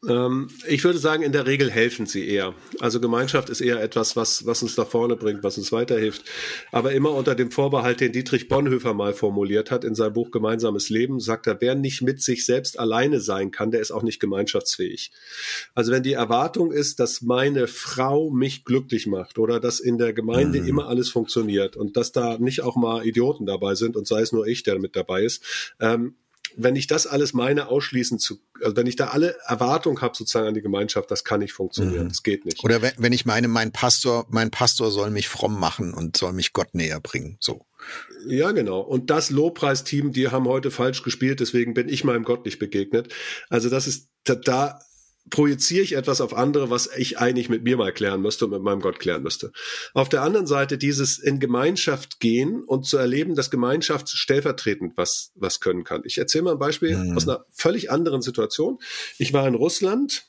Ähm, 0.07 0.49
ich 0.67 0.83
würde 0.83 0.99
sagen, 0.99 1.23
in 1.23 1.31
der 1.31 1.47
Regel 1.47 1.71
helfen 1.71 2.05
sie 2.05 2.27
eher. 2.27 2.53
Also 2.79 2.99
Gemeinschaft 2.99 3.49
ist 3.49 3.61
eher 3.61 3.81
etwas, 3.81 4.15
was, 4.15 4.45
was 4.45 4.61
uns 4.61 4.75
da 4.75 4.85
vorne 4.85 5.15
bringt, 5.15 5.43
was 5.43 5.57
uns 5.57 5.71
weiterhilft. 5.71 6.23
Aber 6.71 6.91
immer 6.91 7.11
unter 7.11 7.33
dem 7.33 7.49
Vorbehalt, 7.49 7.99
den 7.99 8.11
Dietrich 8.11 8.47
Bonhoeffer 8.47 8.93
mal 8.93 9.13
formuliert 9.13 9.71
hat 9.71 9.83
in 9.83 9.95
seinem 9.95 10.13
Buch 10.13 10.29
Gemeinsames 10.29 10.89
Leben, 10.89 11.19
sagt 11.19 11.47
er, 11.47 11.59
wer 11.61 11.73
nicht 11.73 12.03
mit 12.03 12.21
sich 12.21 12.45
selbst 12.45 12.77
alleine 12.77 13.19
sein 13.19 13.49
kann, 13.49 13.71
der 13.71 13.81
ist 13.81 13.89
auch 13.91 14.03
nicht 14.03 14.19
gemeinschaftsfähig. 14.19 15.11
Also 15.73 15.91
wenn 15.91 16.03
die 16.03 16.13
Erwartung 16.13 16.71
ist, 16.71 16.99
dass 16.99 17.23
meine 17.23 17.67
Frau 17.67 18.29
mich 18.29 18.65
glücklich 18.65 19.07
macht 19.07 19.39
oder 19.39 19.59
dass 19.59 19.79
in 19.79 19.97
der 19.97 20.13
Gemeinde 20.13 20.61
mhm. 20.61 20.67
immer 20.67 20.87
alles 20.87 21.09
funktioniert 21.09 21.75
und 21.75 21.97
dass 21.97 22.11
da 22.11 22.37
nicht 22.37 22.61
auch 22.61 22.75
mal 22.75 23.03
Idioten 23.03 23.47
dabei 23.47 23.73
sind 23.73 23.95
und 23.95 24.07
sei 24.07 24.21
es 24.21 24.31
nur 24.31 24.45
ich, 24.45 24.61
der 24.61 24.77
mit 24.77 24.95
dabei 24.95 25.23
ist, 25.23 25.75
ähm, 25.79 26.15
wenn 26.57 26.75
ich 26.75 26.87
das 26.87 27.05
alles 27.05 27.33
meine, 27.33 27.67
ausschließen 27.67 28.17
zu, 28.17 28.39
also 28.61 28.75
wenn 28.75 28.87
ich 28.87 28.95
da 28.95 29.07
alle 29.07 29.37
Erwartungen 29.45 30.01
habe 30.01 30.17
sozusagen 30.17 30.47
an 30.47 30.55
die 30.55 30.61
Gemeinschaft, 30.61 31.09
das 31.11 31.23
kann 31.23 31.39
nicht 31.39 31.53
funktionieren. 31.53 32.05
Mhm. 32.05 32.09
Das 32.09 32.23
geht 32.23 32.45
nicht. 32.45 32.63
Oder 32.63 32.81
wenn, 32.81 32.93
wenn 32.97 33.13
ich 33.13 33.25
meine, 33.25 33.47
mein 33.47 33.71
Pastor, 33.71 34.25
mein 34.29 34.49
Pastor 34.49 34.91
soll 34.91 35.11
mich 35.11 35.29
fromm 35.29 35.59
machen 35.59 35.93
und 35.93 36.17
soll 36.17 36.33
mich 36.33 36.53
Gott 36.53 36.73
näher 36.73 36.99
bringen. 36.99 37.37
So. 37.39 37.65
Ja, 38.27 38.51
genau. 38.51 38.81
Und 38.81 39.11
das 39.11 39.29
Lobpreisteam, 39.29 40.11
die 40.11 40.29
haben 40.29 40.47
heute 40.47 40.71
falsch 40.71 41.03
gespielt, 41.03 41.39
deswegen 41.39 41.75
bin 41.75 41.89
ich 41.89 42.03
meinem 42.03 42.23
Gott 42.23 42.43
nicht 42.45 42.57
begegnet. 42.57 43.13
Also 43.49 43.69
das 43.69 43.85
ist, 43.85 44.09
da, 44.23 44.33
da 44.33 44.79
projiziere 45.29 45.83
ich 45.83 45.95
etwas 45.95 46.21
auf 46.21 46.35
andere, 46.35 46.69
was 46.69 46.89
ich 46.95 47.19
eigentlich 47.19 47.49
mit 47.49 47.63
mir 47.63 47.77
mal 47.77 47.91
klären 47.91 48.21
müsste 48.21 48.45
und 48.45 48.51
mit 48.51 48.61
meinem 48.61 48.81
Gott 48.81 48.99
klären 48.99 49.23
müsste. 49.23 49.51
Auf 49.93 50.09
der 50.09 50.21
anderen 50.21 50.47
Seite 50.47 50.77
dieses 50.77 51.19
in 51.19 51.39
Gemeinschaft 51.39 52.19
gehen 52.19 52.63
und 52.63 52.85
zu 52.85 52.97
erleben, 52.97 53.35
dass 53.35 53.49
Gemeinschaft 53.49 54.09
stellvertretend 54.09 54.93
was, 54.95 55.31
was 55.35 55.59
können 55.59 55.83
kann. 55.83 56.01
Ich 56.05 56.17
erzähle 56.17 56.45
mal 56.45 56.51
ein 56.53 56.59
Beispiel 56.59 56.95
mhm. 56.95 57.17
aus 57.17 57.27
einer 57.27 57.45
völlig 57.51 57.91
anderen 57.91 58.21
Situation. 58.21 58.79
Ich 59.17 59.33
war 59.33 59.47
in 59.47 59.55
Russland 59.55 60.27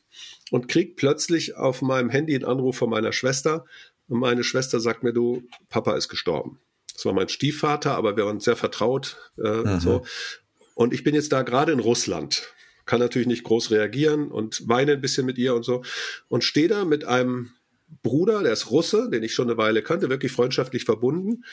und 0.51 0.69
krieg 0.69 0.97
plötzlich 0.97 1.57
auf 1.57 1.83
meinem 1.83 2.11
Handy 2.11 2.35
einen 2.35 2.45
Anruf 2.45 2.77
von 2.77 2.91
meiner 2.91 3.13
Schwester 3.13 3.65
und 4.09 4.21
meine 4.21 4.43
Schwester 4.43 4.81
sagt 4.81 5.03
mir, 5.03 5.13
du, 5.13 5.43
Papa 5.69 5.95
ist 5.97 6.09
gestorben. 6.09 6.61
Das 6.95 7.05
war 7.05 7.13
mein 7.13 7.29
Stiefvater, 7.29 7.95
aber 7.95 8.17
wir 8.17 8.27
waren 8.27 8.41
sehr 8.41 8.57
vertraut 8.57 9.17
äh, 9.43 9.49
mhm. 9.49 9.81
so. 9.81 10.05
Und 10.75 10.95
ich 10.95 11.05
bin 11.05 11.15
jetzt 11.15 11.33
da 11.33 11.43
gerade 11.43 11.73
in 11.73 11.81
Russland 11.81 12.55
kann 12.89 12.99
natürlich 12.99 13.29
nicht 13.29 13.45
groß 13.45 13.71
reagieren 13.71 14.33
und 14.33 14.67
weine 14.67 14.93
ein 14.93 15.01
bisschen 15.01 15.27
mit 15.27 15.39
ihr 15.39 15.55
und 15.55 15.63
so. 15.63 15.85
Und 16.29 16.43
stehe 16.43 16.69
da 16.69 16.85
mit 16.85 17.05
einem 17.05 17.51
Bruder, 18.03 18.43
der 18.43 18.53
ist 18.53 18.71
Russe, 18.71 19.09
den 19.11 19.23
ich 19.23 19.35
schon 19.35 19.49
eine 19.49 19.59
Weile 19.59 19.83
kannte, 19.83 20.11
wirklich 20.11 20.33
freundschaftlich 20.33 20.85
verbunden. 20.85 21.45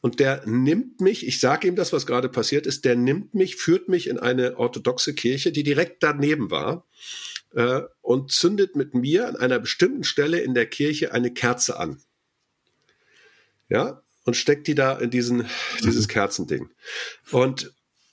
und 0.00 0.18
der 0.20 0.42
nimmt 0.46 1.00
mich, 1.00 1.26
ich 1.26 1.38
sage 1.38 1.68
ihm 1.68 1.76
das, 1.76 1.92
was 1.92 2.06
gerade 2.06 2.28
passiert 2.28 2.66
ist, 2.66 2.84
der 2.84 2.96
nimmt 2.96 3.34
mich, 3.34 3.56
führt 3.56 3.88
mich 3.88 4.08
in 4.08 4.18
eine 4.18 4.58
orthodoxe 4.58 5.14
Kirche, 5.14 5.52
die 5.52 5.62
direkt 5.62 6.02
daneben 6.02 6.50
war 6.50 6.86
äh, 7.54 7.82
und 8.00 8.32
zündet 8.32 8.74
mit 8.74 8.94
mir 8.94 9.28
an 9.28 9.36
einer 9.36 9.60
bestimmten 9.60 10.04
Stelle 10.04 10.40
in 10.40 10.54
der 10.54 10.66
Kirche 10.66 11.12
eine 11.12 11.32
Kerze 11.32 11.78
an. 11.78 12.02
Ja, 13.68 14.02
und 14.24 14.36
steckt 14.36 14.66
die 14.66 14.74
da 14.74 14.98
in 14.98 15.10
diesen, 15.10 15.46
dieses 15.82 16.06
mhm. 16.06 16.10
Kerzending. 16.10 16.70
Und 17.30 17.72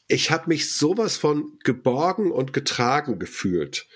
ich 0.09 0.31
habe 0.31 0.49
mich 0.49 0.73
sowas 0.73 1.17
von 1.17 1.59
geborgen 1.63 2.31
und 2.31 2.51
getragen 2.51 3.19
gefühlt. 3.19 3.87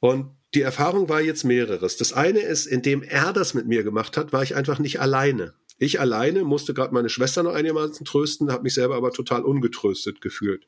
Und 0.00 0.30
die 0.54 0.62
Erfahrung 0.62 1.10
war 1.10 1.20
jetzt 1.20 1.44
mehreres. 1.44 1.98
Das 1.98 2.14
eine 2.14 2.40
ist, 2.40 2.66
indem 2.66 3.02
er 3.02 3.34
das 3.34 3.52
mit 3.52 3.66
mir 3.66 3.84
gemacht 3.84 4.16
hat, 4.16 4.32
war 4.32 4.42
ich 4.42 4.56
einfach 4.56 4.78
nicht 4.78 4.98
alleine. 4.98 5.52
Ich 5.78 6.00
alleine 6.00 6.42
musste 6.42 6.72
gerade 6.72 6.94
meine 6.94 7.10
Schwester 7.10 7.42
noch 7.42 7.52
einigermaßen 7.52 8.04
trösten, 8.06 8.50
habe 8.50 8.62
mich 8.62 8.74
selber 8.74 8.96
aber 8.96 9.12
total 9.12 9.44
ungetröstet 9.44 10.22
gefühlt. 10.22 10.66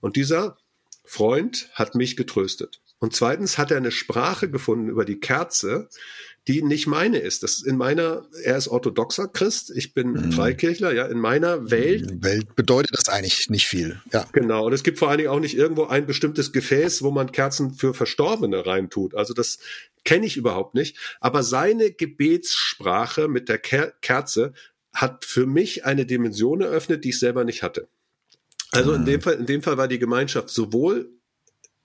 Und 0.00 0.16
dieser 0.16 0.58
Freund 1.04 1.70
hat 1.72 1.94
mich 1.94 2.16
getröstet. 2.16 2.80
Und 3.04 3.14
zweitens 3.14 3.58
hat 3.58 3.70
er 3.70 3.76
eine 3.76 3.90
Sprache 3.90 4.48
gefunden 4.48 4.88
über 4.88 5.04
die 5.04 5.20
Kerze, 5.20 5.90
die 6.48 6.62
nicht 6.62 6.86
meine 6.86 7.18
ist. 7.18 7.42
Das 7.42 7.56
ist 7.56 7.66
in 7.66 7.76
meiner, 7.76 8.26
er 8.44 8.56
ist 8.56 8.66
orthodoxer 8.66 9.28
Christ, 9.28 9.70
ich 9.76 9.92
bin 9.92 10.12
mhm. 10.12 10.32
Freikirchler, 10.32 10.90
ja, 10.94 11.04
in 11.04 11.18
meiner 11.18 11.70
Welt. 11.70 12.22
Welt 12.22 12.56
bedeutet 12.56 12.96
das 12.96 13.10
eigentlich 13.10 13.50
nicht 13.50 13.66
viel, 13.66 14.00
ja. 14.10 14.24
Genau. 14.32 14.64
Und 14.64 14.72
es 14.72 14.82
gibt 14.82 14.98
vor 14.98 15.10
allen 15.10 15.18
Dingen 15.18 15.28
auch 15.28 15.38
nicht 15.38 15.54
irgendwo 15.54 15.84
ein 15.84 16.06
bestimmtes 16.06 16.50
Gefäß, 16.50 17.02
wo 17.02 17.10
man 17.10 17.30
Kerzen 17.30 17.74
für 17.74 17.92
Verstorbene 17.92 18.64
reintut. 18.64 19.14
Also 19.14 19.34
das 19.34 19.58
kenne 20.06 20.24
ich 20.24 20.38
überhaupt 20.38 20.74
nicht. 20.74 20.96
Aber 21.20 21.42
seine 21.42 21.90
Gebetssprache 21.90 23.28
mit 23.28 23.50
der 23.50 23.58
Kerze 23.58 24.54
hat 24.94 25.26
für 25.26 25.44
mich 25.44 25.84
eine 25.84 26.06
Dimension 26.06 26.62
eröffnet, 26.62 27.04
die 27.04 27.10
ich 27.10 27.18
selber 27.18 27.44
nicht 27.44 27.62
hatte. 27.62 27.86
Also 28.70 28.94
in 28.94 29.02
mhm. 29.02 29.06
dem 29.06 29.20
Fall, 29.20 29.34
in 29.34 29.44
dem 29.44 29.62
Fall 29.62 29.76
war 29.76 29.88
die 29.88 29.98
Gemeinschaft 29.98 30.48
sowohl 30.48 31.13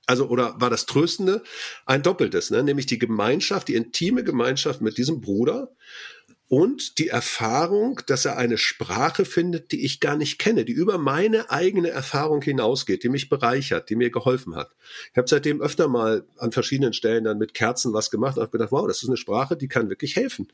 also 0.10 0.28
oder 0.28 0.56
war 0.60 0.72
das 0.72 0.88
Tröstende 0.88 1.44
ein 1.86 2.02
doppeltes, 2.02 2.50
ne? 2.50 2.64
nämlich 2.64 2.88
die 2.88 2.98
Gemeinschaft, 2.98 3.68
die 3.68 3.76
intime 3.76 4.24
Gemeinschaft 4.24 4.82
mit 4.82 4.98
diesem 4.98 5.22
Bruder 5.22 5.72
und 6.48 6.98
die 6.98 7.10
Erfahrung, 7.10 8.02
dass 8.08 8.26
er 8.26 8.36
eine 8.36 8.58
Sprache 8.58 9.24
findet, 9.24 9.72
die 9.72 9.86
ich 9.86 10.00
gar 10.00 10.18
nicht 10.18 10.40
kenne, 10.40 10.66
die 10.66 10.72
über 10.72 10.98
meine 10.98 11.52
eigene 11.52 11.90
Erfahrung 11.90 12.42
hinausgeht, 12.42 13.04
die 13.04 13.10
mich 13.10 13.30
bereichert, 13.30 13.92
die 13.92 13.96
mir 13.96 14.10
geholfen 14.10 14.56
hat. 14.56 14.72
Ich 15.12 15.18
habe 15.18 15.28
seitdem 15.28 15.62
öfter 15.62 15.88
mal 15.88 16.26
an 16.38 16.52
verschiedenen 16.52 16.94
Stellen 16.94 17.26
dann 17.26 17.38
mit 17.38 17.54
Kerzen 17.54 17.94
was 17.94 18.10
gemacht 18.10 18.38
und 18.38 18.42
habe 18.42 18.52
gedacht, 18.52 18.72
wow, 18.72 18.88
das 18.88 19.04
ist 19.04 19.10
eine 19.10 19.18
Sprache, 19.18 19.58
die 19.58 19.68
kann 19.68 19.90
wirklich 19.90 20.16
helfen. 20.16 20.48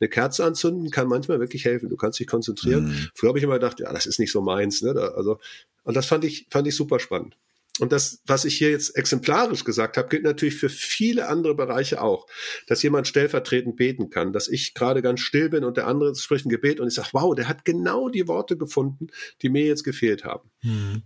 Eine 0.00 0.08
Kerze 0.08 0.46
anzünden 0.46 0.90
kann 0.90 1.06
manchmal 1.06 1.38
wirklich 1.38 1.66
helfen. 1.66 1.90
Du 1.90 1.98
kannst 1.98 2.18
dich 2.18 2.26
konzentrieren. 2.26 2.86
Mhm. 2.86 3.08
Früher 3.14 3.28
habe 3.28 3.38
ich 3.38 3.44
immer 3.44 3.58
gedacht, 3.58 3.78
ja, 3.78 3.92
das 3.92 4.06
ist 4.06 4.18
nicht 4.18 4.32
so 4.32 4.40
meins. 4.40 4.80
Ne? 4.80 4.94
Also, 5.14 5.38
und 5.84 5.94
das 5.98 6.06
fand 6.06 6.24
ich, 6.24 6.46
fand 6.48 6.66
ich 6.66 6.74
super 6.74 6.98
spannend. 6.98 7.36
Und 7.80 7.90
das, 7.90 8.20
was 8.26 8.44
ich 8.44 8.58
hier 8.58 8.70
jetzt 8.70 8.96
exemplarisch 8.96 9.64
gesagt 9.64 9.96
habe, 9.96 10.08
gilt 10.08 10.24
natürlich 10.24 10.56
für 10.56 10.68
viele 10.68 11.28
andere 11.28 11.54
Bereiche 11.54 12.02
auch. 12.02 12.26
Dass 12.66 12.82
jemand 12.82 13.08
stellvertretend 13.08 13.76
beten 13.76 14.10
kann, 14.10 14.32
dass 14.32 14.48
ich 14.48 14.74
gerade 14.74 15.00
ganz 15.00 15.20
still 15.20 15.48
bin 15.48 15.64
und 15.64 15.78
der 15.78 15.86
andere 15.86 16.14
spricht 16.14 16.44
ein 16.44 16.50
Gebet 16.50 16.80
und 16.80 16.88
ich 16.88 16.94
sage, 16.94 17.08
wow, 17.12 17.34
der 17.34 17.48
hat 17.48 17.64
genau 17.64 18.08
die 18.10 18.28
Worte 18.28 18.58
gefunden, 18.58 19.06
die 19.40 19.48
mir 19.48 19.64
jetzt 19.64 19.84
gefehlt 19.84 20.24
haben. 20.24 20.50
Hm. 20.60 21.02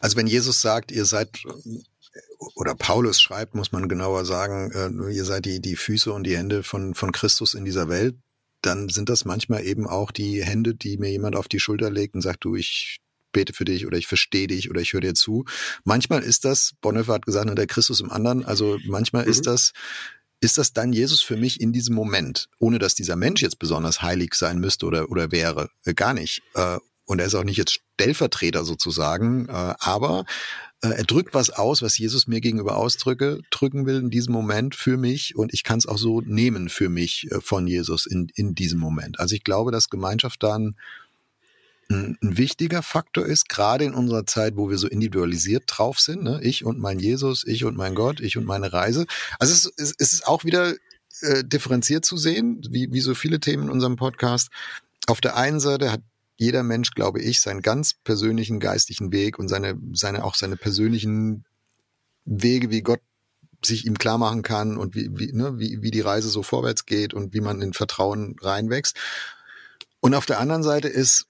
Also 0.00 0.16
wenn 0.16 0.26
Jesus 0.26 0.62
sagt, 0.62 0.90
ihr 0.90 1.04
seid 1.04 1.42
oder 2.54 2.74
Paulus 2.74 3.20
schreibt, 3.20 3.54
muss 3.54 3.72
man 3.72 3.88
genauer 3.88 4.24
sagen, 4.24 4.70
äh, 4.72 5.14
ihr 5.14 5.24
seid 5.24 5.44
die, 5.44 5.60
die 5.60 5.76
Füße 5.76 6.12
und 6.12 6.24
die 6.24 6.36
Hände 6.36 6.62
von, 6.62 6.94
von 6.94 7.12
Christus 7.12 7.52
in 7.52 7.64
dieser 7.64 7.88
Welt, 7.88 8.16
dann 8.62 8.88
sind 8.88 9.08
das 9.08 9.24
manchmal 9.24 9.64
eben 9.64 9.86
auch 9.86 10.10
die 10.10 10.42
Hände, 10.42 10.74
die 10.74 10.96
mir 10.96 11.10
jemand 11.10 11.36
auf 11.36 11.48
die 11.48 11.60
Schulter 11.60 11.90
legt 11.90 12.14
und 12.14 12.22
sagt, 12.22 12.44
du, 12.44 12.56
ich 12.56 13.00
bete 13.36 13.52
für 13.52 13.66
dich 13.66 13.86
oder 13.86 13.98
ich 13.98 14.06
verstehe 14.06 14.46
dich 14.46 14.70
oder 14.70 14.80
ich 14.80 14.94
höre 14.94 15.02
dir 15.02 15.14
zu. 15.14 15.44
Manchmal 15.84 16.22
ist 16.22 16.46
das, 16.46 16.72
Bonhoeffer 16.80 17.12
hat 17.12 17.26
gesagt, 17.26 17.46
der 17.56 17.66
Christus 17.66 18.00
im 18.00 18.10
anderen, 18.10 18.46
also 18.46 18.78
manchmal 18.86 19.24
mhm. 19.24 19.30
ist 19.30 19.46
das 19.46 19.72
ist 20.40 20.58
das 20.58 20.72
dann 20.74 20.92
Jesus 20.92 21.22
für 21.22 21.36
mich 21.36 21.60
in 21.60 21.72
diesem 21.72 21.94
Moment, 21.94 22.48
ohne 22.58 22.78
dass 22.78 22.94
dieser 22.94 23.16
Mensch 23.16 23.40
jetzt 23.40 23.58
besonders 23.58 24.02
heilig 24.02 24.34
sein 24.34 24.58
müsste 24.58 24.84
oder, 24.84 25.10
oder 25.10 25.32
wäre? 25.32 25.70
Äh, 25.84 25.94
gar 25.94 26.12
nicht. 26.12 26.42
Äh, 26.54 26.78
und 27.06 27.20
er 27.20 27.26
ist 27.26 27.34
auch 27.34 27.44
nicht 27.44 27.56
jetzt 27.56 27.80
Stellvertreter 27.94 28.64
sozusagen, 28.64 29.48
äh, 29.48 29.74
aber 29.78 30.24
er 30.82 31.04
drückt 31.04 31.32
was 31.32 31.48
aus, 31.48 31.80
was 31.80 31.96
Jesus 31.96 32.26
mir 32.26 32.42
gegenüber 32.42 32.76
ausdrücke, 32.76 33.40
drücken 33.50 33.86
will 33.86 33.96
in 33.96 34.10
diesem 34.10 34.34
Moment 34.34 34.74
für 34.74 34.98
mich 34.98 35.34
und 35.34 35.54
ich 35.54 35.64
kann 35.64 35.78
es 35.78 35.86
auch 35.86 35.96
so 35.96 36.20
nehmen 36.20 36.68
für 36.68 36.90
mich 36.90 37.28
von 37.40 37.66
Jesus 37.66 38.04
in, 38.04 38.28
in 38.34 38.54
diesem 38.54 38.78
Moment. 38.78 39.18
Also 39.18 39.34
ich 39.34 39.42
glaube, 39.42 39.72
dass 39.72 39.88
Gemeinschaft 39.88 40.42
dann 40.42 40.76
ein, 41.88 42.18
ein 42.22 42.36
wichtiger 42.36 42.82
Faktor 42.82 43.26
ist, 43.26 43.48
gerade 43.48 43.84
in 43.84 43.94
unserer 43.94 44.26
Zeit, 44.26 44.56
wo 44.56 44.70
wir 44.70 44.78
so 44.78 44.88
individualisiert 44.88 45.64
drauf 45.66 46.00
sind, 46.00 46.22
ne? 46.22 46.40
ich 46.42 46.64
und 46.64 46.78
mein 46.78 46.98
Jesus, 46.98 47.46
ich 47.46 47.64
und 47.64 47.76
mein 47.76 47.94
Gott, 47.94 48.20
ich 48.20 48.36
und 48.36 48.44
meine 48.44 48.72
Reise. 48.72 49.06
Also 49.38 49.52
es, 49.52 49.72
es, 49.76 49.94
es 49.98 50.12
ist 50.12 50.26
auch 50.26 50.44
wieder 50.44 50.74
äh, 51.20 51.44
differenziert 51.44 52.04
zu 52.04 52.16
sehen, 52.16 52.60
wie, 52.68 52.92
wie 52.92 53.00
so 53.00 53.14
viele 53.14 53.40
Themen 53.40 53.64
in 53.64 53.70
unserem 53.70 53.96
Podcast. 53.96 54.48
Auf 55.06 55.20
der 55.20 55.36
einen 55.36 55.60
Seite 55.60 55.92
hat 55.92 56.02
jeder 56.36 56.62
Mensch, 56.62 56.90
glaube 56.90 57.20
ich, 57.20 57.40
seinen 57.40 57.62
ganz 57.62 57.94
persönlichen 57.94 58.60
geistlichen 58.60 59.12
Weg 59.12 59.38
und 59.38 59.48
seine, 59.48 59.78
seine, 59.92 60.24
auch 60.24 60.34
seine 60.34 60.56
persönlichen 60.56 61.44
Wege, 62.24 62.70
wie 62.70 62.82
Gott 62.82 63.00
sich 63.64 63.86
ihm 63.86 63.96
klar 63.96 64.18
machen 64.18 64.42
kann 64.42 64.76
und 64.76 64.94
wie, 64.94 65.08
wie, 65.12 65.32
ne, 65.32 65.58
wie, 65.58 65.80
wie 65.80 65.90
die 65.90 66.00
Reise 66.00 66.28
so 66.28 66.42
vorwärts 66.42 66.84
geht 66.84 67.14
und 67.14 67.32
wie 67.32 67.40
man 67.40 67.62
in 67.62 67.72
Vertrauen 67.72 68.36
reinwächst. 68.40 68.96
Und 70.00 70.14
auf 70.14 70.26
der 70.26 70.40
anderen 70.40 70.62
Seite 70.62 70.88
ist 70.88 71.26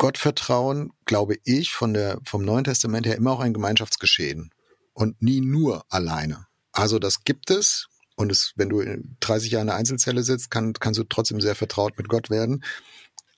Gottvertrauen, 0.00 0.94
glaube 1.04 1.36
ich, 1.44 1.72
von 1.72 1.92
der, 1.92 2.20
vom 2.24 2.42
Neuen 2.42 2.64
Testament 2.64 3.04
her 3.04 3.16
immer 3.16 3.32
auch 3.32 3.40
ein 3.40 3.52
Gemeinschaftsgeschehen 3.52 4.50
und 4.94 5.20
nie 5.20 5.42
nur 5.42 5.84
alleine. 5.90 6.46
Also 6.72 6.98
das 6.98 7.22
gibt 7.22 7.50
es. 7.50 7.86
Und 8.16 8.32
es, 8.32 8.54
wenn 8.56 8.70
du 8.70 8.82
30 9.20 9.50
Jahre 9.50 9.64
in 9.64 9.68
einer 9.68 9.78
Einzelzelle 9.78 10.22
sitzt, 10.22 10.50
kann, 10.50 10.72
kannst 10.72 10.98
du 10.98 11.04
trotzdem 11.04 11.42
sehr 11.42 11.54
vertraut 11.54 11.98
mit 11.98 12.08
Gott 12.08 12.30
werden. 12.30 12.64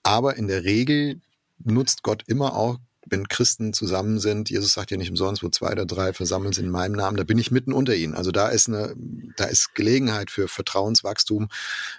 Aber 0.05 0.37
in 0.37 0.47
der 0.47 0.63
Regel 0.63 1.21
nutzt 1.59 2.05
Gott 2.05 2.23
immer 2.29 2.55
auch, 2.55 2.79
wenn 3.07 3.27
Christen 3.27 3.73
zusammen 3.73 4.21
sind. 4.21 4.49
Jesus 4.49 4.73
sagt 4.73 4.93
ja 4.93 4.97
nicht 4.97 5.11
umsonst, 5.11 5.43
wo 5.43 5.49
zwei 5.49 5.73
oder 5.73 5.85
drei 5.85 6.13
versammeln 6.13 6.53
sind 6.53 6.67
in 6.67 6.71
meinem 6.71 6.93
Namen, 6.93 7.17
da 7.17 7.25
bin 7.25 7.39
ich 7.39 7.51
mitten 7.51 7.73
unter 7.73 7.97
ihnen. 7.97 8.15
Also 8.15 8.31
da 8.31 8.51
ist 8.51 8.69
eine, 8.69 8.95
da 9.37 9.47
ist 9.47 9.75
Gelegenheit 9.75 10.31
für 10.31 10.47
Vertrauenswachstum, 10.47 11.49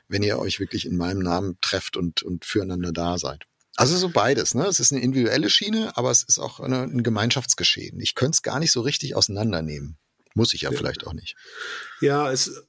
wenn 0.07 0.23
ihr 0.23 0.39
euch 0.39 0.61
wirklich 0.61 0.85
in 0.85 0.95
meinem 0.95 1.19
Namen 1.19 1.57
trefft 1.59 1.97
und, 1.97 2.23
und 2.23 2.45
füreinander 2.45 2.93
da 2.93 3.17
seid. 3.17 3.45
Also 3.75 3.97
so 3.97 4.09
beides. 4.09 4.53
Ne? 4.53 4.65
Es 4.67 4.79
ist 4.79 4.91
eine 4.91 5.01
individuelle 5.01 5.49
Schiene, 5.49 5.95
aber 5.95 6.11
es 6.11 6.23
ist 6.23 6.39
auch 6.39 6.59
eine, 6.59 6.83
ein 6.83 7.03
Gemeinschaftsgeschehen. 7.03 7.99
Ich 7.99 8.15
könnte 8.15 8.35
es 8.35 8.41
gar 8.41 8.59
nicht 8.59 8.71
so 8.71 8.81
richtig 8.81 9.15
auseinandernehmen. 9.15 9.97
Muss 10.35 10.53
ich 10.53 10.61
ja, 10.61 10.71
ja, 10.71 10.77
vielleicht 10.77 11.05
auch 11.05 11.13
nicht. 11.13 11.35
Ja, 12.01 12.31
es, 12.31 12.65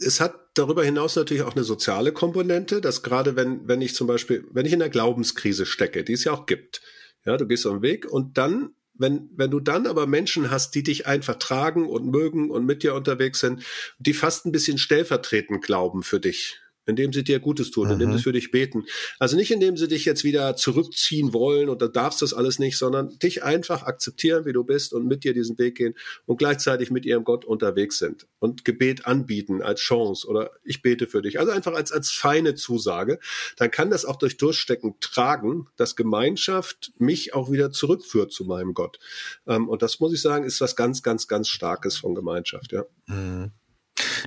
es 0.00 0.20
hat 0.20 0.34
darüber 0.54 0.84
hinaus 0.84 1.14
natürlich 1.14 1.44
auch 1.44 1.54
eine 1.54 1.64
soziale 1.64 2.12
Komponente, 2.12 2.80
dass 2.80 3.02
gerade 3.02 3.36
wenn, 3.36 3.68
wenn 3.68 3.80
ich 3.82 3.94
zum 3.94 4.06
Beispiel, 4.06 4.44
wenn 4.50 4.66
ich 4.66 4.72
in 4.72 4.80
der 4.80 4.90
Glaubenskrise 4.90 5.66
stecke, 5.66 6.02
die 6.02 6.14
es 6.14 6.24
ja 6.24 6.32
auch 6.32 6.46
gibt, 6.46 6.82
ja, 7.24 7.36
du 7.36 7.46
gehst 7.46 7.66
auf 7.66 7.74
den 7.74 7.82
Weg 7.82 8.06
und 8.06 8.36
dann, 8.36 8.74
wenn, 8.94 9.30
wenn 9.36 9.50
du 9.50 9.60
dann 9.60 9.86
aber 9.86 10.06
Menschen 10.06 10.50
hast, 10.50 10.74
die 10.74 10.82
dich 10.82 11.06
einfach 11.06 11.36
tragen 11.36 11.88
und 11.88 12.06
mögen 12.06 12.50
und 12.50 12.64
mit 12.64 12.82
dir 12.82 12.94
unterwegs 12.94 13.40
sind, 13.40 13.64
die 13.98 14.14
fast 14.14 14.44
ein 14.44 14.52
bisschen 14.52 14.78
stellvertretend 14.78 15.64
glauben 15.64 16.02
für 16.02 16.20
dich, 16.20 16.60
indem 16.86 17.12
sie 17.12 17.24
dir 17.24 17.40
Gutes 17.40 17.70
tun, 17.70 17.90
indem 17.90 18.10
sie 18.10 18.18
mhm. 18.18 18.22
für 18.22 18.32
dich 18.32 18.50
beten. 18.50 18.84
Also 19.18 19.36
nicht, 19.36 19.50
indem 19.50 19.76
sie 19.76 19.88
dich 19.88 20.04
jetzt 20.04 20.24
wieder 20.24 20.56
zurückziehen 20.56 21.32
wollen 21.32 21.68
und 21.68 21.80
da 21.80 21.88
darfst 21.88 22.22
das 22.22 22.34
alles 22.34 22.58
nicht, 22.58 22.76
sondern 22.76 23.18
dich 23.18 23.42
einfach 23.42 23.82
akzeptieren, 23.82 24.44
wie 24.44 24.52
du 24.52 24.64
bist 24.64 24.92
und 24.92 25.06
mit 25.06 25.24
dir 25.24 25.34
diesen 25.34 25.58
Weg 25.58 25.76
gehen 25.76 25.94
und 26.26 26.36
gleichzeitig 26.36 26.90
mit 26.90 27.06
ihrem 27.06 27.24
Gott 27.24 27.44
unterwegs 27.44 27.98
sind 27.98 28.26
und 28.38 28.64
Gebet 28.64 29.06
anbieten 29.06 29.62
als 29.62 29.80
Chance 29.80 30.26
oder 30.26 30.50
ich 30.62 30.82
bete 30.82 31.06
für 31.06 31.22
dich. 31.22 31.38
Also 31.38 31.52
einfach 31.52 31.74
als, 31.74 31.92
als 31.92 32.10
feine 32.10 32.54
Zusage. 32.54 33.18
Dann 33.56 33.70
kann 33.70 33.90
das 33.90 34.04
auch 34.04 34.16
durch 34.16 34.36
Durchstecken 34.36 34.96
tragen, 35.00 35.66
dass 35.76 35.96
Gemeinschaft 35.96 36.92
mich 36.98 37.34
auch 37.34 37.50
wieder 37.50 37.70
zurückführt 37.70 38.32
zu 38.32 38.44
meinem 38.44 38.74
Gott. 38.74 38.98
Ähm, 39.46 39.68
und 39.68 39.82
das 39.82 40.00
muss 40.00 40.12
ich 40.12 40.20
sagen, 40.20 40.44
ist 40.44 40.60
was 40.60 40.76
ganz, 40.76 41.02
ganz, 41.02 41.28
ganz 41.28 41.48
Starkes 41.48 41.96
von 41.96 42.14
Gemeinschaft, 42.14 42.72
ja. 42.72 42.84
Mhm. 43.06 43.52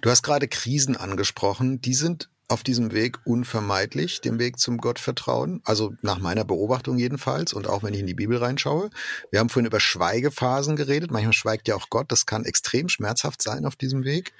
Du 0.02 0.10
hast 0.10 0.24
gerade 0.24 0.48
Krisen 0.48 0.96
angesprochen. 0.96 1.82
Die 1.82 1.93
sind 1.93 2.30
auf 2.47 2.63
diesem 2.63 2.93
Weg 2.93 3.19
unvermeidlich, 3.25 4.21
dem 4.21 4.39
Weg 4.39 4.60
zum 4.60 4.77
Gottvertrauen. 4.77 5.62
Also 5.65 5.93
nach 6.01 6.19
meiner 6.19 6.45
Beobachtung 6.45 6.97
jedenfalls 6.97 7.53
und 7.53 7.67
auch 7.67 7.84
wenn 7.84 7.93
ich 7.93 7.99
in 7.99 8.07
die 8.07 8.13
Bibel 8.13 8.38
reinschaue. 8.38 8.89
Wir 9.32 9.39
haben 9.39 9.49
vorhin 9.49 9.67
über 9.67 9.80
Schweigephasen 9.80 10.76
geredet. 10.76 11.11
Manchmal 11.11 11.34
schweigt 11.34 11.67
ja 11.67 11.76
auch 11.76 11.89
Gott. 11.89 12.11
Das 12.11 12.26
kann 12.26 12.45
extrem 12.45 12.88
schmerzhaft 12.88 13.41
sein 13.41 13.65
auf 13.65 13.76
diesem 13.76 14.05
Weg. 14.05 14.34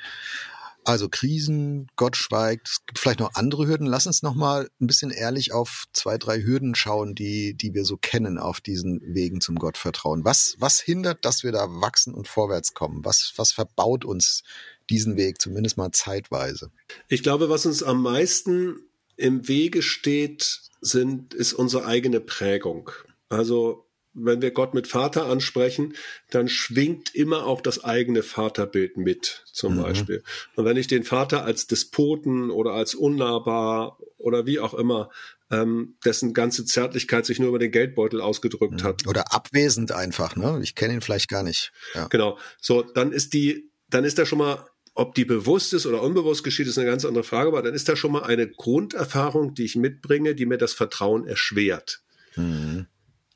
Also 0.88 1.09
Krisen, 1.09 1.88
Gott 1.97 2.15
schweigt. 2.15 2.69
Es 2.69 2.86
gibt 2.86 2.97
vielleicht 2.97 3.19
noch 3.19 3.36
andere 3.36 3.67
Hürden. 3.67 3.88
Lass 3.88 4.07
uns 4.07 4.23
noch 4.23 4.36
mal 4.36 4.69
ein 4.79 4.88
bisschen 4.88 5.11
ehrlich 5.11 5.51
auf 5.51 5.84
zwei, 5.91 6.17
drei 6.17 6.41
Hürden 6.41 6.75
schauen, 6.75 7.13
die, 7.13 7.55
die 7.55 7.73
wir 7.73 7.84
so 7.84 7.97
kennen 7.97 8.38
auf 8.38 8.61
diesen 8.61 9.01
Wegen 9.03 9.41
zum 9.41 9.57
Gottvertrauen. 9.57 10.23
Was, 10.23 10.55
was 10.59 10.79
hindert, 10.79 11.25
dass 11.25 11.43
wir 11.43 11.51
da 11.51 11.65
wachsen 11.67 12.13
und 12.13 12.29
vorwärts 12.29 12.73
kommen? 12.73 13.03
Was, 13.03 13.34
was 13.36 13.51
verbaut 13.51 14.05
uns 14.05 14.43
diesen 14.89 15.17
Weg, 15.17 15.41
zumindest 15.41 15.77
mal 15.77 15.91
zeitweise. 15.91 16.71
Ich 17.07 17.23
glaube, 17.23 17.49
was 17.49 17.65
uns 17.65 17.83
am 17.83 18.01
meisten 18.01 18.79
im 19.15 19.47
Wege 19.47 19.81
steht, 19.81 20.61
sind, 20.81 21.33
ist 21.33 21.53
unsere 21.53 21.85
eigene 21.85 22.19
Prägung. 22.19 22.91
Also 23.29 23.88
wenn 24.17 24.41
wir 24.41 24.51
Gott 24.51 24.73
mit 24.73 24.88
Vater 24.88 25.27
ansprechen, 25.27 25.93
dann 26.31 26.49
schwingt 26.49 27.13
immer 27.13 27.45
auch 27.45 27.61
das 27.61 27.83
eigene 27.83 28.23
Vaterbild 28.23 28.97
mit, 28.97 29.43
zum 29.51 29.75
mhm. 29.75 29.83
Beispiel. 29.83 30.23
Und 30.55 30.65
wenn 30.65 30.77
ich 30.77 30.88
den 30.88 31.03
Vater 31.03 31.45
als 31.45 31.67
Despoten 31.67 32.49
oder 32.49 32.71
als 32.71 32.95
unnahbar 32.95 33.99
oder 34.17 34.45
wie 34.47 34.59
auch 34.59 34.73
immer, 34.73 35.11
ähm, 35.51 35.95
dessen 36.03 36.33
ganze 36.33 36.65
Zärtlichkeit 36.65 37.25
sich 37.25 37.39
nur 37.39 37.49
über 37.49 37.59
den 37.59 37.71
Geldbeutel 37.71 38.19
ausgedrückt 38.19 38.81
mhm. 38.81 38.88
hat. 38.88 39.07
Oder 39.07 39.33
abwesend 39.33 39.91
einfach, 39.91 40.35
ne? 40.35 40.59
Ich 40.63 40.75
kenne 40.75 40.95
ihn 40.95 41.01
vielleicht 41.01 41.29
gar 41.29 41.43
nicht. 41.43 41.71
Ja. 41.93 42.07
Genau. 42.07 42.38
So, 42.59 42.81
dann 42.81 43.11
ist 43.11 43.33
die, 43.33 43.69
dann 43.89 44.03
ist 44.03 44.17
da 44.17 44.25
schon 44.25 44.39
mal 44.39 44.67
ob 44.97 45.15
die 45.15 45.25
bewusst 45.25 45.73
ist 45.73 45.85
oder 45.85 46.01
unbewusst 46.01 46.43
geschieht, 46.43 46.67
ist 46.67 46.77
eine 46.77 46.89
ganz 46.89 47.05
andere 47.05 47.23
Frage, 47.23 47.49
aber 47.49 47.61
dann 47.61 47.73
ist 47.73 47.87
da 47.87 47.95
schon 47.95 48.11
mal 48.11 48.23
eine 48.23 48.49
Grunderfahrung, 48.49 49.53
die 49.53 49.65
ich 49.65 49.75
mitbringe, 49.75 50.35
die 50.35 50.45
mir 50.45 50.57
das 50.57 50.73
Vertrauen 50.73 51.25
erschwert. 51.25 52.01
Mhm 52.35 52.87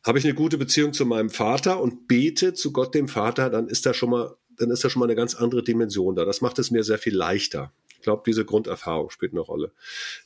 habe 0.03 0.17
ich 0.17 0.25
eine 0.25 0.33
gute 0.33 0.57
Beziehung 0.57 0.93
zu 0.93 1.05
meinem 1.05 1.29
Vater 1.29 1.79
und 1.79 2.07
bete 2.07 2.53
zu 2.53 2.71
Gott 2.71 2.95
dem 2.95 3.07
Vater, 3.07 3.49
dann 3.49 3.67
ist 3.67 3.85
da 3.85 3.93
schon 3.93 4.09
mal, 4.09 4.35
dann 4.57 4.71
ist 4.71 4.83
da 4.83 4.89
schon 4.89 4.99
mal 4.99 5.05
eine 5.05 5.15
ganz 5.15 5.35
andere 5.35 5.63
Dimension 5.63 6.15
da. 6.15 6.25
Das 6.25 6.41
macht 6.41 6.59
es 6.59 6.71
mir 6.71 6.83
sehr 6.83 6.97
viel 6.97 7.15
leichter. 7.15 7.71
Ich 8.01 8.03
glaube, 8.03 8.23
diese 8.25 8.45
Grunderfahrung 8.45 9.11
spielt 9.11 9.33
eine 9.33 9.41
Rolle. 9.41 9.73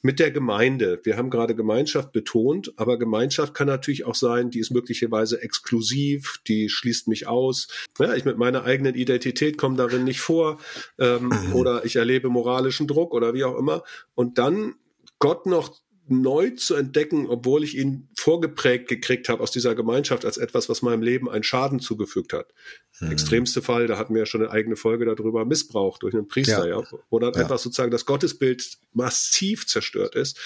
Mit 0.02 0.20
der 0.20 0.32
Gemeinde. 0.32 1.02
Wir 1.04 1.18
haben 1.18 1.30
gerade 1.30 1.56
Gemeinschaft 1.56 2.14
betont, 2.14 2.72
aber 2.78 2.98
Gemeinschaft 2.98 3.54
kann 3.54 3.68
natürlich 3.68 4.06
auch 4.06 4.16
sein, 4.16 4.50
die 4.50 4.60
ist 4.60 4.72
möglicherweise 4.72 5.42
exklusiv, 5.42 6.40
die 6.48 6.70
schließt 6.70 7.10
mich 7.10 7.28
aus. 7.28 7.68
Ja, 8.00 8.14
ich 8.14 8.24
mit 8.24 8.38
meiner 8.38 8.64
eigenen 8.64 8.96
Identität 8.96 9.58
komme 9.58 9.76
darin 9.76 10.06
nicht 10.06 10.22
vor 10.22 10.58
ähm, 11.00 11.30
oder 11.54 11.84
ich 11.84 11.98
erlebe 11.98 12.30
moralischen 12.30 12.88
Druck 12.88 13.14
oder 13.14 13.34
wie 13.34 13.44
auch 13.44 13.58
immer. 13.58 13.84
Und 14.14 14.38
dann 14.38 14.76
Gott 15.20 15.46
noch 15.46 15.76
neu 16.08 16.52
zu 16.52 16.76
entdecken, 16.76 17.28
obwohl 17.28 17.64
ich 17.64 17.78
ihn 17.78 18.10
vorgeprägt 18.16 18.88
gekriegt 18.88 19.30
habe 19.30 19.42
aus 19.42 19.52
dieser 19.52 19.76
Gemeinschaft 19.76 20.26
als 20.26 20.38
etwas, 20.38 20.70
was 20.70 20.82
meinem 20.82 21.02
Leben 21.02 21.30
einen 21.30 21.44
Schaden 21.44 21.80
zugefügt 21.80 22.34
hat. 22.34 22.54
Mhm. 23.00 23.12
Extremste 23.12 23.62
Fall, 23.62 23.88
da 23.88 23.98
hatten 23.98 24.14
wir 24.14 24.20
ja 24.22 24.26
schon 24.26 24.42
eine 24.42 24.52
eigene 24.52 24.76
Folge 24.76 25.06
darüber, 25.06 25.46
Missbrauch 25.46 25.98
durch 25.98 26.14
einen 26.14 26.28
Priester, 26.28 26.68
ja, 26.68 26.80
ja 26.80 26.88
wo 27.10 27.20
dann 27.20 27.34
ja. 27.34 27.42
etwas 27.42 27.64
sozusagen 27.64 27.92
das 27.92 28.06
Gottesbild 28.06 28.78
massiv 28.94 29.68
zerstört 29.68 30.16
ist. 30.16 30.40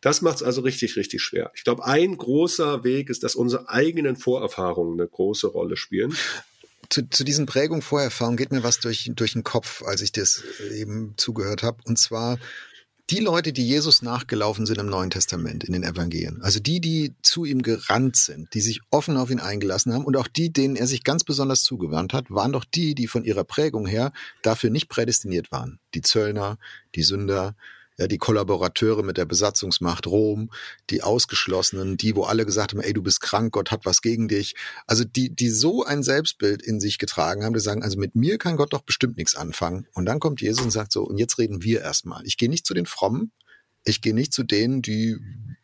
Das 0.00 0.22
macht 0.22 0.36
es 0.36 0.42
also 0.42 0.60
richtig, 0.60 0.96
richtig 0.96 1.22
schwer. 1.22 1.50
Ich 1.54 1.64
glaube, 1.64 1.84
ein 1.84 2.16
großer 2.16 2.84
Weg 2.84 3.08
ist, 3.08 3.22
dass 3.22 3.34
unsere 3.34 3.68
eigenen 3.68 4.16
Vorerfahrungen 4.16 5.00
eine 5.00 5.08
große 5.08 5.46
Rolle 5.46 5.76
spielen. 5.76 6.14
Zu, 6.90 7.08
zu 7.08 7.24
diesen 7.24 7.46
Prägung, 7.46 7.82
Vorerfahrungen 7.82 8.36
geht 8.36 8.52
mir 8.52 8.62
was 8.62 8.78
durch, 8.80 9.10
durch 9.14 9.32
den 9.32 9.42
Kopf, 9.42 9.82
als 9.82 10.02
ich 10.02 10.12
das 10.12 10.44
eben 10.72 11.14
zugehört 11.16 11.62
habe. 11.62 11.78
Und 11.84 11.98
zwar 11.98 12.38
die 13.10 13.20
Leute, 13.20 13.52
die 13.52 13.66
Jesus 13.66 14.02
nachgelaufen 14.02 14.66
sind 14.66 14.78
im 14.78 14.88
Neuen 14.88 15.10
Testament, 15.10 15.62
in 15.62 15.72
den 15.72 15.84
Evangelien, 15.84 16.42
also 16.42 16.58
die, 16.58 16.80
die 16.80 17.14
zu 17.22 17.44
ihm 17.44 17.62
gerannt 17.62 18.16
sind, 18.16 18.52
die 18.54 18.60
sich 18.60 18.80
offen 18.90 19.16
auf 19.16 19.30
ihn 19.30 19.38
eingelassen 19.38 19.92
haben 19.92 20.04
und 20.04 20.16
auch 20.16 20.26
die, 20.26 20.52
denen 20.52 20.74
er 20.74 20.88
sich 20.88 21.04
ganz 21.04 21.22
besonders 21.22 21.62
zugewandt 21.62 22.12
hat, 22.12 22.30
waren 22.30 22.52
doch 22.52 22.64
die, 22.64 22.94
die 22.94 23.06
von 23.06 23.24
ihrer 23.24 23.44
Prägung 23.44 23.86
her 23.86 24.12
dafür 24.42 24.70
nicht 24.70 24.88
prädestiniert 24.88 25.52
waren. 25.52 25.78
Die 25.94 26.02
Zöllner, 26.02 26.58
die 26.96 27.04
Sünder, 27.04 27.54
ja, 27.98 28.06
die 28.06 28.18
Kollaborateure 28.18 29.02
mit 29.02 29.16
der 29.16 29.24
Besatzungsmacht 29.24 30.06
Rom, 30.06 30.50
die 30.90 31.02
Ausgeschlossenen, 31.02 31.96
die, 31.96 32.14
wo 32.14 32.24
alle 32.24 32.44
gesagt 32.44 32.72
haben, 32.72 32.80
ey, 32.80 32.92
du 32.92 33.02
bist 33.02 33.20
krank, 33.20 33.52
Gott 33.52 33.70
hat 33.70 33.86
was 33.86 34.02
gegen 34.02 34.28
dich. 34.28 34.54
Also 34.86 35.04
die, 35.04 35.34
die 35.34 35.50
so 35.50 35.84
ein 35.84 36.02
Selbstbild 36.02 36.62
in 36.62 36.80
sich 36.80 36.98
getragen 36.98 37.44
haben, 37.44 37.54
die 37.54 37.60
sagen, 37.60 37.82
also 37.82 37.98
mit 37.98 38.14
mir 38.14 38.38
kann 38.38 38.56
Gott 38.56 38.72
doch 38.72 38.82
bestimmt 38.82 39.16
nichts 39.16 39.34
anfangen. 39.34 39.86
Und 39.94 40.06
dann 40.06 40.20
kommt 40.20 40.40
Jesus 40.40 40.64
und 40.64 40.70
sagt 40.70 40.92
so, 40.92 41.04
und 41.04 41.18
jetzt 41.18 41.38
reden 41.38 41.62
wir 41.62 41.80
erstmal. 41.80 42.24
Ich 42.26 42.36
gehe 42.36 42.50
nicht 42.50 42.66
zu 42.66 42.74
den 42.74 42.86
Frommen, 42.86 43.32
ich 43.86 44.02
gehe 44.02 44.14
nicht 44.14 44.34
zu 44.34 44.42
denen, 44.42 44.82
die 44.82 45.16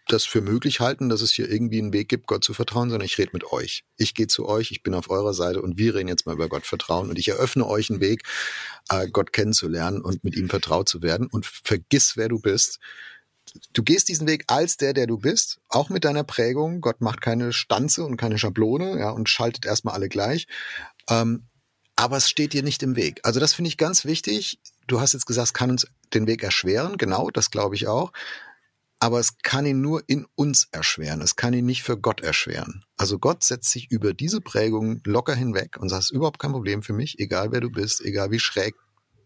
das 0.09 0.25
für 0.25 0.41
möglich 0.41 0.81
halten, 0.81 1.09
dass 1.09 1.21
es 1.21 1.33
hier 1.33 1.51
irgendwie 1.51 1.79
einen 1.79 1.93
Weg 1.93 2.09
gibt, 2.09 2.27
Gott 2.27 2.45
zu 2.45 2.55
vertrauen, 2.55 2.91
sondern 2.91 3.07
ich 3.07 3.19
rede 3.19 3.31
mit 3.33 3.45
euch. 3.53 3.85
Ich 3.97 4.15
gehe 4.15 4.27
zu 4.27 4.47
euch, 4.49 4.71
ich 4.71 4.83
bin 4.83 4.95
auf 4.95 5.11
eurer 5.11 5.33
Seite 5.33 5.63
und 5.63 5.79
wir 5.79 5.95
reden 5.95 6.09
jetzt 6.09 6.27
mal 6.27 6.35
über 6.35 6.49
Gott 6.49 6.67
vertrauen 6.67 7.09
und 7.09 7.19
ich 7.19 7.29
eröffne 7.29 7.67
euch 7.67 7.91
einen 7.91 8.01
Weg, 8.01 8.23
äh, 8.89 9.09
Gott 9.09 9.33
kennenzulernen 9.33 10.03
und 10.03 10.25
mit 10.25 10.37
ihm 10.37 10.49
vertraut 10.49 10.89
zu 10.89 11.03
werden 11.03 11.29
und 11.29 11.47
vergiss, 11.47 12.17
wer 12.17 12.29
du 12.29 12.41
bist. 12.41 12.79
Du 13.73 13.83
gehst 13.83 14.09
diesen 14.09 14.27
Weg 14.29 14.45
als 14.49 14.77
der, 14.77 14.93
der 14.93 15.07
du 15.07 15.19
bist, 15.19 15.61
auch 15.69 15.89
mit 15.89 16.05
deiner 16.05 16.25
Prägung. 16.25 16.81
Gott 16.81 17.01
macht 17.01 17.21
keine 17.21 17.53
Stanze 17.53 18.05
und 18.05 18.17
keine 18.17 18.39
Schablone, 18.39 18.99
ja, 18.99 19.11
und 19.11 19.29
schaltet 19.29 19.67
erstmal 19.67 19.95
alle 19.95 20.09
gleich. 20.09 20.47
Ähm, 21.09 21.49
aber 22.03 22.17
es 22.17 22.29
steht 22.29 22.53
dir 22.53 22.63
nicht 22.63 22.83
im 22.83 22.97
Weg. 22.97 23.21
Also 23.23 23.41
das 23.41 23.55
finde 23.55 23.69
ich 23.69 23.77
ganz 23.77 24.05
wichtig. 24.05 24.59
Du 24.87 25.01
hast 25.01 25.13
jetzt 25.13 25.27
gesagt, 25.27 25.47
es 25.47 25.55
kann 25.55 25.71
uns 25.71 25.87
den 26.13 26.27
Weg 26.27 26.43
erschweren. 26.43 26.97
Genau, 26.97 27.31
das 27.31 27.51
glaube 27.51 27.77
ich 27.77 27.87
auch 27.87 28.13
aber 29.03 29.19
es 29.19 29.39
kann 29.39 29.67
ihn 29.67 29.81
nur 29.81 30.05
in 30.07 30.29
uns 30.37 30.69
erschweren. 30.71 31.23
Es 31.23 31.35
kann 31.35 31.53
ihn 31.55 31.67
nicht 31.67 31.83
für 31.83 31.99
Gott 31.99 32.21
erschweren. 32.21 32.85
Also 32.97 33.19
Gott 33.19 33.43
setzt 33.43 33.73
sich 33.73 33.91
über 33.91 34.15
diese 34.15 34.41
Prägung 34.41 35.01
locker 35.05 35.35
hinweg 35.35 35.77
und 35.81 35.89
sagt, 35.89 36.05
es 36.05 36.11
ist 36.11 36.17
überhaupt 36.17 36.39
kein 36.39 36.53
Problem 36.53 36.85
für 36.85 36.93
mich, 36.93 37.19
egal 37.19 37.51
wer 37.51 37.61
du 37.61 37.69
bist, 37.69 38.01
egal 38.01 38.31
wie 38.31 38.39
schräg 38.39 38.77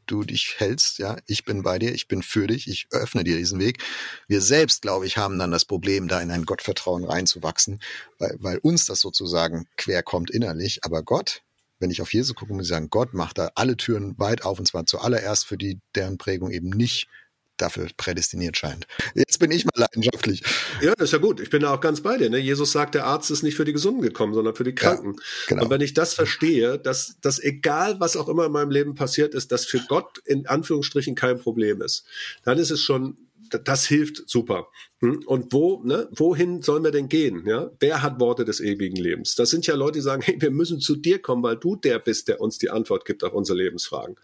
du 0.07 0.25
dich 0.25 0.55
hältst, 0.57 0.99
ja, 0.99 1.19
ich 1.27 1.45
bin 1.45 1.63
bei 1.63 1.79
dir, 1.79 1.93
ich 1.93 2.09
bin 2.09 2.23
für 2.23 2.47
dich, 2.47 2.69
ich 2.69 2.87
öffne 2.91 3.23
dir 3.23 3.37
diesen 3.37 3.59
Weg. 3.59 3.83
Wir 4.29 4.41
selbst, 4.41 4.81
glaube 4.81 5.07
ich, 5.07 5.19
haben 5.19 5.39
dann 5.39 5.51
das 5.51 5.67
Problem, 5.67 6.09
da 6.09 6.23
in 6.23 6.31
ein 6.31 6.47
Gottvertrauen 6.47 7.05
reinzuwachsen, 7.05 7.81
weil, 8.19 8.35
weil 8.41 8.59
uns 8.59 8.87
das 8.87 9.01
sozusagen 9.01 9.67
quer 9.77 10.03
kommt 10.03 10.31
innerlich. 10.31 10.85
Aber 10.85 11.03
Gott, 11.03 11.43
wenn 11.79 11.91
ich 11.91 12.03
auf 12.03 12.13
Jesus 12.13 12.35
gucke, 12.35 12.53
muss 12.53 12.65
ich 12.65 12.69
sagen, 12.71 12.91
Gott 12.91 13.15
macht 13.15 13.39
da 13.39 13.51
alle 13.55 13.77
Türen 13.77 14.19
weit 14.19 14.45
auf 14.45 14.59
und 14.59 14.67
zwar 14.67 14.87
zuallererst 14.87 15.47
für 15.47 15.57
die, 15.57 15.81
deren 15.95 16.19
Prägung 16.19 16.51
eben 16.51 16.71
nicht 16.71 17.09
dafür 17.57 17.89
prädestiniert 17.97 18.57
scheint. 18.57 18.87
Jetzt 19.15 19.39
bin 19.39 19.51
ich 19.51 19.65
mal 19.65 19.73
leidenschaftlich. 19.75 20.43
Ja, 20.83 20.95
das 20.95 21.09
ist 21.09 21.13
ja 21.13 21.19
gut. 21.19 21.41
Ich 21.41 21.51
bin 21.51 21.63
da 21.63 21.73
auch 21.73 21.81
ganz 21.81 22.03
bei 22.03 22.17
dir. 22.19 22.31
Ne? 22.31 22.39
Jesus 22.39 22.73
sagt, 22.73 22.95
der 22.95 23.07
Arzt 23.07 23.31
ist 23.31 23.43
nicht 23.43 23.57
für 23.57 23.65
die 23.65 23.73
Gesunden 23.73 24.03
gekommen, 24.03 24.35
sondern 24.35 24.55
für 24.55 24.65
die 24.65 24.75
Kranken. 24.75 25.15
Ja, 25.15 25.23
genau. 25.49 25.65
Und 25.65 25.71
wenn 25.71 25.81
ich 25.81 25.95
das 25.95 26.15
verstehe, 26.15 26.79
dass, 26.79 27.17
dass 27.21 27.43
egal, 27.43 27.99
was 28.01 28.17
auch 28.17 28.29
immer 28.29 28.47
in 28.47 28.53
meinem 28.53 28.71
Leben 28.71 28.95
passiert 28.95 29.35
ist, 29.35 29.53
dass 29.53 29.65
für 29.65 29.81
Gott 29.89 30.19
in 30.25 30.47
Anführungsstrichen 30.47 31.15
kein 31.15 31.39
Problem 31.39 31.81
ist, 31.81 32.05
dann 32.45 32.59
ist 32.59 32.71
es 32.71 32.83
schon 32.83 33.17
das 33.51 33.87
hilft 33.87 34.29
super. 34.29 34.69
Hm? 35.01 35.23
Und 35.27 35.53
wo, 35.53 35.83
ne, 35.85 36.09
wohin 36.13 36.63
sollen 36.63 36.85
wir 36.85 36.91
denn 36.91 37.09
gehen? 37.09 37.45
Ja? 37.47 37.71
Wer 37.81 38.03
hat 38.03 38.21
Worte 38.21 38.45
des 38.45 38.61
ewigen 38.61 38.97
Lebens? 38.97 39.35
Das 39.35 39.51
sind 39.51 39.67
ja 39.67 39.75
Leute, 39.75 39.99
die 39.99 40.03
sagen, 40.03 40.23
hey, 40.23 40.37
wir 40.41 40.51
müssen 40.51 40.81
zu 40.81 40.97
dir 40.97 41.21
kommen, 41.21 41.43
weil 41.43 41.57
du 41.57 41.77
der 41.77 41.99
bist, 41.99 42.29
der 42.29 42.41
uns 42.41 42.59
die 42.59 42.71
Antwort 42.71 43.05
gibt 43.05 43.25
auf 43.25 43.33
unsere 43.33 43.59
Lebensfragen. 43.59 44.17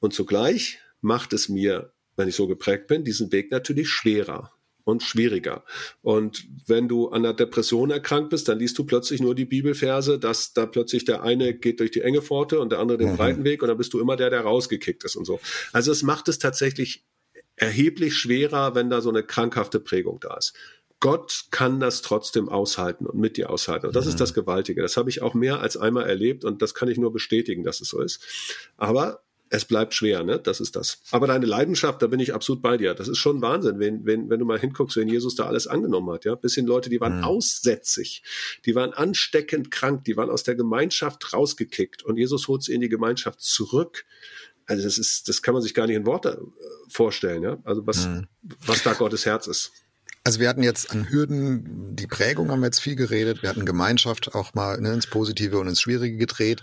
Und 0.00 0.14
zugleich 0.14 0.78
macht 1.00 1.32
es 1.32 1.48
mir 1.48 1.92
wenn 2.18 2.28
ich 2.28 2.36
so 2.36 2.46
geprägt 2.46 2.88
bin, 2.88 3.04
diesen 3.04 3.32
Weg 3.32 3.50
natürlich 3.50 3.88
schwerer 3.88 4.52
und 4.84 5.02
schwieriger. 5.02 5.64
Und 6.02 6.46
wenn 6.66 6.88
du 6.88 7.08
an 7.08 7.24
einer 7.24 7.34
Depression 7.34 7.90
erkrankt 7.90 8.30
bist, 8.30 8.48
dann 8.48 8.58
liest 8.58 8.76
du 8.78 8.84
plötzlich 8.84 9.20
nur 9.20 9.34
die 9.34 9.44
Bibelverse, 9.44 10.18
dass 10.18 10.52
da 10.52 10.66
plötzlich 10.66 11.04
der 11.04 11.22
eine 11.22 11.54
geht 11.54 11.80
durch 11.80 11.92
die 11.92 12.00
enge 12.00 12.20
Pforte 12.20 12.58
und 12.58 12.72
der 12.72 12.80
andere 12.80 12.98
den 12.98 13.12
mhm. 13.12 13.16
breiten 13.16 13.44
Weg 13.44 13.62
und 13.62 13.68
dann 13.68 13.78
bist 13.78 13.92
du 13.92 14.00
immer 14.00 14.16
der, 14.16 14.30
der 14.30 14.40
rausgekickt 14.40 15.04
ist 15.04 15.16
und 15.16 15.26
so. 15.26 15.40
Also 15.72 15.92
es 15.92 16.02
macht 16.02 16.28
es 16.28 16.38
tatsächlich 16.38 17.04
erheblich 17.60 18.16
schwerer, 18.16 18.74
wenn 18.74 18.90
da 18.90 19.00
so 19.00 19.08
eine 19.08 19.22
krankhafte 19.22 19.80
Prägung 19.80 20.20
da 20.20 20.36
ist. 20.36 20.54
Gott 21.00 21.44
kann 21.50 21.78
das 21.78 22.02
trotzdem 22.02 22.48
aushalten 22.48 23.06
und 23.06 23.18
mit 23.18 23.36
dir 23.36 23.50
aushalten. 23.50 23.86
Und 23.86 23.96
das 23.96 24.06
mhm. 24.06 24.10
ist 24.10 24.20
das 24.20 24.34
Gewaltige. 24.34 24.82
Das 24.82 24.96
habe 24.96 25.10
ich 25.10 25.22
auch 25.22 25.34
mehr 25.34 25.60
als 25.60 25.76
einmal 25.76 26.08
erlebt 26.08 26.44
und 26.44 26.60
das 26.60 26.74
kann 26.74 26.88
ich 26.88 26.98
nur 26.98 27.12
bestätigen, 27.12 27.62
dass 27.62 27.80
es 27.80 27.88
so 27.88 28.00
ist. 28.00 28.20
Aber 28.76 29.22
es 29.50 29.64
bleibt 29.64 29.94
schwer, 29.94 30.24
ne? 30.24 30.38
Das 30.38 30.60
ist 30.60 30.76
das. 30.76 31.00
Aber 31.10 31.26
deine 31.26 31.46
Leidenschaft, 31.46 32.02
da 32.02 32.06
bin 32.06 32.20
ich 32.20 32.34
absolut 32.34 32.62
bei 32.62 32.76
dir. 32.76 32.94
Das 32.94 33.08
ist 33.08 33.18
schon 33.18 33.40
Wahnsinn, 33.40 33.78
wenn, 33.78 34.04
wenn, 34.04 34.28
wenn 34.28 34.38
du 34.38 34.44
mal 34.44 34.58
hinguckst, 34.58 34.96
wenn 34.96 35.08
Jesus 35.08 35.36
da 35.36 35.46
alles 35.46 35.66
angenommen 35.66 36.10
hat, 36.10 36.24
ja. 36.24 36.34
Bis 36.34 36.54
hin 36.54 36.66
Leute, 36.66 36.90
die 36.90 37.00
waren 37.00 37.18
mhm. 37.18 37.24
aussätzig, 37.24 38.22
die 38.66 38.74
waren 38.74 38.92
ansteckend 38.92 39.70
krank, 39.70 40.04
die 40.04 40.16
waren 40.16 40.30
aus 40.30 40.42
der 40.42 40.54
Gemeinschaft 40.54 41.32
rausgekickt 41.32 42.02
und 42.02 42.16
Jesus 42.16 42.48
holt 42.48 42.62
sie 42.62 42.74
in 42.74 42.80
die 42.80 42.88
Gemeinschaft 42.88 43.40
zurück. 43.40 44.04
Also 44.68 44.84
das 44.84 44.98
ist, 44.98 45.28
das 45.28 45.42
kann 45.42 45.54
man 45.54 45.62
sich 45.62 45.74
gar 45.74 45.86
nicht 45.86 45.96
in 45.96 46.06
Worte 46.06 46.40
äh, 46.40 46.90
vorstellen, 46.90 47.42
ja. 47.42 47.56
Also 47.64 47.86
was, 47.86 48.06
mhm. 48.06 48.28
was 48.66 48.82
da 48.82 48.92
Gottes 48.92 49.26
Herz 49.26 49.46
ist. 49.46 49.72
Also 50.24 50.40
wir 50.40 50.48
hatten 50.50 50.62
jetzt 50.62 50.90
an 50.90 51.08
Hürden, 51.08 51.96
die 51.96 52.06
Prägung 52.06 52.50
haben 52.50 52.60
wir 52.60 52.66
jetzt 52.66 52.80
viel 52.80 52.96
geredet. 52.96 53.40
Wir 53.42 53.48
hatten 53.48 53.64
Gemeinschaft 53.64 54.34
auch 54.34 54.52
mal 54.52 54.78
ne, 54.78 54.92
ins 54.92 55.06
Positive 55.06 55.58
und 55.58 55.68
ins 55.68 55.80
Schwierige 55.80 56.18
gedreht. 56.18 56.62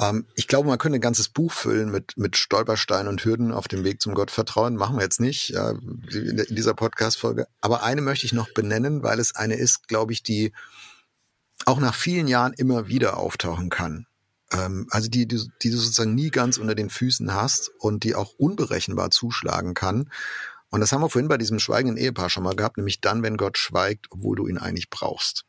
Ähm, 0.00 0.26
ich 0.34 0.48
glaube, 0.48 0.68
man 0.68 0.78
könnte 0.78 0.98
ein 0.98 1.00
ganzes 1.00 1.28
Buch 1.28 1.52
füllen 1.52 1.92
mit, 1.92 2.14
mit 2.16 2.36
Stolpersteinen 2.36 3.06
und 3.06 3.24
Hürden 3.24 3.52
auf 3.52 3.68
dem 3.68 3.84
Weg 3.84 4.02
zum 4.02 4.14
Gottvertrauen. 4.14 4.74
Machen 4.74 4.96
wir 4.96 5.04
jetzt 5.04 5.20
nicht 5.20 5.50
ja, 5.50 5.70
in, 5.70 6.38
in 6.38 6.56
dieser 6.56 6.74
Podcast-Folge. 6.74 7.46
Aber 7.60 7.84
eine 7.84 8.00
möchte 8.00 8.26
ich 8.26 8.32
noch 8.32 8.52
benennen, 8.52 9.04
weil 9.04 9.20
es 9.20 9.36
eine 9.36 9.54
ist, 9.54 9.86
glaube 9.86 10.12
ich, 10.12 10.24
die 10.24 10.52
auch 11.66 11.78
nach 11.78 11.94
vielen 11.94 12.26
Jahren 12.26 12.52
immer 12.52 12.88
wieder 12.88 13.16
auftauchen 13.16 13.70
kann. 13.70 14.06
Ähm, 14.54 14.86
also 14.90 15.08
die, 15.08 15.26
die, 15.26 15.50
die 15.62 15.70
du 15.70 15.76
sozusagen 15.76 16.14
nie 16.14 16.30
ganz 16.30 16.58
unter 16.58 16.74
den 16.74 16.90
Füßen 16.90 17.34
hast 17.34 17.70
und 17.78 18.04
die 18.04 18.14
auch 18.14 18.32
unberechenbar 18.38 19.10
zuschlagen 19.10 19.74
kann. 19.74 20.10
Und 20.70 20.80
das 20.80 20.92
haben 20.92 21.02
wir 21.02 21.10
vorhin 21.10 21.28
bei 21.28 21.38
diesem 21.38 21.58
schweigenden 21.58 21.96
Ehepaar 21.96 22.30
schon 22.30 22.42
mal 22.42 22.56
gehabt, 22.56 22.76
nämlich 22.76 23.00
dann, 23.00 23.22
wenn 23.22 23.36
Gott 23.36 23.58
schweigt, 23.58 24.06
obwohl 24.10 24.36
du 24.36 24.46
ihn 24.46 24.58
eigentlich 24.58 24.90
brauchst. 24.90 25.44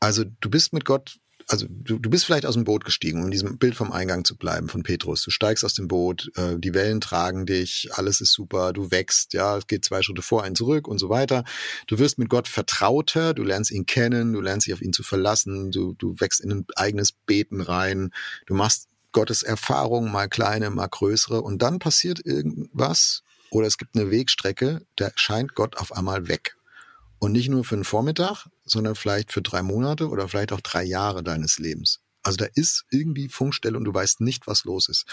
Also 0.00 0.24
du 0.24 0.50
bist 0.50 0.72
mit 0.72 0.84
Gott 0.84 1.18
also 1.50 1.66
du, 1.68 1.98
du 1.98 2.10
bist 2.10 2.24
vielleicht 2.24 2.46
aus 2.46 2.54
dem 2.54 2.62
Boot 2.62 2.84
gestiegen, 2.84 3.18
um 3.18 3.24
in 3.24 3.30
diesem 3.32 3.58
Bild 3.58 3.74
vom 3.74 3.90
Eingang 3.90 4.24
zu 4.24 4.36
bleiben 4.36 4.68
von 4.68 4.84
Petrus. 4.84 5.22
Du 5.22 5.32
steigst 5.32 5.64
aus 5.64 5.74
dem 5.74 5.88
Boot, 5.88 6.30
äh, 6.36 6.56
die 6.56 6.74
Wellen 6.74 7.00
tragen 7.00 7.44
dich, 7.44 7.88
alles 7.92 8.20
ist 8.20 8.32
super, 8.32 8.72
du 8.72 8.92
wächst, 8.92 9.32
ja, 9.32 9.56
es 9.56 9.66
geht 9.66 9.84
zwei 9.84 10.00
Schritte 10.02 10.22
vor, 10.22 10.44
ein 10.44 10.54
zurück 10.54 10.86
und 10.86 10.98
so 10.98 11.08
weiter. 11.08 11.44
Du 11.88 11.98
wirst 11.98 12.18
mit 12.18 12.28
Gott 12.28 12.46
vertrauter, 12.46 13.34
du 13.34 13.42
lernst 13.42 13.72
ihn 13.72 13.84
kennen, 13.84 14.32
du 14.32 14.40
lernst 14.40 14.68
dich 14.68 14.74
auf 14.74 14.80
ihn 14.80 14.92
zu 14.92 15.02
verlassen, 15.02 15.72
du, 15.72 15.94
du 15.94 16.14
wächst 16.20 16.40
in 16.40 16.52
ein 16.52 16.66
eigenes 16.76 17.10
Beten 17.12 17.60
rein, 17.60 18.12
du 18.46 18.54
machst 18.54 18.88
Gottes 19.10 19.42
Erfahrungen, 19.42 20.12
mal 20.12 20.28
kleine, 20.28 20.70
mal 20.70 20.86
größere 20.86 21.42
und 21.42 21.60
dann 21.62 21.80
passiert 21.80 22.24
irgendwas 22.24 23.24
oder 23.50 23.66
es 23.66 23.76
gibt 23.76 23.96
eine 23.96 24.12
Wegstrecke, 24.12 24.82
da 24.94 25.10
scheint 25.16 25.56
Gott 25.56 25.78
auf 25.78 25.92
einmal 25.96 26.28
weg. 26.28 26.54
Und 27.20 27.32
nicht 27.32 27.48
nur 27.48 27.64
für 27.64 27.76
einen 27.76 27.84
Vormittag, 27.84 28.48
sondern 28.64 28.96
vielleicht 28.96 29.32
für 29.32 29.42
drei 29.42 29.62
Monate 29.62 30.08
oder 30.08 30.26
vielleicht 30.26 30.52
auch 30.52 30.60
drei 30.60 30.82
Jahre 30.82 31.22
deines 31.22 31.58
Lebens. 31.58 32.00
Also 32.22 32.38
da 32.38 32.46
ist 32.54 32.84
irgendwie 32.90 33.28
Funkstelle 33.28 33.76
und 33.76 33.84
du 33.84 33.94
weißt 33.94 34.20
nicht, 34.22 34.46
was 34.46 34.64
los 34.64 34.88
ist. 34.88 35.04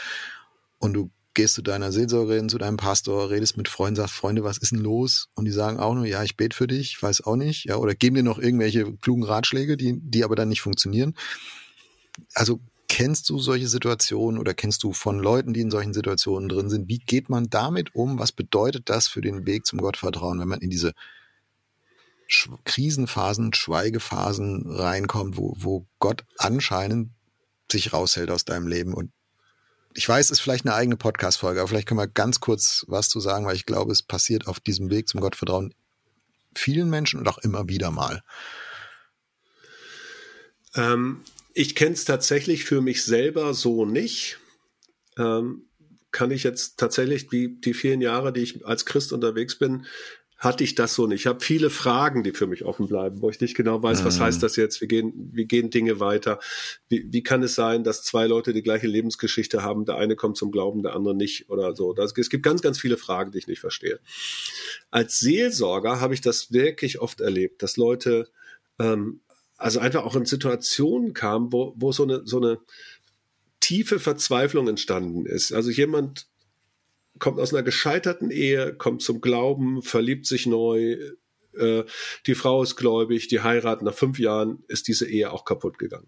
Und 0.79 0.93
du 0.93 1.11
gehst 1.33 1.53
zu 1.53 1.61
deiner 1.61 1.91
Seelsorgerin, 1.91 2.49
zu 2.49 2.57
deinem 2.57 2.77
Pastor, 2.77 3.29
redest 3.29 3.57
mit 3.57 3.67
Freunden, 3.67 3.97
sagst, 3.97 4.15
Freunde, 4.15 4.43
was 4.43 4.57
ist 4.57 4.71
denn 4.71 4.79
los? 4.79 5.29
Und 5.35 5.45
die 5.45 5.51
sagen 5.51 5.79
auch 5.79 5.93
nur, 5.93 6.05
ja, 6.05 6.23
ich 6.23 6.35
bete 6.35 6.55
für 6.55 6.65
dich, 6.65 7.01
weiß 7.01 7.21
auch 7.25 7.35
nicht, 7.35 7.65
ja, 7.65 7.75
oder 7.75 7.93
geben 7.93 8.15
dir 8.15 8.23
noch 8.23 8.39
irgendwelche 8.39 8.91
klugen 8.97 9.23
Ratschläge, 9.23 9.77
die, 9.77 9.99
die 10.01 10.23
aber 10.23 10.35
dann 10.35 10.49
nicht 10.49 10.61
funktionieren. 10.61 11.13
Also 12.33 12.59
kennst 12.87 13.29
du 13.29 13.37
solche 13.37 13.67
Situationen 13.67 14.39
oder 14.39 14.53
kennst 14.53 14.81
du 14.83 14.93
von 14.93 15.19
Leuten, 15.19 15.53
die 15.53 15.61
in 15.61 15.71
solchen 15.71 15.93
Situationen 15.93 16.49
drin 16.49 16.69
sind? 16.69 16.87
Wie 16.87 16.99
geht 16.99 17.29
man 17.29 17.49
damit 17.49 17.93
um? 17.93 18.17
Was 18.17 18.31
bedeutet 18.31 18.89
das 18.89 19.07
für 19.07 19.21
den 19.21 19.45
Weg 19.45 19.65
zum 19.65 19.79
Gottvertrauen, 19.79 20.39
wenn 20.39 20.47
man 20.47 20.61
in 20.61 20.69
diese 20.69 20.93
Sch 22.27 22.49
Krisenphasen, 22.65 23.53
Schweigephasen 23.53 24.69
reinkommt, 24.69 25.37
wo, 25.37 25.53
wo 25.57 25.87
Gott 25.99 26.25
anscheinend 26.37 27.11
sich 27.71 27.93
raushält 27.93 28.29
aus 28.31 28.45
deinem 28.45 28.67
Leben. 28.67 28.93
Und 28.93 29.11
ich 29.93 30.07
weiß, 30.07 30.25
es 30.25 30.31
ist 30.31 30.39
vielleicht 30.41 30.65
eine 30.65 30.75
eigene 30.75 30.97
Podcast-Folge, 30.97 31.59
aber 31.59 31.67
vielleicht 31.67 31.87
können 31.87 31.99
wir 31.99 32.07
ganz 32.07 32.39
kurz 32.39 32.85
was 32.87 33.09
zu 33.09 33.19
sagen, 33.19 33.45
weil 33.45 33.55
ich 33.55 33.65
glaube, 33.65 33.91
es 33.91 34.03
passiert 34.03 34.47
auf 34.47 34.59
diesem 34.59 34.89
Weg 34.89 35.07
zum 35.09 35.21
Gottvertrauen 35.21 35.73
vielen 36.55 36.89
Menschen 36.89 37.19
und 37.19 37.27
auch 37.27 37.37
immer 37.39 37.67
wieder 37.67 37.91
mal. 37.91 38.23
Ähm, 40.75 41.21
ich 41.53 41.75
kenne 41.75 41.93
es 41.93 42.05
tatsächlich 42.05 42.65
für 42.65 42.81
mich 42.81 43.03
selber 43.03 43.53
so 43.53 43.85
nicht. 43.85 44.37
Ähm, 45.17 45.63
kann 46.11 46.31
ich 46.31 46.43
jetzt 46.43 46.77
tatsächlich 46.77 47.27
die, 47.27 47.59
die 47.59 47.73
vielen 47.73 48.01
Jahre, 48.01 48.31
die 48.31 48.41
ich 48.41 48.65
als 48.65 48.85
Christ 48.85 49.13
unterwegs 49.13 49.57
bin, 49.57 49.85
hatte 50.37 50.63
ich 50.63 50.75
das 50.75 50.93
so 50.93 51.07
nicht. 51.07 51.21
Ich 51.21 51.27
habe 51.27 51.39
viele 51.39 51.69
Fragen, 51.69 52.23
die 52.23 52.31
für 52.31 52.45
mich 52.45 52.63
offen 52.63 52.87
bleiben, 52.87 53.21
wo 53.21 53.29
ich 53.29 53.41
nicht 53.41 53.55
genau 53.55 53.81
weiß, 53.81 54.05
was 54.05 54.19
mhm. 54.19 54.23
heißt 54.23 54.43
das 54.43 54.55
jetzt, 54.55 54.81
wie 54.81 54.87
gehen, 54.87 55.31
wie 55.33 55.45
gehen 55.45 55.71
Dinge 55.71 55.99
weiter, 55.99 56.39
wie, 56.89 57.07
wie 57.11 57.23
kann 57.23 57.41
es 57.41 57.55
sein, 57.55 57.83
dass 57.83 58.03
zwei 58.03 58.27
Leute 58.27 58.53
die 58.53 58.61
gleiche 58.61 58.87
Lebensgeschichte 58.87 59.63
haben, 59.63 59.85
der 59.85 59.95
eine 59.95 60.15
kommt 60.15 60.37
zum 60.37 60.51
Glauben, 60.51 60.83
der 60.83 60.95
andere 60.95 61.15
nicht 61.15 61.49
oder 61.49 61.75
so. 61.75 61.93
Das, 61.93 62.13
es 62.15 62.29
gibt 62.29 62.43
ganz, 62.43 62.61
ganz 62.61 62.79
viele 62.79 62.97
Fragen, 62.97 63.31
die 63.31 63.39
ich 63.39 63.47
nicht 63.47 63.61
verstehe. 63.61 63.99
Als 64.91 65.19
Seelsorger 65.19 65.99
habe 65.99 66.13
ich 66.13 66.21
das 66.21 66.51
wirklich 66.51 66.99
oft 66.99 67.19
erlebt, 67.19 67.63
dass 67.63 67.77
Leute 67.77 68.29
ähm, 68.79 69.21
also 69.57 69.79
einfach 69.79 70.03
auch 70.03 70.15
in 70.15 70.25
Situationen 70.25 71.13
kamen, 71.13 71.51
wo, 71.51 71.73
wo 71.75 71.91
so 71.91 72.03
eine, 72.03 72.21
so 72.25 72.37
eine 72.37 72.59
tiefe 73.59 73.99
Verzweiflung 73.99 74.67
entstanden 74.67 75.25
ist. 75.25 75.51
Also 75.51 75.71
jemand 75.71 76.27
kommt 77.19 77.39
aus 77.39 77.53
einer 77.53 77.63
gescheiterten 77.63 78.31
Ehe, 78.31 78.73
kommt 78.73 79.01
zum 79.01 79.21
Glauben, 79.21 79.81
verliebt 79.81 80.25
sich 80.25 80.45
neu, 80.45 80.97
äh, 81.57 81.83
die 82.25 82.35
Frau 82.35 82.63
ist 82.63 82.75
gläubig, 82.75 83.27
die 83.27 83.41
heiraten, 83.41 83.85
nach 83.85 83.93
fünf 83.93 84.19
Jahren 84.19 84.63
ist 84.67 84.87
diese 84.87 85.07
Ehe 85.07 85.31
auch 85.31 85.45
kaputt 85.45 85.77
gegangen. 85.77 86.07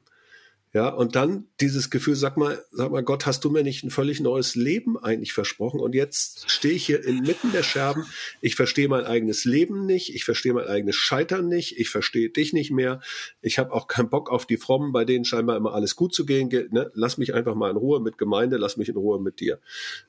Ja, 0.71 0.89
und 0.89 1.15
dann 1.15 1.47
dieses 1.61 1.89
Gefühl, 1.89 2.13
sag 2.13 2.37
mal, 2.37 2.63
sag 2.69 2.91
mal, 2.91 3.01
Gott, 3.01 3.25
hast 3.25 3.43
du 3.43 3.49
mir 3.49 3.63
nicht 3.63 3.83
ein 3.83 3.89
völlig 3.89 4.19
neues 4.19 4.53
Leben 4.53 4.99
eigentlich 4.99 5.33
versprochen? 5.33 5.79
Und 5.79 5.95
jetzt 5.95 6.51
stehe 6.51 6.75
ich 6.75 6.85
hier 6.85 7.03
inmitten 7.03 7.51
der 7.51 7.63
Scherben. 7.63 8.05
Ich 8.39 8.55
verstehe 8.55 8.87
mein 8.87 9.03
eigenes 9.03 9.45
Leben 9.45 9.87
nicht. 9.87 10.13
Ich 10.13 10.25
verstehe 10.25 10.53
mein 10.53 10.67
eigenes 10.67 10.95
Scheitern 10.95 11.47
nicht. 11.47 11.79
Ich 11.79 11.89
verstehe 11.89 12.29
dich 12.29 12.53
nicht 12.53 12.69
mehr. 12.69 13.01
Ich 13.41 13.57
habe 13.57 13.73
auch 13.73 13.87
keinen 13.87 14.11
Bock 14.11 14.29
auf 14.29 14.45
die 14.45 14.57
Frommen, 14.57 14.91
bei 14.91 15.05
denen 15.05 15.25
scheinbar 15.25 15.57
immer 15.57 15.73
alles 15.73 15.95
gut 15.95 16.13
zu 16.13 16.23
gehen 16.23 16.49
geht. 16.49 16.71
Ne? 16.71 16.91
Lass 16.93 17.17
mich 17.17 17.33
einfach 17.33 17.55
mal 17.55 17.71
in 17.71 17.77
Ruhe 17.77 17.99
mit 17.99 18.19
Gemeinde. 18.19 18.57
Lass 18.57 18.77
mich 18.77 18.89
in 18.89 18.97
Ruhe 18.97 19.19
mit 19.19 19.39
dir. 19.39 19.59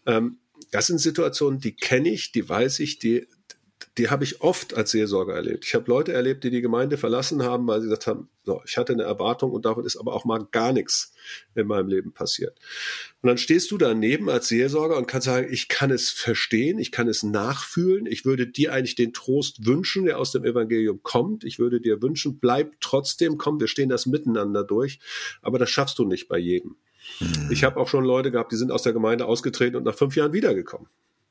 Ähm, 0.05 0.37
das 0.71 0.87
sind 0.87 0.99
Situationen, 0.99 1.61
die 1.61 1.75
kenne 1.75 2.11
ich, 2.11 2.33
die 2.33 2.49
weiß 2.49 2.81
ich, 2.81 2.99
die, 2.99 3.27
die 3.99 4.09
habe 4.09 4.25
ich 4.25 4.41
oft 4.41 4.75
als 4.75 4.93
Seelsorger 4.93 5.35
erlebt. 5.35 5.65
Ich 5.65 5.75
habe 5.75 5.91
Leute 5.91 6.13
erlebt, 6.13 6.45
die 6.45 6.51
die 6.51 6.61
Gemeinde 6.61 6.97
verlassen 6.97 7.43
haben, 7.43 7.67
weil 7.67 7.81
sie 7.81 7.89
gesagt 7.89 8.07
haben, 8.07 8.29
so, 8.45 8.63
ich 8.67 8.77
hatte 8.77 8.93
eine 8.93 9.03
Erwartung 9.03 9.51
und 9.51 9.65
davon 9.65 9.85
ist 9.85 9.97
aber 9.97 10.15
auch 10.15 10.25
mal 10.25 10.47
gar 10.51 10.73
nichts 10.73 11.13
in 11.55 11.67
meinem 11.67 11.89
Leben 11.89 12.13
passiert. 12.13 12.59
Und 13.21 13.29
dann 13.29 13.39
stehst 13.39 13.71
du 13.71 13.79
daneben 13.79 14.31
als 14.31 14.49
Seelsorger 14.49 14.97
und 14.97 15.07
kannst 15.07 15.27
sagen, 15.27 15.49
ich 15.51 15.69
kann 15.69 15.91
es 15.91 16.11
verstehen, 16.11 16.79
ich 16.79 16.93
kann 16.93 17.09
es 17.09 17.23
nachfühlen, 17.23 18.07
ich 18.07 18.25
würde 18.25 18.47
dir 18.47 18.73
eigentlich 18.73 18.95
den 18.95 19.13
Trost 19.13 19.67
wünschen, 19.67 20.05
der 20.05 20.19
aus 20.19 20.33
dem 20.33 20.45
Evangelium 20.45 21.03
kommt. 21.03 21.45
Ich 21.45 21.59
würde 21.59 21.81
dir 21.81 22.01
wünschen, 22.01 22.39
bleib 22.39 22.81
trotzdem, 22.81 23.39
komm, 23.39 23.61
wir 23.61 23.69
stehen 23.69 23.89
das 23.89 24.07
miteinander 24.07 24.65
durch, 24.65 25.01
aber 25.43 25.59
das 25.59 25.71
schaffst 25.71 25.99
du 25.99 26.05
nicht 26.05 26.29
bei 26.29 26.39
jedem. 26.39 26.77
Mhm. 27.19 27.49
Ich 27.51 27.65
habe 27.65 27.79
auch 27.79 27.89
schon 27.89 28.05
Leute 28.05 28.31
gehabt, 28.31 28.53
die 28.53 28.57
sind 28.57 28.71
aus 28.71 28.83
der 28.83 28.93
Gemeinde 28.93 29.27
ausgetreten 29.27 29.77
und 29.77 29.85
nach 29.85 29.95
fünf 29.95 30.17
Jahren 30.17 30.33
wiedergekommen. 30.33 30.89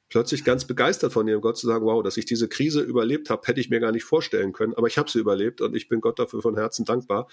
Plötzlich 0.09 0.43
ganz 0.43 0.65
begeistert 0.65 1.13
von 1.13 1.27
ihrem 1.27 1.39
Gott 1.39 1.57
zu 1.59 1.67
sagen, 1.67 1.85
wow, 1.85 2.01
dass 2.01 2.17
ich 2.17 2.25
diese 2.25 2.47
Krise 2.47 2.81
überlebt 2.81 3.29
habe, 3.29 3.43
hätte 3.45 3.61
ich 3.61 3.69
mir 3.69 3.79
gar 3.79 3.91
nicht 3.91 4.05
vorstellen 4.05 4.53
können, 4.53 4.73
aber 4.73 4.87
ich 4.87 4.97
habe 4.97 5.09
sie 5.09 5.19
überlebt 5.19 5.61
und 5.61 5.75
ich 5.75 5.87
bin 5.87 6.01
Gott 6.01 6.17
dafür 6.17 6.41
von 6.41 6.55
Herzen 6.55 6.83
dankbar. 6.83 7.27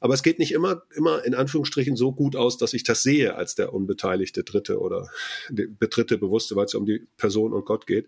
Aber 0.00 0.14
es 0.14 0.22
geht 0.22 0.38
nicht 0.38 0.52
immer, 0.52 0.82
immer 0.94 1.22
in 1.26 1.34
Anführungsstrichen 1.34 1.94
so 1.94 2.12
gut 2.12 2.34
aus, 2.34 2.56
dass 2.56 2.72
ich 2.72 2.84
das 2.84 3.02
sehe 3.02 3.34
als 3.34 3.54
der 3.54 3.74
unbeteiligte 3.74 4.44
Dritte 4.44 4.80
oder 4.80 5.10
Betritte 5.50 6.16
Bewusste, 6.16 6.56
weil 6.56 6.64
es 6.64 6.74
um 6.74 6.86
die 6.86 7.06
Person 7.18 7.52
und 7.52 7.66
Gott 7.66 7.86
geht. 7.86 8.06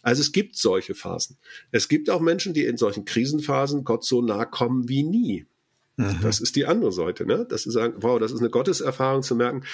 Also 0.00 0.22
es 0.22 0.32
gibt 0.32 0.56
solche 0.56 0.94
Phasen. 0.94 1.36
Es 1.70 1.88
gibt 1.88 2.08
auch 2.08 2.20
Menschen, 2.20 2.54
die 2.54 2.64
in 2.64 2.78
solchen 2.78 3.04
Krisenphasen 3.04 3.84
Gott 3.84 4.04
so 4.04 4.22
nah 4.22 4.46
kommen 4.46 4.88
wie 4.88 5.02
nie. 5.02 5.46
Mhm. 6.00 6.20
Das 6.22 6.40
ist 6.40 6.56
die 6.56 6.66
andere 6.66 6.92
Seite, 6.92 7.26
ne? 7.26 7.46
Dass 7.48 7.64
sie 7.64 7.70
sagen, 7.70 7.94
wow, 7.98 8.18
das 8.18 8.32
ist 8.32 8.40
eine 8.40 8.50
Gotteserfahrung 8.50 9.22
zu 9.22 9.34
merken, 9.34 9.64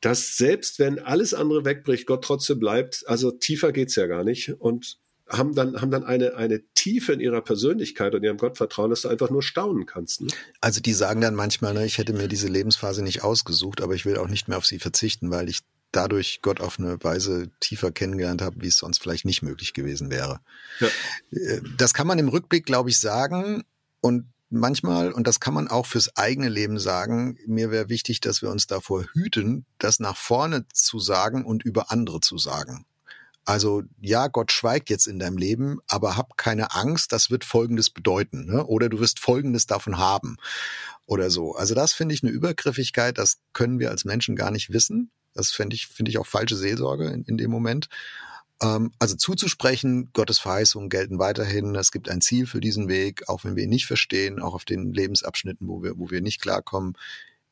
dass 0.00 0.36
selbst 0.36 0.78
wenn 0.78 0.98
alles 0.98 1.34
andere 1.34 1.64
wegbricht, 1.64 2.06
Gott 2.06 2.24
trotzdem 2.24 2.58
bleibt. 2.58 3.04
Also 3.06 3.30
tiefer 3.30 3.72
geht's 3.72 3.96
ja 3.96 4.06
gar 4.06 4.24
nicht. 4.24 4.60
Und 4.60 4.98
haben 5.28 5.54
dann, 5.54 5.80
haben 5.80 5.90
dann 5.90 6.04
eine, 6.04 6.34
eine 6.36 6.62
Tiefe 6.74 7.12
in 7.12 7.20
ihrer 7.20 7.40
Persönlichkeit 7.40 8.14
und 8.14 8.22
ihrem 8.22 8.36
Gottvertrauen, 8.36 8.90
dass 8.90 9.02
du 9.02 9.08
einfach 9.08 9.30
nur 9.30 9.42
staunen 9.42 9.86
kannst. 9.86 10.20
Ne? 10.20 10.28
Also 10.60 10.80
die 10.80 10.92
sagen 10.92 11.20
dann 11.20 11.34
manchmal, 11.34 11.74
ne, 11.74 11.86
ich 11.86 11.98
hätte 11.98 12.12
mir 12.12 12.28
diese 12.28 12.48
Lebensphase 12.48 13.02
nicht 13.02 13.22
ausgesucht, 13.22 13.80
aber 13.80 13.94
ich 13.94 14.04
will 14.04 14.18
auch 14.18 14.28
nicht 14.28 14.48
mehr 14.48 14.58
auf 14.58 14.66
sie 14.66 14.78
verzichten, 14.78 15.30
weil 15.30 15.48
ich 15.48 15.60
dadurch 15.90 16.40
Gott 16.42 16.60
auf 16.60 16.78
eine 16.78 17.02
Weise 17.02 17.50
tiefer 17.60 17.92
kennengelernt 17.92 18.42
habe, 18.42 18.56
wie 18.60 18.68
es 18.68 18.78
sonst 18.78 18.98
vielleicht 19.00 19.24
nicht 19.24 19.42
möglich 19.42 19.74
gewesen 19.74 20.10
wäre. 20.10 20.40
Ja. 20.80 20.88
Äh, 21.30 21.60
das 21.76 21.94
kann 21.94 22.06
man 22.06 22.18
im 22.18 22.28
Rückblick, 22.28 22.66
glaube 22.66 22.90
ich, 22.90 22.98
sagen. 22.98 23.64
Und 24.00 24.26
manchmal, 24.52 25.12
und 25.12 25.26
das 25.26 25.40
kann 25.40 25.54
man 25.54 25.68
auch 25.68 25.86
fürs 25.86 26.16
eigene 26.16 26.48
Leben 26.48 26.78
sagen, 26.78 27.38
mir 27.46 27.70
wäre 27.70 27.88
wichtig, 27.88 28.20
dass 28.20 28.42
wir 28.42 28.50
uns 28.50 28.66
davor 28.66 29.04
hüten, 29.12 29.66
das 29.78 30.00
nach 30.00 30.16
vorne 30.16 30.66
zu 30.72 30.98
sagen 30.98 31.44
und 31.44 31.64
über 31.64 31.90
andere 31.90 32.20
zu 32.20 32.38
sagen. 32.38 32.86
Also 33.44 33.82
ja, 34.00 34.28
Gott 34.28 34.52
schweigt 34.52 34.88
jetzt 34.88 35.06
in 35.06 35.18
deinem 35.18 35.36
Leben, 35.36 35.80
aber 35.88 36.16
hab 36.16 36.36
keine 36.36 36.74
Angst, 36.74 37.12
das 37.12 37.30
wird 37.30 37.44
Folgendes 37.44 37.90
bedeuten. 37.90 38.46
Ne? 38.46 38.64
Oder 38.64 38.88
du 38.88 39.00
wirst 39.00 39.18
Folgendes 39.18 39.66
davon 39.66 39.98
haben 39.98 40.36
oder 41.06 41.28
so. 41.28 41.54
Also 41.54 41.74
das 41.74 41.92
finde 41.92 42.14
ich 42.14 42.22
eine 42.22 42.30
Übergriffigkeit, 42.30 43.18
das 43.18 43.38
können 43.52 43.80
wir 43.80 43.90
als 43.90 44.04
Menschen 44.04 44.36
gar 44.36 44.52
nicht 44.52 44.72
wissen. 44.72 45.10
Das 45.34 45.50
finde 45.50 45.74
ich, 45.74 45.88
finde 45.88 46.10
ich 46.10 46.18
auch 46.18 46.26
falsche 46.26 46.56
Seelsorge 46.56 47.08
in, 47.08 47.24
in 47.24 47.36
dem 47.36 47.50
Moment. 47.50 47.88
Ähm, 48.62 48.92
also 48.98 49.16
zuzusprechen, 49.16 50.10
Gottes 50.12 50.38
Verheißungen 50.38 50.88
gelten 50.88 51.18
weiterhin. 51.18 51.74
Es 51.74 51.92
gibt 51.92 52.08
ein 52.08 52.20
Ziel 52.20 52.46
für 52.46 52.60
diesen 52.60 52.88
Weg, 52.88 53.28
auch 53.28 53.44
wenn 53.44 53.56
wir 53.56 53.64
ihn 53.64 53.70
nicht 53.70 53.86
verstehen, 53.86 54.40
auch 54.40 54.54
auf 54.54 54.64
den 54.64 54.92
Lebensabschnitten, 54.92 55.68
wo 55.68 55.82
wir, 55.82 55.98
wo 55.98 56.10
wir 56.10 56.20
nicht 56.20 56.40
klarkommen. 56.40 56.96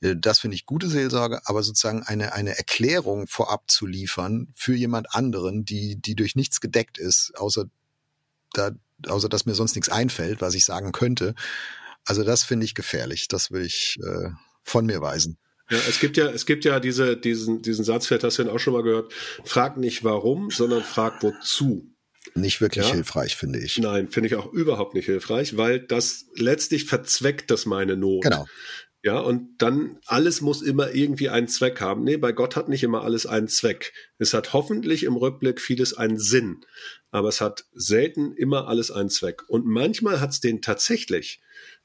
Äh, 0.01 0.17
das 0.17 0.41
finde 0.41 0.55
ich 0.55 0.67
gute 0.67 0.89
Seelsorge, 0.89 1.41
aber 1.45 1.63
sozusagen 1.63 2.03
eine, 2.03 2.33
eine 2.33 2.57
Erklärung 2.57 3.27
vorab 3.27 3.71
zu 3.71 3.87
liefern 3.87 4.49
für 4.55 4.75
jemand 4.75 5.15
anderen, 5.15 5.65
die, 5.65 5.97
die 5.97 6.15
durch 6.15 6.37
nichts 6.37 6.61
gedeckt 6.61 6.99
ist, 6.99 7.33
außer 7.37 7.67
da, 8.53 8.71
außer 9.07 9.29
dass 9.29 9.47
mir 9.47 9.55
sonst 9.55 9.75
nichts 9.75 9.89
einfällt, 9.89 10.41
was 10.41 10.55
ich 10.55 10.65
sagen 10.65 10.93
könnte. 10.93 11.35
Also 12.05 12.25
das 12.25 12.45
finde 12.45 12.65
ich 12.65 12.75
gefährlich. 12.75 13.29
Das 13.29 13.51
will 13.51 13.65
ich 13.65 13.99
äh, 14.03 14.31
von 14.63 14.87
mir 14.87 15.01
weisen. 15.01 15.39
Ja, 15.71 15.79
es 15.89 16.01
gibt 16.01 16.17
ja, 16.17 16.29
es 16.31 16.47
gibt 16.47 16.65
ja 16.65 16.81
diese, 16.81 17.17
diesen, 17.17 17.63
diesen 17.63 17.85
Satz, 17.85 18.07
vielleicht 18.07 18.25
hast 18.25 18.39
du 18.39 18.43
ihn 18.43 18.49
auch 18.49 18.59
schon 18.59 18.73
mal 18.73 18.83
gehört, 18.83 19.13
frag 19.45 19.77
nicht 19.77 20.03
warum, 20.03 20.51
sondern 20.51 20.83
frag 20.83 21.23
wozu. 21.23 21.87
Nicht 22.35 22.61
wirklich 22.61 22.87
ja? 22.87 22.95
hilfreich, 22.95 23.37
finde 23.37 23.61
ich. 23.61 23.79
Nein, 23.79 24.09
finde 24.09 24.29
ich 24.29 24.35
auch 24.35 24.53
überhaupt 24.53 24.95
nicht 24.95 25.07
hilfreich, 25.07 25.57
weil 25.57 25.81
das 25.81 26.27
letztlich 26.35 26.85
verzweckt 26.85 27.51
das 27.51 27.67
meine 27.67 27.97
Not. 27.97 28.23
Genau. 28.25 28.47
Ja, 29.03 29.19
und 29.19 29.63
dann 29.63 29.99
alles 30.05 30.43
muss 30.43 30.61
immer 30.61 30.93
irgendwie 30.93 31.31
einen 31.31 31.49
Zweck 31.49 31.81
haben. 31.81 32.05
Nee, 32.05 32.19
bei 32.19 32.33
Gott 32.33 32.55
hat 32.55 32.69
nicht 32.69 32.83
immer 32.83 33.03
alles 33.03 33.25
einen 33.25 33.49
Zweck. 33.49 33.95
Es 34.19 34.35
hat 34.35 34.53
hoffentlich 34.53 35.05
im 35.05 35.17
Rückblick 35.17 35.59
vieles 35.61 35.95
einen 35.95 36.19
Sinn, 36.19 36.61
aber 37.11 37.29
es 37.29 37.41
hat 37.41 37.65
selten 37.73 38.35
immer 38.35 38.69
alles 38.69 38.91
einen 38.91 39.09
Zweck. 39.09 39.49
Und 39.49 39.65
manchmal 39.65 40.21
hat 40.21 40.31
es 40.31 40.41
den 40.41 40.61
tatsächlich. 40.61 41.41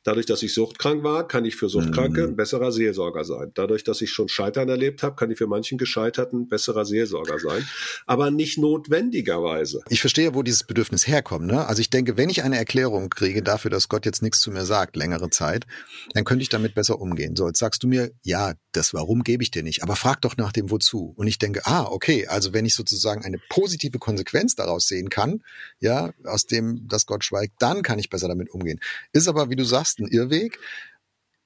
Dadurch, 0.05 0.27
dass 0.27 0.43
ich 0.43 0.53
suchtkrank 0.53 1.03
war, 1.03 1.27
kann 1.27 1.45
ich 1.45 1.55
für 1.55 1.67
Suchtkranke 1.67 2.21
mhm. 2.21 2.29
ein 2.29 2.35
besserer 2.35 2.71
Seelsorger 2.71 3.23
sein. 3.23 3.51
Dadurch, 3.55 3.83
dass 3.83 4.01
ich 4.01 4.11
schon 4.11 4.29
Scheitern 4.29 4.69
erlebt 4.69 5.01
habe, 5.01 5.15
kann 5.15 5.31
ich 5.31 5.39
für 5.39 5.47
manchen 5.47 5.79
Gescheiterten 5.79 6.41
ein 6.41 6.47
besserer 6.47 6.85
Seelsorger 6.85 7.39
sein. 7.39 7.67
Aber 8.05 8.29
nicht 8.29 8.59
notwendigerweise. 8.59 9.81
Ich 9.89 10.01
verstehe, 10.01 10.35
wo 10.35 10.43
dieses 10.43 10.63
Bedürfnis 10.63 11.07
herkommt. 11.07 11.47
Ne? 11.47 11.65
Also 11.65 11.81
ich 11.81 11.89
denke, 11.89 12.17
wenn 12.17 12.29
ich 12.29 12.43
eine 12.43 12.55
Erklärung 12.55 13.09
kriege 13.09 13.41
dafür, 13.41 13.71
dass 13.71 13.89
Gott 13.89 14.05
jetzt 14.05 14.21
nichts 14.21 14.41
zu 14.41 14.51
mir 14.51 14.65
sagt, 14.65 14.95
längere 14.95 15.31
Zeit, 15.31 15.65
dann 16.13 16.23
könnte 16.23 16.43
ich 16.43 16.49
damit 16.49 16.75
besser 16.75 17.01
umgehen. 17.01 17.35
So, 17.35 17.47
jetzt 17.47 17.57
sagst 17.57 17.81
du 17.81 17.87
mir, 17.87 18.11
ja, 18.21 18.53
das 18.73 18.93
Warum 18.93 19.23
gebe 19.23 19.41
ich 19.41 19.49
dir 19.49 19.63
nicht, 19.63 19.81
aber 19.81 19.95
frag 19.95 20.21
doch 20.21 20.37
nach 20.37 20.51
dem 20.51 20.69
Wozu. 20.69 21.13
Und 21.15 21.25
ich 21.25 21.39
denke, 21.39 21.61
ah, 21.65 21.85
okay, 21.85 22.27
also 22.27 22.53
wenn 22.53 22.65
ich 22.65 22.75
sozusagen 22.75 23.25
eine 23.25 23.39
positive 23.49 23.97
Konsequenz 23.97 24.53
daraus 24.53 24.87
sehen 24.87 25.09
kann, 25.09 25.41
ja, 25.79 26.13
aus 26.25 26.45
dem, 26.45 26.87
dass 26.87 27.07
Gott 27.07 27.23
schweigt, 27.23 27.55
dann 27.59 27.81
kann 27.81 27.97
ich 27.97 28.09
besser 28.09 28.27
damit 28.27 28.51
umgehen. 28.51 28.79
Ist 29.13 29.27
aber, 29.27 29.49
wie 29.49 29.55
du 29.55 29.63
sagst, 29.63 29.94
ein 29.99 30.07
Irrweg. 30.07 30.59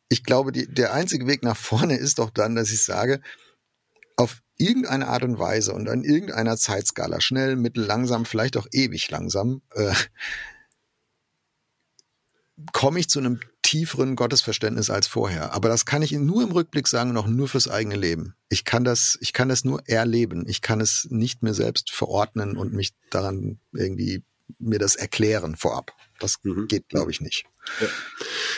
Ich 0.10 0.24
glaube, 0.24 0.52
die, 0.52 0.68
der 0.68 0.94
einzige 0.94 1.28
Weg 1.28 1.44
nach 1.44 1.58
vorne 1.58 1.98
ist 1.98 2.20
doch 2.20 2.30
dann, 2.30 2.56
dass 2.56 2.72
ich 2.72 2.84
sage, 2.84 3.22
auf 4.16 4.42
irgendeine 4.58 5.08
Art 5.08 5.24
und 5.24 5.40
Weise 5.40 5.74
und 5.74 5.88
an 5.90 6.04
irgendeiner 6.04 6.58
Zeitskala, 6.58 7.22
schnell, 7.22 7.56
mittel, 7.56 7.86
langsam, 7.86 8.26
vielleicht 8.26 8.58
auch 8.58 8.68
ewig 8.72 9.10
langsam, 9.10 9.62
äh, 9.74 9.94
komme 12.74 13.00
ich 13.00 13.10
zu 13.10 13.20
einem 13.20 13.40
tieferen 13.62 14.16
Gottesverständnis 14.16 14.90
als 14.90 15.08
vorher. 15.08 15.54
Aber 15.54 15.70
das 15.70 15.86
kann 15.86 16.02
ich 16.02 16.12
nur 16.12 16.44
im 16.44 16.52
Rückblick 16.52 16.88
sagen, 16.88 17.14
noch 17.14 17.28
nur 17.28 17.48
fürs 17.48 17.68
eigene 17.68 17.96
Leben. 17.96 18.36
Ich 18.50 18.66
kann 18.66 18.84
das, 18.84 19.18
ich 19.22 19.32
kann 19.32 19.48
das 19.48 19.64
nur 19.64 19.88
erleben. 19.88 20.46
Ich 20.48 20.62
kann 20.62 20.82
es 20.82 21.08
nicht 21.10 21.44
mehr 21.44 21.54
selbst 21.54 21.92
verordnen 21.92 22.58
und 22.58 22.74
mich 22.74 22.94
daran 23.12 23.60
irgendwie 23.72 24.24
mir 24.58 24.80
das 24.80 24.96
erklären 24.96 25.56
vorab. 25.56 25.94
Das 26.20 26.36
mhm. 26.44 26.68
geht, 26.68 26.88
glaube 26.90 27.12
ich, 27.12 27.22
nicht. 27.22 27.46
Ja. 27.82 27.88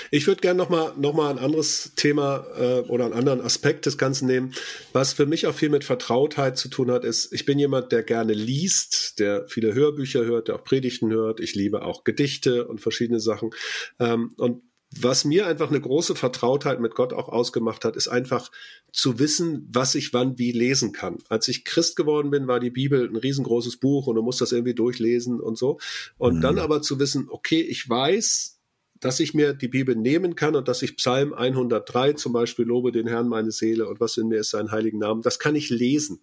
Ich 0.10 0.28
würde 0.28 0.42
gerne 0.42 0.58
nochmal 0.58 0.94
noch 0.98 1.14
mal 1.14 1.30
ein 1.30 1.40
anderes 1.40 1.94
Thema 1.96 2.46
äh, 2.58 2.80
oder 2.82 3.06
einen 3.06 3.14
anderen 3.14 3.42
Aspekt 3.42 3.86
des 3.86 3.98
Ganzen 3.98 4.28
nehmen. 4.28 4.54
Was 4.94 5.14
für 5.14 5.26
mich 5.26 5.48
auch 5.48 5.56
viel 5.56 5.70
mit 5.70 5.84
Vertrautheit 5.84 6.58
zu 6.58 6.70
tun 6.70 6.92
hat, 6.92 7.04
ist, 7.04 7.32
ich 7.34 7.46
bin 7.46 7.60
jemand, 7.60 7.92
der 7.92 8.04
gerne 8.04 8.34
liest, 8.34 9.20
der 9.20 9.48
viele 9.48 9.74
Hörbücher 9.74 10.26
hört, 10.26 10.48
der 10.48 10.56
auch 10.56 10.64
Predigten 10.64 11.12
hört. 11.12 11.40
Ich 11.40 11.56
liebe 11.56 11.84
auch 11.84 12.04
Gedichte 12.04 12.68
und 12.68 12.82
verschiedene 12.82 13.20
Sachen. 13.20 13.52
Ähm, 14.00 14.34
und 14.38 14.64
was 15.00 15.24
mir 15.24 15.48
einfach 15.48 15.70
eine 15.70 15.80
große 15.80 16.16
Vertrautheit 16.16 16.82
mit 16.82 16.96
Gott 16.96 17.14
auch 17.14 17.30
ausgemacht 17.30 17.86
hat, 17.86 17.96
ist 17.96 18.10
einfach 18.10 18.52
zu 18.92 19.20
wissen, 19.20 19.70
was 19.72 19.96
ich 19.96 20.14
wann 20.14 20.38
wie 20.38 20.52
lesen 20.52 20.92
kann. 20.92 21.18
Als 21.30 21.48
ich 21.48 21.64
Christ 21.64 21.96
geworden 21.96 22.30
bin, 22.30 22.48
war 22.48 22.60
die 22.60 22.72
Bibel 22.72 23.08
ein 23.08 23.16
riesengroßes 23.16 23.78
Buch 23.78 24.08
und 24.08 24.16
du 24.16 24.22
musst 24.22 24.42
das 24.42 24.52
irgendwie 24.52 24.76
durchlesen 24.76 25.40
und 25.40 25.58
so. 25.58 25.80
Und 26.18 26.38
mhm. 26.38 26.42
dann 26.42 26.60
aber 26.60 26.82
zu 26.82 27.00
wissen, 27.00 27.28
okay, 27.30 27.62
ich 27.62 27.90
weiß, 27.90 28.60
dass 29.00 29.20
ich 29.20 29.34
mir 29.34 29.54
die 29.54 29.70
Bibel 29.70 29.96
nehmen 29.96 30.36
kann 30.36 30.56
und 30.56 30.68
dass 30.68 30.82
ich 30.82 30.98
Psalm 30.98 31.34
103 31.34 32.14
zum 32.14 32.34
Beispiel 32.34 32.66
lobe 32.66 32.92
den 32.92 33.08
Herrn 33.08 33.28
meine 33.28 33.52
Seele 33.52 33.88
und 33.88 34.00
was 34.00 34.18
in 34.18 34.28
mir 34.28 34.42
ist 34.42 34.52
sein 34.52 34.72
heiligen 34.72 35.00
Namen, 35.00 35.22
das 35.24 35.40
kann 35.40 35.56
ich 35.56 35.70
lesen. 35.70 36.22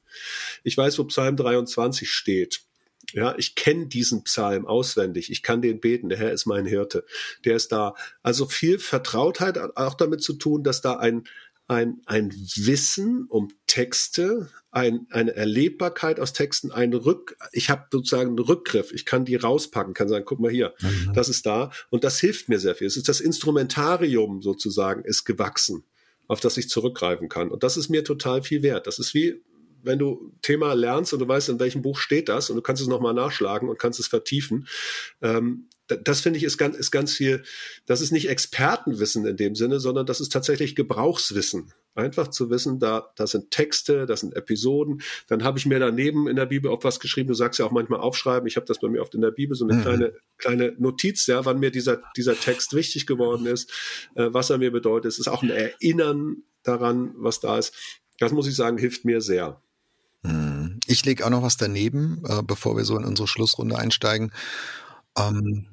Ich 0.63 0.77
weiß, 0.77 0.99
wo 0.99 1.05
Psalm 1.05 1.37
23 1.37 2.09
steht. 2.09 2.68
Ja, 3.15 3.35
ich 3.39 3.55
kenne 3.55 3.87
diesen 3.87 4.25
Psalm 4.25 4.67
auswendig. 4.67 5.31
Ich 5.31 5.43
kann 5.43 5.63
den 5.63 5.81
beten. 5.81 6.11
Der 6.11 6.19
Herr 6.19 6.33
ist 6.33 6.47
mein 6.47 6.67
Hirte. 6.67 7.05
Der 7.45 7.57
ist 7.57 7.73
da. 7.73 7.95
Also 8.23 8.47
viel 8.47 8.79
Vertrautheit 8.79 9.59
auch 9.77 9.95
damit 9.95 10.23
zu 10.23 10.35
tun, 10.35 10.63
dass 10.63 10.83
da 10.83 10.99
ein, 10.99 11.25
ein, 11.69 12.03
ein 12.07 12.33
Wissen 12.57 13.27
um 13.29 13.51
Texte, 13.67 14.51
ein, 14.71 15.07
eine 15.11 15.35
Erlebbarkeit 15.35 16.21
aus 16.21 16.33
Texten, 16.33 16.71
ein 16.71 16.93
Rück, 16.93 17.37
ich 17.53 17.71
habe 17.71 17.87
sozusagen 17.93 18.31
einen 18.31 18.39
Rückgriff, 18.39 18.93
ich 18.93 19.05
kann 19.05 19.25
die 19.25 19.37
rauspacken, 19.37 19.95
kann 19.95 20.09
sagen, 20.09 20.25
guck 20.27 20.41
mal 20.41 20.51
hier, 20.51 20.75
mhm. 20.81 21.13
das 21.15 21.29
ist 21.29 21.47
da 21.47 21.71
und 21.91 22.05
das 22.05 22.21
hilft 22.21 22.49
mir 22.49 22.59
sehr 22.59 22.75
viel. 22.75 22.87
Es 22.87 22.97
ist 22.97 23.09
das 23.09 23.21
Instrumentarium 23.21 24.41
sozusagen 24.41 25.05
ist 25.05 25.25
gewachsen, 25.25 25.85
auf 26.27 26.41
das 26.41 26.57
ich 26.57 26.71
zurückgreifen 26.71 27.29
kann 27.29 27.51
und 27.51 27.63
das 27.63 27.77
ist 27.77 27.91
mir 27.91 28.03
total 28.03 28.43
viel 28.43 28.63
wert. 28.63 28.87
Das 28.87 28.99
ist 28.99 29.13
wie 29.13 29.43
wenn 29.83 29.99
du 29.99 30.33
Thema 30.43 30.75
lernst 30.75 31.13
und 31.13 31.21
du 31.21 31.29
weißt, 31.29 31.49
in 31.49 31.61
welchem 31.61 31.83
Buch 31.83 31.99
steht 31.99 32.29
das 32.29 32.51
und 32.51 32.57
du 32.57 32.63
kannst 32.63 32.83
es 32.83 32.89
nochmal 32.89 33.15
nachschlagen 33.15 33.69
und 33.69 33.79
kannst 33.79 34.01
es 34.01 34.07
vertiefen. 34.07 34.67
Ähm, 35.23 35.69
das 35.89 36.21
finde 36.21 36.37
ich 36.37 36.45
ist 36.45 36.59
ganz, 36.59 36.77
ist 36.77 36.91
ganz 36.91 37.15
viel, 37.15 37.43
das 37.87 38.01
ist 38.01 38.13
nicht 38.13 38.29
Expertenwissen 38.29 39.27
in 39.27 39.37
dem 39.37 39.55
Sinne, 39.55 39.81
sondern 39.81 40.07
das 40.07 40.21
ist 40.21 40.33
tatsächlich 40.33 40.77
Gebrauchswissen. 40.77 41.73
Einfach 41.95 42.29
zu 42.29 42.49
wissen, 42.49 42.79
da, 42.79 43.11
da 43.17 43.27
sind 43.27 43.51
Texte, 43.51 44.07
das 44.07 44.21
sind 44.21 44.37
Episoden. 44.37 45.03
Dann 45.27 45.43
habe 45.43 45.59
ich 45.59 45.67
mir 45.67 45.81
daneben 45.81 46.29
in 46.29 46.37
der 46.37 46.47
Bibel 46.47 46.71
auch 46.71 46.85
was 46.85 47.01
geschrieben. 47.01 47.29
Du 47.29 47.35
sagst 47.35 47.59
ja 47.59 47.67
auch 47.67 47.73
manchmal 47.73 47.99
aufschreiben. 47.99 48.47
Ich 48.47 48.55
habe 48.55 48.67
das 48.67 48.79
bei 48.79 48.89
mir 48.89 49.03
oft 49.03 49.15
in 49.17 49.21
der 49.21 49.33
Bibel, 49.33 49.57
so 49.57 49.67
eine 49.67 49.79
mhm. 49.79 49.83
kleine, 49.83 50.13
kleine 50.37 50.75
Notiz, 50.79 51.27
ja, 51.27 51.45
wann 51.45 51.59
mir 51.59 51.73
dieser, 51.73 52.03
dieser 52.17 52.39
Text 52.39 52.75
wichtig 52.75 53.07
geworden 53.07 53.47
ist, 53.47 53.73
äh, 54.15 54.29
was 54.31 54.51
er 54.51 54.59
mir 54.59 54.71
bedeutet. 54.71 55.11
Es 55.11 55.19
ist 55.19 55.27
auch 55.27 55.43
ein 55.43 55.51
Erinnern 55.51 56.45
daran, 56.63 57.15
was 57.17 57.41
da 57.41 57.59
ist. 57.59 57.75
Das 58.21 58.33
muss 58.33 58.47
ich 58.47 58.55
sagen, 58.55 58.79
hilft 58.79 59.05
mir 59.05 59.21
sehr. 59.21 59.61
Ich 60.89 61.05
lege 61.05 61.25
auch 61.27 61.31
noch 61.31 61.43
was 61.43 61.59
daneben, 61.59 62.23
äh, 62.27 62.43
bevor 62.43 62.77
wir 62.77 62.85
so 62.85 62.97
in 62.97 63.05
unsere 63.05 63.29
Schlussrunde 63.29 63.79
einsteigen. 63.79 64.33
Ähm, 65.19 65.69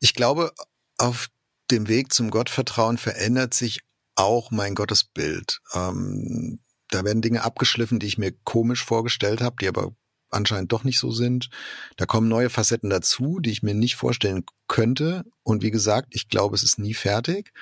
ich 0.00 0.12
glaube, 0.12 0.52
auf 0.98 1.28
dem 1.70 1.88
Weg 1.88 2.12
zum 2.12 2.30
Gottvertrauen 2.30 2.98
verändert 2.98 3.54
sich 3.54 3.80
auch 4.14 4.50
mein 4.50 4.74
Gottesbild. 4.74 5.60
Ähm, 5.72 6.60
da 6.90 7.02
werden 7.02 7.22
Dinge 7.22 7.42
abgeschliffen, 7.44 7.98
die 7.98 8.06
ich 8.06 8.18
mir 8.18 8.32
komisch 8.44 8.84
vorgestellt 8.84 9.40
habe, 9.40 9.56
die 9.58 9.68
aber 9.68 9.92
anscheinend 10.28 10.70
doch 10.70 10.84
nicht 10.84 10.98
so 10.98 11.12
sind. 11.12 11.48
Da 11.96 12.04
kommen 12.04 12.28
neue 12.28 12.50
Facetten 12.50 12.90
dazu, 12.90 13.38
die 13.40 13.50
ich 13.50 13.62
mir 13.62 13.74
nicht 13.74 13.96
vorstellen 13.96 14.44
könnte. 14.68 15.24
Und 15.42 15.62
wie 15.62 15.70
gesagt, 15.70 16.08
ich 16.10 16.28
glaube, 16.28 16.56
es 16.56 16.62
ist 16.62 16.78
nie 16.78 16.94
fertig. 16.94 17.52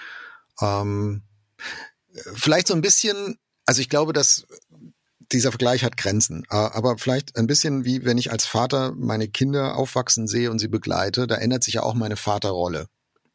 Ähm, 0.61 1.23
vielleicht 2.35 2.67
so 2.67 2.75
ein 2.75 2.81
bisschen, 2.81 3.39
also 3.65 3.81
ich 3.81 3.89
glaube, 3.89 4.13
dass 4.13 4.45
dieser 5.33 5.51
Vergleich 5.51 5.85
hat 5.85 5.97
Grenzen. 5.97 6.45
Äh, 6.51 6.57
aber 6.57 6.99
vielleicht 6.99 7.37
ein 7.37 7.47
bisschen 7.47 7.85
wie 7.85 8.05
wenn 8.05 8.19
ich 8.19 8.33
als 8.33 8.47
Vater 8.47 8.93
meine 8.97 9.29
Kinder 9.29 9.77
aufwachsen 9.77 10.27
sehe 10.27 10.51
und 10.51 10.59
sie 10.59 10.69
begleite, 10.69 11.27
da 11.27 11.37
ändert 11.37 11.65
sich 11.65 11.75
ja 11.75 11.83
auch 11.83 11.95
meine 11.95 12.17
Vaterrolle. 12.17 12.87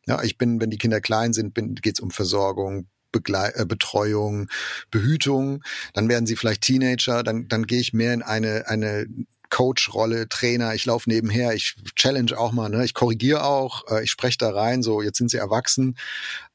Ja, 0.08 0.22
ich 0.22 0.38
bin, 0.38 0.62
wenn 0.62 0.70
die 0.70 0.78
Kinder 0.78 1.02
klein 1.02 1.34
sind, 1.34 1.56
geht 1.56 1.96
es 1.96 2.00
um 2.00 2.12
Versorgung, 2.12 2.88
Begle 3.12 3.54
äh, 3.56 3.66
Betreuung, 3.66 4.50
Behütung. 4.92 5.64
Dann 5.94 6.10
werden 6.10 6.28
sie 6.28 6.36
vielleicht 6.36 6.62
Teenager, 6.62 7.24
dann, 7.24 7.48
dann 7.48 7.66
gehe 7.66 7.80
ich 7.80 7.94
mehr 7.94 8.14
in 8.14 8.22
eine, 8.22 8.68
eine 8.68 9.08
Coach-Rolle, 9.50 10.28
Trainer, 10.28 10.74
ich 10.74 10.86
laufe 10.86 11.10
nebenher, 11.10 11.54
ich 11.54 11.76
challenge 11.96 12.38
auch 12.38 12.52
mal, 12.52 12.70
ne? 12.70 12.84
ich 12.84 12.94
korrigiere 12.94 13.44
auch, 13.44 13.90
äh, 13.90 14.04
ich 14.04 14.12
spreche 14.12 14.38
da 14.38 14.50
rein, 14.50 14.84
so 14.84 15.02
jetzt 15.02 15.18
sind 15.18 15.30
sie 15.30 15.38
erwachsen. 15.38 15.98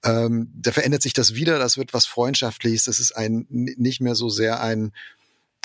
Ähm, 0.04 0.50
da 0.54 0.72
verändert 0.72 1.02
sich 1.02 1.12
das 1.12 1.34
wieder, 1.34 1.58
das 1.58 1.78
wird 1.78 1.94
was 1.94 2.06
Freundschaftliches, 2.06 2.84
das 2.84 2.98
ist 2.98 3.12
ein 3.16 3.46
nicht 3.48 4.00
mehr 4.00 4.14
so 4.14 4.28
sehr 4.28 4.60
ein 4.60 4.92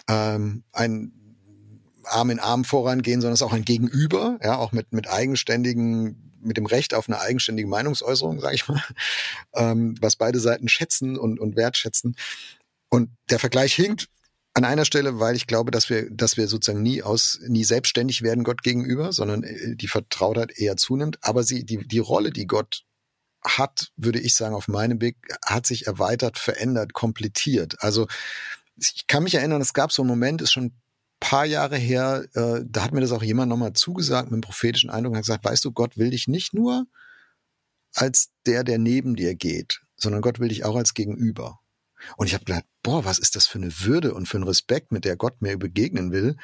ähm, 0.08 0.64
ein 0.72 1.12
Arm 2.04 2.30
in 2.30 2.40
Arm 2.40 2.66
vorangehen, 2.66 3.22
sondern 3.22 3.34
es 3.34 3.42
ist 3.42 3.48
auch 3.48 3.54
ein 3.54 3.66
Gegenüber, 3.66 4.38
ja, 4.44 4.58
auch 4.58 4.72
mit, 4.72 4.94
mit 4.94 5.10
eigenständigen, 5.10 6.34
mit 6.42 6.58
dem 6.58 6.66
Recht 6.66 6.94
auf 6.94 7.10
eine 7.10 7.20
eigenständige 7.20 7.68
Meinungsäußerung, 7.68 8.40
sage 8.40 8.56
ich 8.56 8.68
mal, 8.68 8.82
ähm, 9.56 9.96
was 10.02 10.16
beide 10.16 10.40
Seiten 10.40 10.70
schätzen 10.70 11.18
und, 11.18 11.40
und 11.40 11.56
wertschätzen. 11.56 12.16
Und 12.90 13.10
der 13.30 13.40
Vergleich 13.40 13.74
hinkt 13.74 14.08
an 14.54 14.64
einer 14.64 14.86
Stelle, 14.86 15.20
weil 15.20 15.36
ich 15.36 15.48
glaube, 15.48 15.72
dass 15.72 15.90
wir, 15.90 16.10
dass 16.10 16.38
wir 16.38 16.48
sozusagen 16.48 16.82
nie 16.82 17.04
aus, 17.04 17.40
nie 17.46 17.66
selbstständig 17.66 18.22
werden 18.22 18.44
Gott 18.44 18.64
gegenüber, 18.64 19.12
sondern 19.12 19.44
äh, 19.44 19.76
die 19.76 19.88
Vertrautheit 19.88 20.58
eher 20.58 20.78
zunimmt. 20.78 21.18
Aber 21.22 21.44
sie, 21.44 21.66
die, 21.66 21.86
die 21.86 22.00
Rolle, 22.00 22.32
die 22.32 22.48
Gott 22.48 22.84
hat, 23.44 23.92
würde 23.98 24.20
ich 24.20 24.36
sagen, 24.36 24.56
auf 24.56 24.68
meinem 24.68 25.02
Weg, 25.02 25.18
hat 25.46 25.68
sich 25.68 25.88
erweitert, 25.88 26.40
verändert, 26.40 26.94
komplettiert. 26.94 27.76
Also 27.84 28.08
ich 28.78 29.08
kann 29.08 29.24
mich 29.24 29.36
erinnern, 29.36 29.62
es 29.62 29.74
gab 29.74 29.92
so 29.92 30.02
einen 30.02 30.10
Moment, 30.10 30.42
ist 30.42 30.52
schon 30.52 30.66
ein 30.66 30.82
paar 31.20 31.46
Jahre 31.46 31.78
her, 31.78 32.26
äh, 32.34 32.62
da 32.66 32.84
hat 32.84 32.94
mir 32.94 33.02
das 33.02 33.12
auch 33.12 33.24
jemand 33.24 33.50
nochmal 33.50 33.74
zugesagt 33.74 34.26
mit 34.26 34.34
einem 34.34 34.42
prophetischen 34.42 34.90
Eindruck 34.90 35.12
und 35.14 35.18
hat 35.18 35.26
gesagt, 35.26 35.46
weißt 35.46 35.64
du, 35.66 35.72
Gott 35.72 35.98
will 35.98 36.10
dich 36.10 36.28
nicht 36.28 36.54
nur 36.54 36.86
als 37.94 38.30
der, 38.46 38.64
der 38.64 38.78
neben 38.78 39.16
dir 39.16 39.36
geht, 39.36 39.82
sondern 39.96 40.22
Gott 40.22 40.40
will 40.40 40.50
dich 40.50 40.66
auch 40.66 40.76
als 40.76 40.94
Gegenüber. 40.94 41.60
Und 42.18 42.28
ich 42.28 42.34
habe 42.34 42.46
gedacht, 42.46 42.66
boah, 42.84 43.06
was 43.06 43.20
ist 43.20 43.36
das 43.36 43.48
für 43.48 43.58
eine 43.58 43.80
Würde 43.80 44.14
und 44.14 44.28
für 44.28 44.38
einen 44.38 44.48
Respekt, 44.48 44.92
mit 44.92 45.06
der 45.06 45.16
Gott 45.16 45.42
mir 45.42 45.58
begegnen 45.58 46.12
will. 46.12 46.36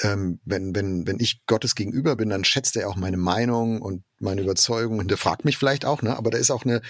Ähm, 0.00 0.40
wenn, 0.44 0.74
wenn, 0.74 1.06
wenn 1.06 1.20
ich 1.20 1.44
Gottes 1.46 1.74
gegenüber 1.74 2.16
bin, 2.16 2.30
dann 2.30 2.44
schätzt 2.44 2.76
er 2.76 2.88
auch 2.88 2.96
meine 2.96 3.16
Meinung 3.16 3.82
und 3.82 4.04
meine 4.18 4.40
Überzeugung 4.40 4.98
und 4.98 5.08
der 5.08 5.18
fragt 5.18 5.44
mich 5.44 5.58
vielleicht 5.58 5.84
auch, 5.84 6.02
ne? 6.02 6.16
Aber 6.16 6.30
da 6.30 6.38
ist 6.38 6.50
auch 6.50 6.64
eine, 6.64 6.82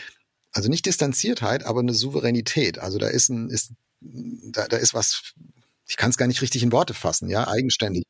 also 0.52 0.68
nicht 0.68 0.86
Distanziertheit, 0.86 1.64
aber 1.64 1.80
eine 1.80 1.94
Souveränität. 1.94 2.78
Also 2.78 2.98
da 2.98 3.08
ist 3.08 3.28
ein, 3.28 3.50
ist 3.50 3.72
da, 4.00 4.66
da 4.68 4.76
ist 4.76 4.94
was, 4.94 5.34
ich 5.86 5.96
kann 5.96 6.10
es 6.10 6.16
gar 6.16 6.26
nicht 6.26 6.42
richtig 6.42 6.62
in 6.62 6.72
Worte 6.72 6.94
fassen, 6.94 7.28
ja, 7.28 7.48
eigenständig. 7.48 8.04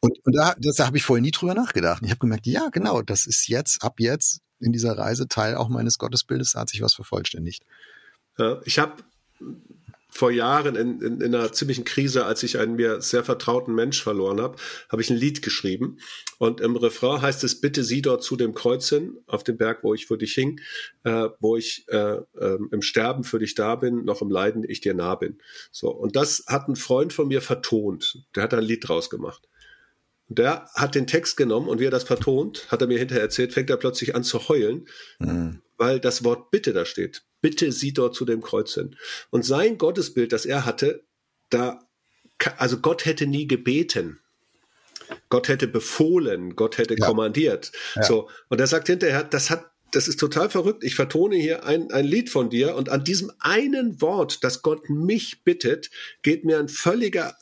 Und, 0.00 0.18
und 0.24 0.34
da, 0.34 0.54
das, 0.58 0.76
da 0.76 0.86
habe 0.86 0.96
ich 0.96 1.04
vorher 1.04 1.22
nie 1.22 1.30
drüber 1.30 1.54
nachgedacht. 1.54 2.02
Ich 2.04 2.10
habe 2.10 2.20
gemerkt, 2.20 2.46
ja, 2.46 2.68
genau, 2.70 3.02
das 3.02 3.26
ist 3.26 3.48
jetzt, 3.48 3.82
ab 3.82 4.00
jetzt 4.00 4.40
in 4.60 4.72
dieser 4.72 4.96
Reise 4.96 5.28
Teil 5.28 5.56
auch 5.56 5.68
meines 5.68 5.98
Gottesbildes, 5.98 6.52
da 6.52 6.60
hat 6.60 6.68
sich 6.68 6.82
was 6.82 6.94
vervollständigt. 6.94 7.64
Ja, 8.38 8.60
ich 8.64 8.78
habe 8.78 9.02
vor 10.10 10.30
Jahren 10.30 10.76
in, 10.76 11.00
in, 11.00 11.20
in 11.20 11.34
einer 11.34 11.52
ziemlichen 11.52 11.84
Krise, 11.84 12.26
als 12.26 12.42
ich 12.42 12.58
einen 12.58 12.76
mir 12.76 13.00
sehr 13.00 13.24
vertrauten 13.24 13.74
Mensch 13.74 14.02
verloren 14.02 14.40
habe, 14.40 14.56
habe 14.88 15.02
ich 15.02 15.10
ein 15.10 15.16
Lied 15.16 15.42
geschrieben. 15.42 15.98
Und 16.38 16.60
im 16.60 16.76
Refrain 16.76 17.22
heißt 17.22 17.44
es, 17.44 17.60
bitte 17.60 17.84
sieh 17.84 18.02
dort 18.02 18.22
zu 18.22 18.36
dem 18.36 18.54
Kreuz 18.54 18.88
hin, 18.88 19.18
auf 19.26 19.44
dem 19.44 19.56
Berg, 19.56 19.82
wo 19.82 19.94
ich 19.94 20.06
für 20.06 20.18
dich 20.18 20.34
hing, 20.34 20.60
äh, 21.04 21.28
wo 21.38 21.56
ich 21.56 21.84
äh, 21.88 22.16
äh, 22.38 22.58
im 22.70 22.82
Sterben 22.82 23.24
für 23.24 23.38
dich 23.38 23.54
da 23.54 23.76
bin, 23.76 24.04
noch 24.04 24.22
im 24.22 24.30
Leiden 24.30 24.64
ich 24.66 24.80
dir 24.80 24.94
nah 24.94 25.14
bin. 25.14 25.38
So, 25.70 25.90
und 25.90 26.16
das 26.16 26.44
hat 26.46 26.68
ein 26.68 26.76
Freund 26.76 27.12
von 27.12 27.28
mir 27.28 27.42
vertont. 27.42 28.24
Der 28.34 28.42
hat 28.42 28.54
ein 28.54 28.64
Lied 28.64 28.88
draus 28.88 29.10
gemacht. 29.10 29.48
Der 30.28 30.68
hat 30.74 30.94
den 30.94 31.08
Text 31.08 31.36
genommen 31.36 31.68
und 31.68 31.80
wie 31.80 31.86
er 31.86 31.90
das 31.90 32.04
vertont, 32.04 32.70
hat 32.70 32.80
er 32.80 32.86
mir 32.86 32.98
hinterher 32.98 33.24
erzählt, 33.24 33.52
fängt 33.52 33.68
er 33.68 33.76
plötzlich 33.76 34.14
an 34.14 34.22
zu 34.22 34.48
heulen, 34.48 34.86
mhm. 35.18 35.60
weil 35.76 35.98
das 35.98 36.22
Wort 36.22 36.52
Bitte 36.52 36.72
da 36.72 36.84
steht. 36.84 37.24
Bitte 37.40 37.72
sieh 37.72 37.92
dort 37.92 38.14
zu 38.14 38.24
dem 38.24 38.42
Kreuz 38.42 38.74
hin. 38.74 38.96
Und 39.30 39.44
sein 39.44 39.78
Gottesbild, 39.78 40.32
das 40.32 40.46
er 40.46 40.64
hatte, 40.66 41.04
da, 41.48 41.80
also 42.58 42.78
Gott 42.78 43.04
hätte 43.04 43.26
nie 43.26 43.46
gebeten. 43.46 44.20
Gott 45.28 45.48
hätte 45.48 45.66
befohlen, 45.66 46.54
Gott 46.56 46.78
hätte 46.78 46.96
ja. 46.98 47.06
kommandiert. 47.06 47.72
Ja. 47.96 48.02
So. 48.02 48.28
Und 48.48 48.60
er 48.60 48.66
sagt 48.66 48.86
hinterher, 48.86 49.24
das 49.24 49.50
hat 49.50 49.69
das 49.92 50.08
ist 50.08 50.18
total 50.20 50.50
verrückt. 50.50 50.84
Ich 50.84 50.94
vertone 50.94 51.36
hier 51.36 51.64
ein, 51.64 51.90
ein 51.90 52.04
Lied 52.04 52.30
von 52.30 52.50
dir 52.50 52.76
und 52.76 52.88
an 52.88 53.04
diesem 53.04 53.32
einen 53.40 54.00
Wort, 54.00 54.44
das 54.44 54.62
Gott 54.62 54.88
mich 54.88 55.44
bittet, 55.44 55.90
geht 56.22 56.44
mir 56.44 56.58
ein 56.58 56.68
völliger 56.68 57.36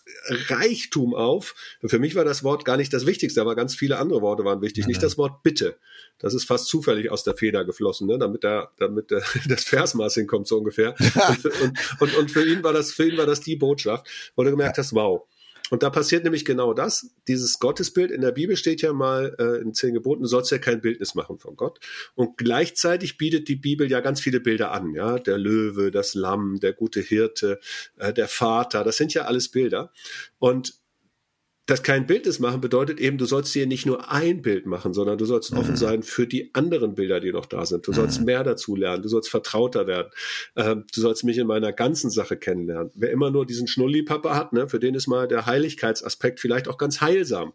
Reichtum 0.49 1.15
auf. 1.15 1.55
für 1.85 1.99
mich 1.99 2.15
war 2.15 2.25
das 2.25 2.45
Wort 2.45 2.65
gar 2.65 2.77
nicht 2.77 2.93
das 2.93 3.07
Wichtigste, 3.07 3.41
aber 3.41 3.55
ganz 3.57 3.75
viele 3.75 3.99
andere 3.99 4.23
Worte 4.23 4.45
waren 4.45 4.63
wichtig. 4.63 4.85
Mhm. 4.85 4.89
Nicht 4.89 5.03
das 5.03 5.19
Wort 5.19 5.43
bitte. 5.43 5.77
Das 6.19 6.35
ist 6.35 6.45
fast 6.45 6.67
zufällig 6.67 7.11
aus 7.11 7.25
der 7.25 7.35
Feder 7.35 7.65
geflossen, 7.65 8.09
ne? 8.09 8.19
damit, 8.19 8.43
der, 8.43 8.71
damit 8.79 9.11
der, 9.11 9.23
das 9.49 9.65
Versmaß 9.65 10.15
hinkommt, 10.15 10.47
so 10.47 10.59
ungefähr. 10.59 10.95
und, 11.29 11.45
und, 11.45 11.79
und, 12.01 12.17
und, 12.17 12.31
für 12.31 12.45
ihn 12.45 12.63
war 12.63 12.73
das, 12.73 12.93
für 12.93 13.09
ihn 13.09 13.17
war 13.17 13.27
das 13.27 13.41
die 13.41 13.57
Botschaft, 13.57 14.07
wo 14.35 14.43
du 14.43 14.51
gemerkt 14.51 14.79
hast, 14.79 14.95
wow 14.95 15.27
und 15.71 15.83
da 15.83 15.91
passiert 15.91 16.25
nämlich 16.25 16.45
genau 16.45 16.73
das. 16.73 17.15
Dieses 17.27 17.59
Gottesbild 17.59 18.11
in 18.11 18.21
der 18.21 18.33
Bibel 18.33 18.57
steht 18.57 18.83
ja 18.83 18.93
mal 18.93 19.37
äh, 19.39 19.61
in 19.61 19.75
zehn 19.75 19.95
Geboten, 19.95 20.23
du 20.23 20.29
sollst 20.29 20.51
ja 20.51 20.59
kein 20.59 20.81
Bildnis 20.81 21.15
machen 21.15 21.39
von 21.39 21.57
Gott. 21.57 21.81
Und 22.15 22.37
gleichzeitig 22.37 23.19
bietet 23.19 23.49
die 23.49 23.57
Bibel 23.57 23.91
ja 23.91 24.01
ganz 24.01 24.21
viele 24.21 24.41
Bilder 24.41 24.73
an. 24.73 24.95
Ja, 24.95 25.19
der 25.19 25.39
Löwe, 25.39 25.91
das 25.91 26.15
Lamm, 26.15 26.59
der 26.61 26.73
gute 26.73 27.01
Hirte, 27.01 27.61
äh, 27.97 28.13
der 28.13 28.29
Vater, 28.29 28.85
das 28.85 28.97
sind 28.97 29.15
ja 29.15 29.23
alles 29.25 29.51
Bilder. 29.51 29.93
Und 30.39 30.75
das 31.69 31.83
kein 31.83 32.07
Bildnis 32.07 32.39
machen 32.39 32.63
bedeutet 32.63 32.99
eben, 32.99 33.19
du 33.19 33.27
sollst 33.27 33.55
dir 33.55 33.67
nicht 33.67 33.85
nur 33.85 34.11
ein 34.11 34.41
Bild 34.41 34.65
machen, 34.65 34.95
sondern 34.95 35.19
du 35.19 35.27
sollst 35.27 35.53
mhm. 35.53 35.59
offen 35.59 35.77
sein 35.77 36.03
für 36.03 36.27
die 36.27 36.55
anderen 36.55 36.95
Bilder, 36.95 37.21
die 37.21 37.31
noch 37.31 37.45
da 37.45 37.67
sind. 37.67 37.87
Du 37.87 37.93
sollst 37.93 38.21
mhm. 38.21 38.25
mehr 38.25 38.43
dazu 38.43 38.75
lernen, 38.75 39.03
du 39.03 39.11
sollst 39.11 39.29
vertrauter 39.29 39.87
werden. 39.87 40.09
Ähm, 40.57 40.85
du 40.95 41.01
sollst 41.03 41.25
mich 41.25 41.37
in 41.37 41.47
meiner 41.47 41.75
ganzen 41.75 42.09
Sache 42.09 42.39
kennenlernen. 42.39 42.91
Wer 42.95 43.11
immer 43.11 43.31
nur 43.31 43.45
diesen 43.45 43.69
Schnulli-Papa 43.69 44.35
hat, 44.35 44.55
ne, 44.55 44.67
für 44.67 44.81
den 44.81 44.95
ist 44.95 45.09
mal 45.09 45.29
der 45.29 45.45
Heiligkeitsaspekt 45.45 46.41
vielleicht 46.41 46.69
auch 46.69 46.79
ganz 46.79 47.03
heilsam. 47.03 47.53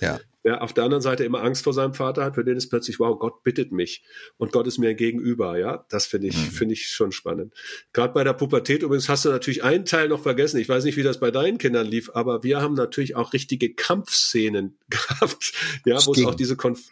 Ja. 0.00 0.20
Wer 0.42 0.62
auf 0.62 0.74
der 0.74 0.84
anderen 0.84 1.02
Seite 1.02 1.24
immer 1.24 1.42
Angst 1.42 1.64
vor 1.64 1.72
seinem 1.72 1.94
Vater 1.94 2.22
hat, 2.22 2.34
für 2.34 2.44
den 2.44 2.58
ist 2.58 2.68
plötzlich, 2.68 3.00
wow, 3.00 3.18
Gott 3.18 3.42
bittet 3.44 3.72
mich 3.72 4.04
und 4.36 4.52
Gott 4.52 4.66
ist 4.66 4.76
mir 4.76 4.94
gegenüber, 4.94 5.56
ja. 5.58 5.86
Das 5.88 6.04
finde 6.04 6.28
ich, 6.28 6.36
mhm. 6.36 6.50
finde 6.50 6.74
ich 6.74 6.88
schon 6.88 7.12
spannend. 7.12 7.54
Gerade 7.94 8.12
bei 8.12 8.24
der 8.24 8.34
Pubertät 8.34 8.82
übrigens 8.82 9.08
hast 9.08 9.24
du 9.24 9.30
natürlich 9.30 9.64
einen 9.64 9.86
Teil 9.86 10.08
noch 10.08 10.22
vergessen. 10.22 10.58
Ich 10.58 10.68
weiß 10.68 10.84
nicht, 10.84 10.98
wie 10.98 11.02
das 11.02 11.18
bei 11.18 11.30
deinen 11.30 11.56
Kindern 11.56 11.86
lief, 11.86 12.10
aber 12.12 12.42
wir 12.42 12.60
haben 12.60 12.74
natürlich 12.74 13.16
auch 13.16 13.32
richtige 13.32 13.72
Kampfszenen 13.72 14.76
gehabt, 14.90 15.52
ja, 15.86 16.04
wo 16.04 16.12
es 16.12 16.24
auch 16.26 16.34
diese 16.34 16.56
Konf 16.56 16.90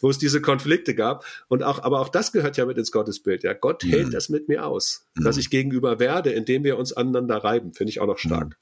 wo 0.00 0.10
es 0.10 0.18
diese 0.18 0.40
Konflikte 0.40 0.94
gab. 0.94 1.24
Und 1.48 1.62
auch, 1.62 1.82
aber 1.82 2.00
auch 2.00 2.08
das 2.08 2.32
gehört 2.32 2.56
ja 2.56 2.66
mit 2.66 2.78
ins 2.78 2.92
Gottesbild. 2.92 3.44
Ja, 3.44 3.52
Gott 3.52 3.84
mhm. 3.84 3.90
hält 3.90 4.14
das 4.14 4.28
mit 4.28 4.48
mir 4.48 4.66
aus, 4.66 5.06
mhm. 5.14 5.24
dass 5.24 5.36
ich 5.36 5.50
gegenüber 5.50 6.00
werde, 6.00 6.30
indem 6.30 6.64
wir 6.64 6.78
uns 6.78 6.92
aneinander 6.92 7.36
reiben, 7.36 7.74
finde 7.74 7.90
ich 7.90 8.00
auch 8.00 8.06
noch 8.06 8.18
stark. 8.18 8.56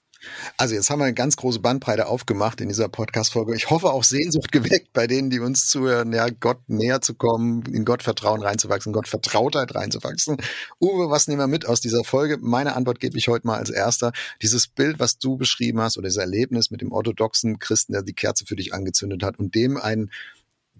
Also 0.57 0.74
jetzt 0.74 0.91
haben 0.91 1.01
wir 1.01 1.05
eine 1.05 1.14
ganz 1.14 1.37
große 1.37 1.61
Bandbreite 1.61 2.07
aufgemacht 2.07 2.61
in 2.61 2.68
dieser 2.68 2.89
Podcast-Folge. 2.89 3.55
Ich 3.55 3.70
hoffe 3.70 3.91
auch 3.91 4.05
Sehnsucht 4.05 4.53
geweckt 4.53 4.93
bei 4.93 5.07
denen, 5.07 5.31
die 5.31 5.41
uns 5.41 5.68
zuhören, 5.68 6.12
ja, 6.12 6.29
Gott 6.29 6.59
näher 6.68 7.01
zu 7.01 7.14
kommen, 7.14 7.62
in 7.66 7.85
Gottvertrauen 7.85 8.43
reinzuwachsen, 8.43 8.93
Gottvertrautheit 8.93 9.74
reinzuwachsen. 9.74 10.37
Uwe, 10.81 11.11
was 11.11 11.29
nehmen 11.29 11.41
wir 11.41 11.47
mit 11.47 11.66
aus 11.66 11.81
dieser 11.81 12.05
Folge? 12.05 12.39
Meine 12.41 12.74
Antwort 12.74 13.01
gebe 13.01 13.18
ich 13.18 13.29
heute 13.29 13.47
mal 13.47 13.59
als 13.59 13.70
erster. 13.70 14.12
Dieses 14.43 14.68
Bild, 14.68 14.99
was 14.99 15.18
du 15.18 15.37
beschrieben 15.37 15.81
hast 15.81 15.99
oder 15.99 16.09
dieses 16.09 16.20
Erlebnis 16.20 16.70
mit 16.70 16.81
dem 16.81 16.93
orthodoxen 16.93 17.59
Christen, 17.59 17.93
der 17.93 18.03
die 18.03 18.14
Kerze 18.14 18.47
für 18.47 18.57
dich 18.57 18.74
angezündet 18.74 19.22
hat 19.22 19.39
und 19.39 19.55
dem 19.55 19.77
ein 19.77 20.11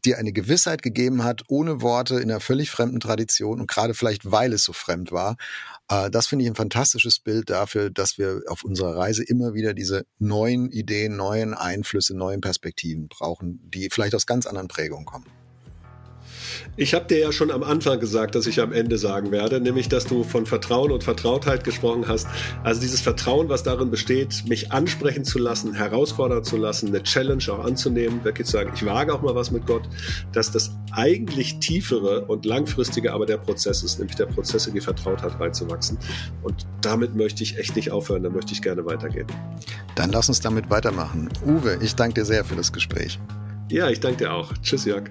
dir 0.07 0.19
eine 0.19 0.33
Gewissheit 0.33 0.83
gegeben 0.83 1.25
hat, 1.25 1.43
ohne 1.49 1.83
Worte, 1.83 2.17
in 2.17 2.31
einer 2.31 2.41
völlig 2.41 2.71
fremden 2.71 3.01
Tradition 3.01 3.61
und 3.61 3.69
gerade 3.69 3.95
vielleicht, 3.95 4.31
weil 4.31 4.53
es 4.53 4.65
so 4.65 4.73
fremd 4.73 5.13
war. 5.13 5.37
Äh, 5.89 6.11
das 6.11 6.27
finde 6.27 6.45
ich 6.45 6.51
ein 6.51 6.57
fantastisches 6.57 7.19
Bild 7.19 7.51
dafür, 7.51 7.91
dass 7.91 8.19
wir 8.19 8.43
auf 8.49 8.65
unserer 8.65 8.97
Reise 8.97 9.25
immer 9.25 9.55
wieder 9.55 9.75
diese 9.75 10.07
neuen 10.19 10.71
Ideen, 10.71 11.17
neuen 11.17 11.55
Einflüsse, 11.55 12.17
neuen 12.17 12.41
Perspektiven 12.41 13.09
brauchen, 13.09 13.61
die 13.71 13.89
vielleicht 13.91 14.15
aus 14.15 14.27
ganz 14.27 14.47
anderen 14.47 14.69
Prägungen 14.69 15.05
kommen. 15.05 15.27
Ich 16.77 16.95
habe 16.95 17.07
dir 17.07 17.19
ja 17.19 17.33
schon 17.33 17.51
am 17.51 17.63
Anfang 17.63 18.01
gesagt, 18.01 18.35
dass 18.35 18.47
ich 18.47 18.61
am 18.61 18.73
Ende 18.73 18.99
sagen 18.99 19.31
werde, 19.31 19.61
nämlich, 19.61 19.89
dass 19.89 20.07
du 20.07 20.25
von 20.25 20.47
Vertrauen 20.47 20.93
und 20.93 21.05
Vertrautheit 21.05 21.65
gesprochen 21.65 22.07
hast. 22.09 22.27
Also 22.63 22.81
dieses 22.81 23.01
Vertrauen, 23.01 23.49
was 23.49 23.63
darin 23.63 23.91
besteht, 23.91 24.45
mich 24.49 24.73
ansprechen 24.73 25.25
zu 25.25 25.39
lassen, 25.39 25.75
herausfordern 25.75 26.45
zu 26.45 26.57
lassen, 26.57 26.89
eine 26.89 27.03
Challenge 27.03 27.43
auch 27.51 27.65
anzunehmen, 27.65 28.25
wirklich 28.25 28.47
zu 28.47 28.53
sagen, 28.53 28.73
ich 28.75 28.85
wage 28.85 29.15
auch 29.15 29.23
mal 29.23 29.35
was 29.35 29.51
mit 29.51 29.67
Gott, 29.67 29.83
dass 30.33 30.51
das 30.51 30.77
eigentlich 30.93 31.59
tiefere 31.59 32.25
und 32.27 32.45
langfristige 32.45 33.13
aber 33.13 33.27
der 33.27 33.39
Prozess 33.39 33.83
ist, 33.83 33.99
nämlich 33.99 34.17
der 34.17 34.27
Prozess 34.27 34.67
in 34.67 34.75
die 34.75 34.81
Vertrautheit 34.81 35.39
reinzuwachsen. 35.39 35.99
Und 36.43 36.67
damit 36.83 37.15
möchte 37.15 37.43
ich 37.43 37.59
echt 37.59 37.77
nicht 37.77 37.91
aufhören, 37.91 38.23
da 38.23 38.31
möchte 38.31 38.53
ich 38.53 38.63
gerne 38.63 38.85
weitergehen. 38.85 39.27
Dann 39.95 40.11
lass 40.11 40.29
uns 40.29 40.41
damit 40.41 40.71
weitermachen. 40.71 41.29
Uwe, 41.45 41.79
ich 41.81 41.95
danke 41.95 42.21
dir 42.21 42.25
sehr 42.25 42.45
für 42.45 42.57
das 42.57 42.73
Gespräch. 42.73 43.19
Ja, 43.71 43.89
ich 43.91 44.01
danke 44.01 44.19
dir 44.19 44.33
auch. 44.33 44.53
Tschüss, 44.63 44.85
Jörg. 44.85 45.11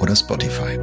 oder 0.00 0.16
Spotify. 0.16 0.78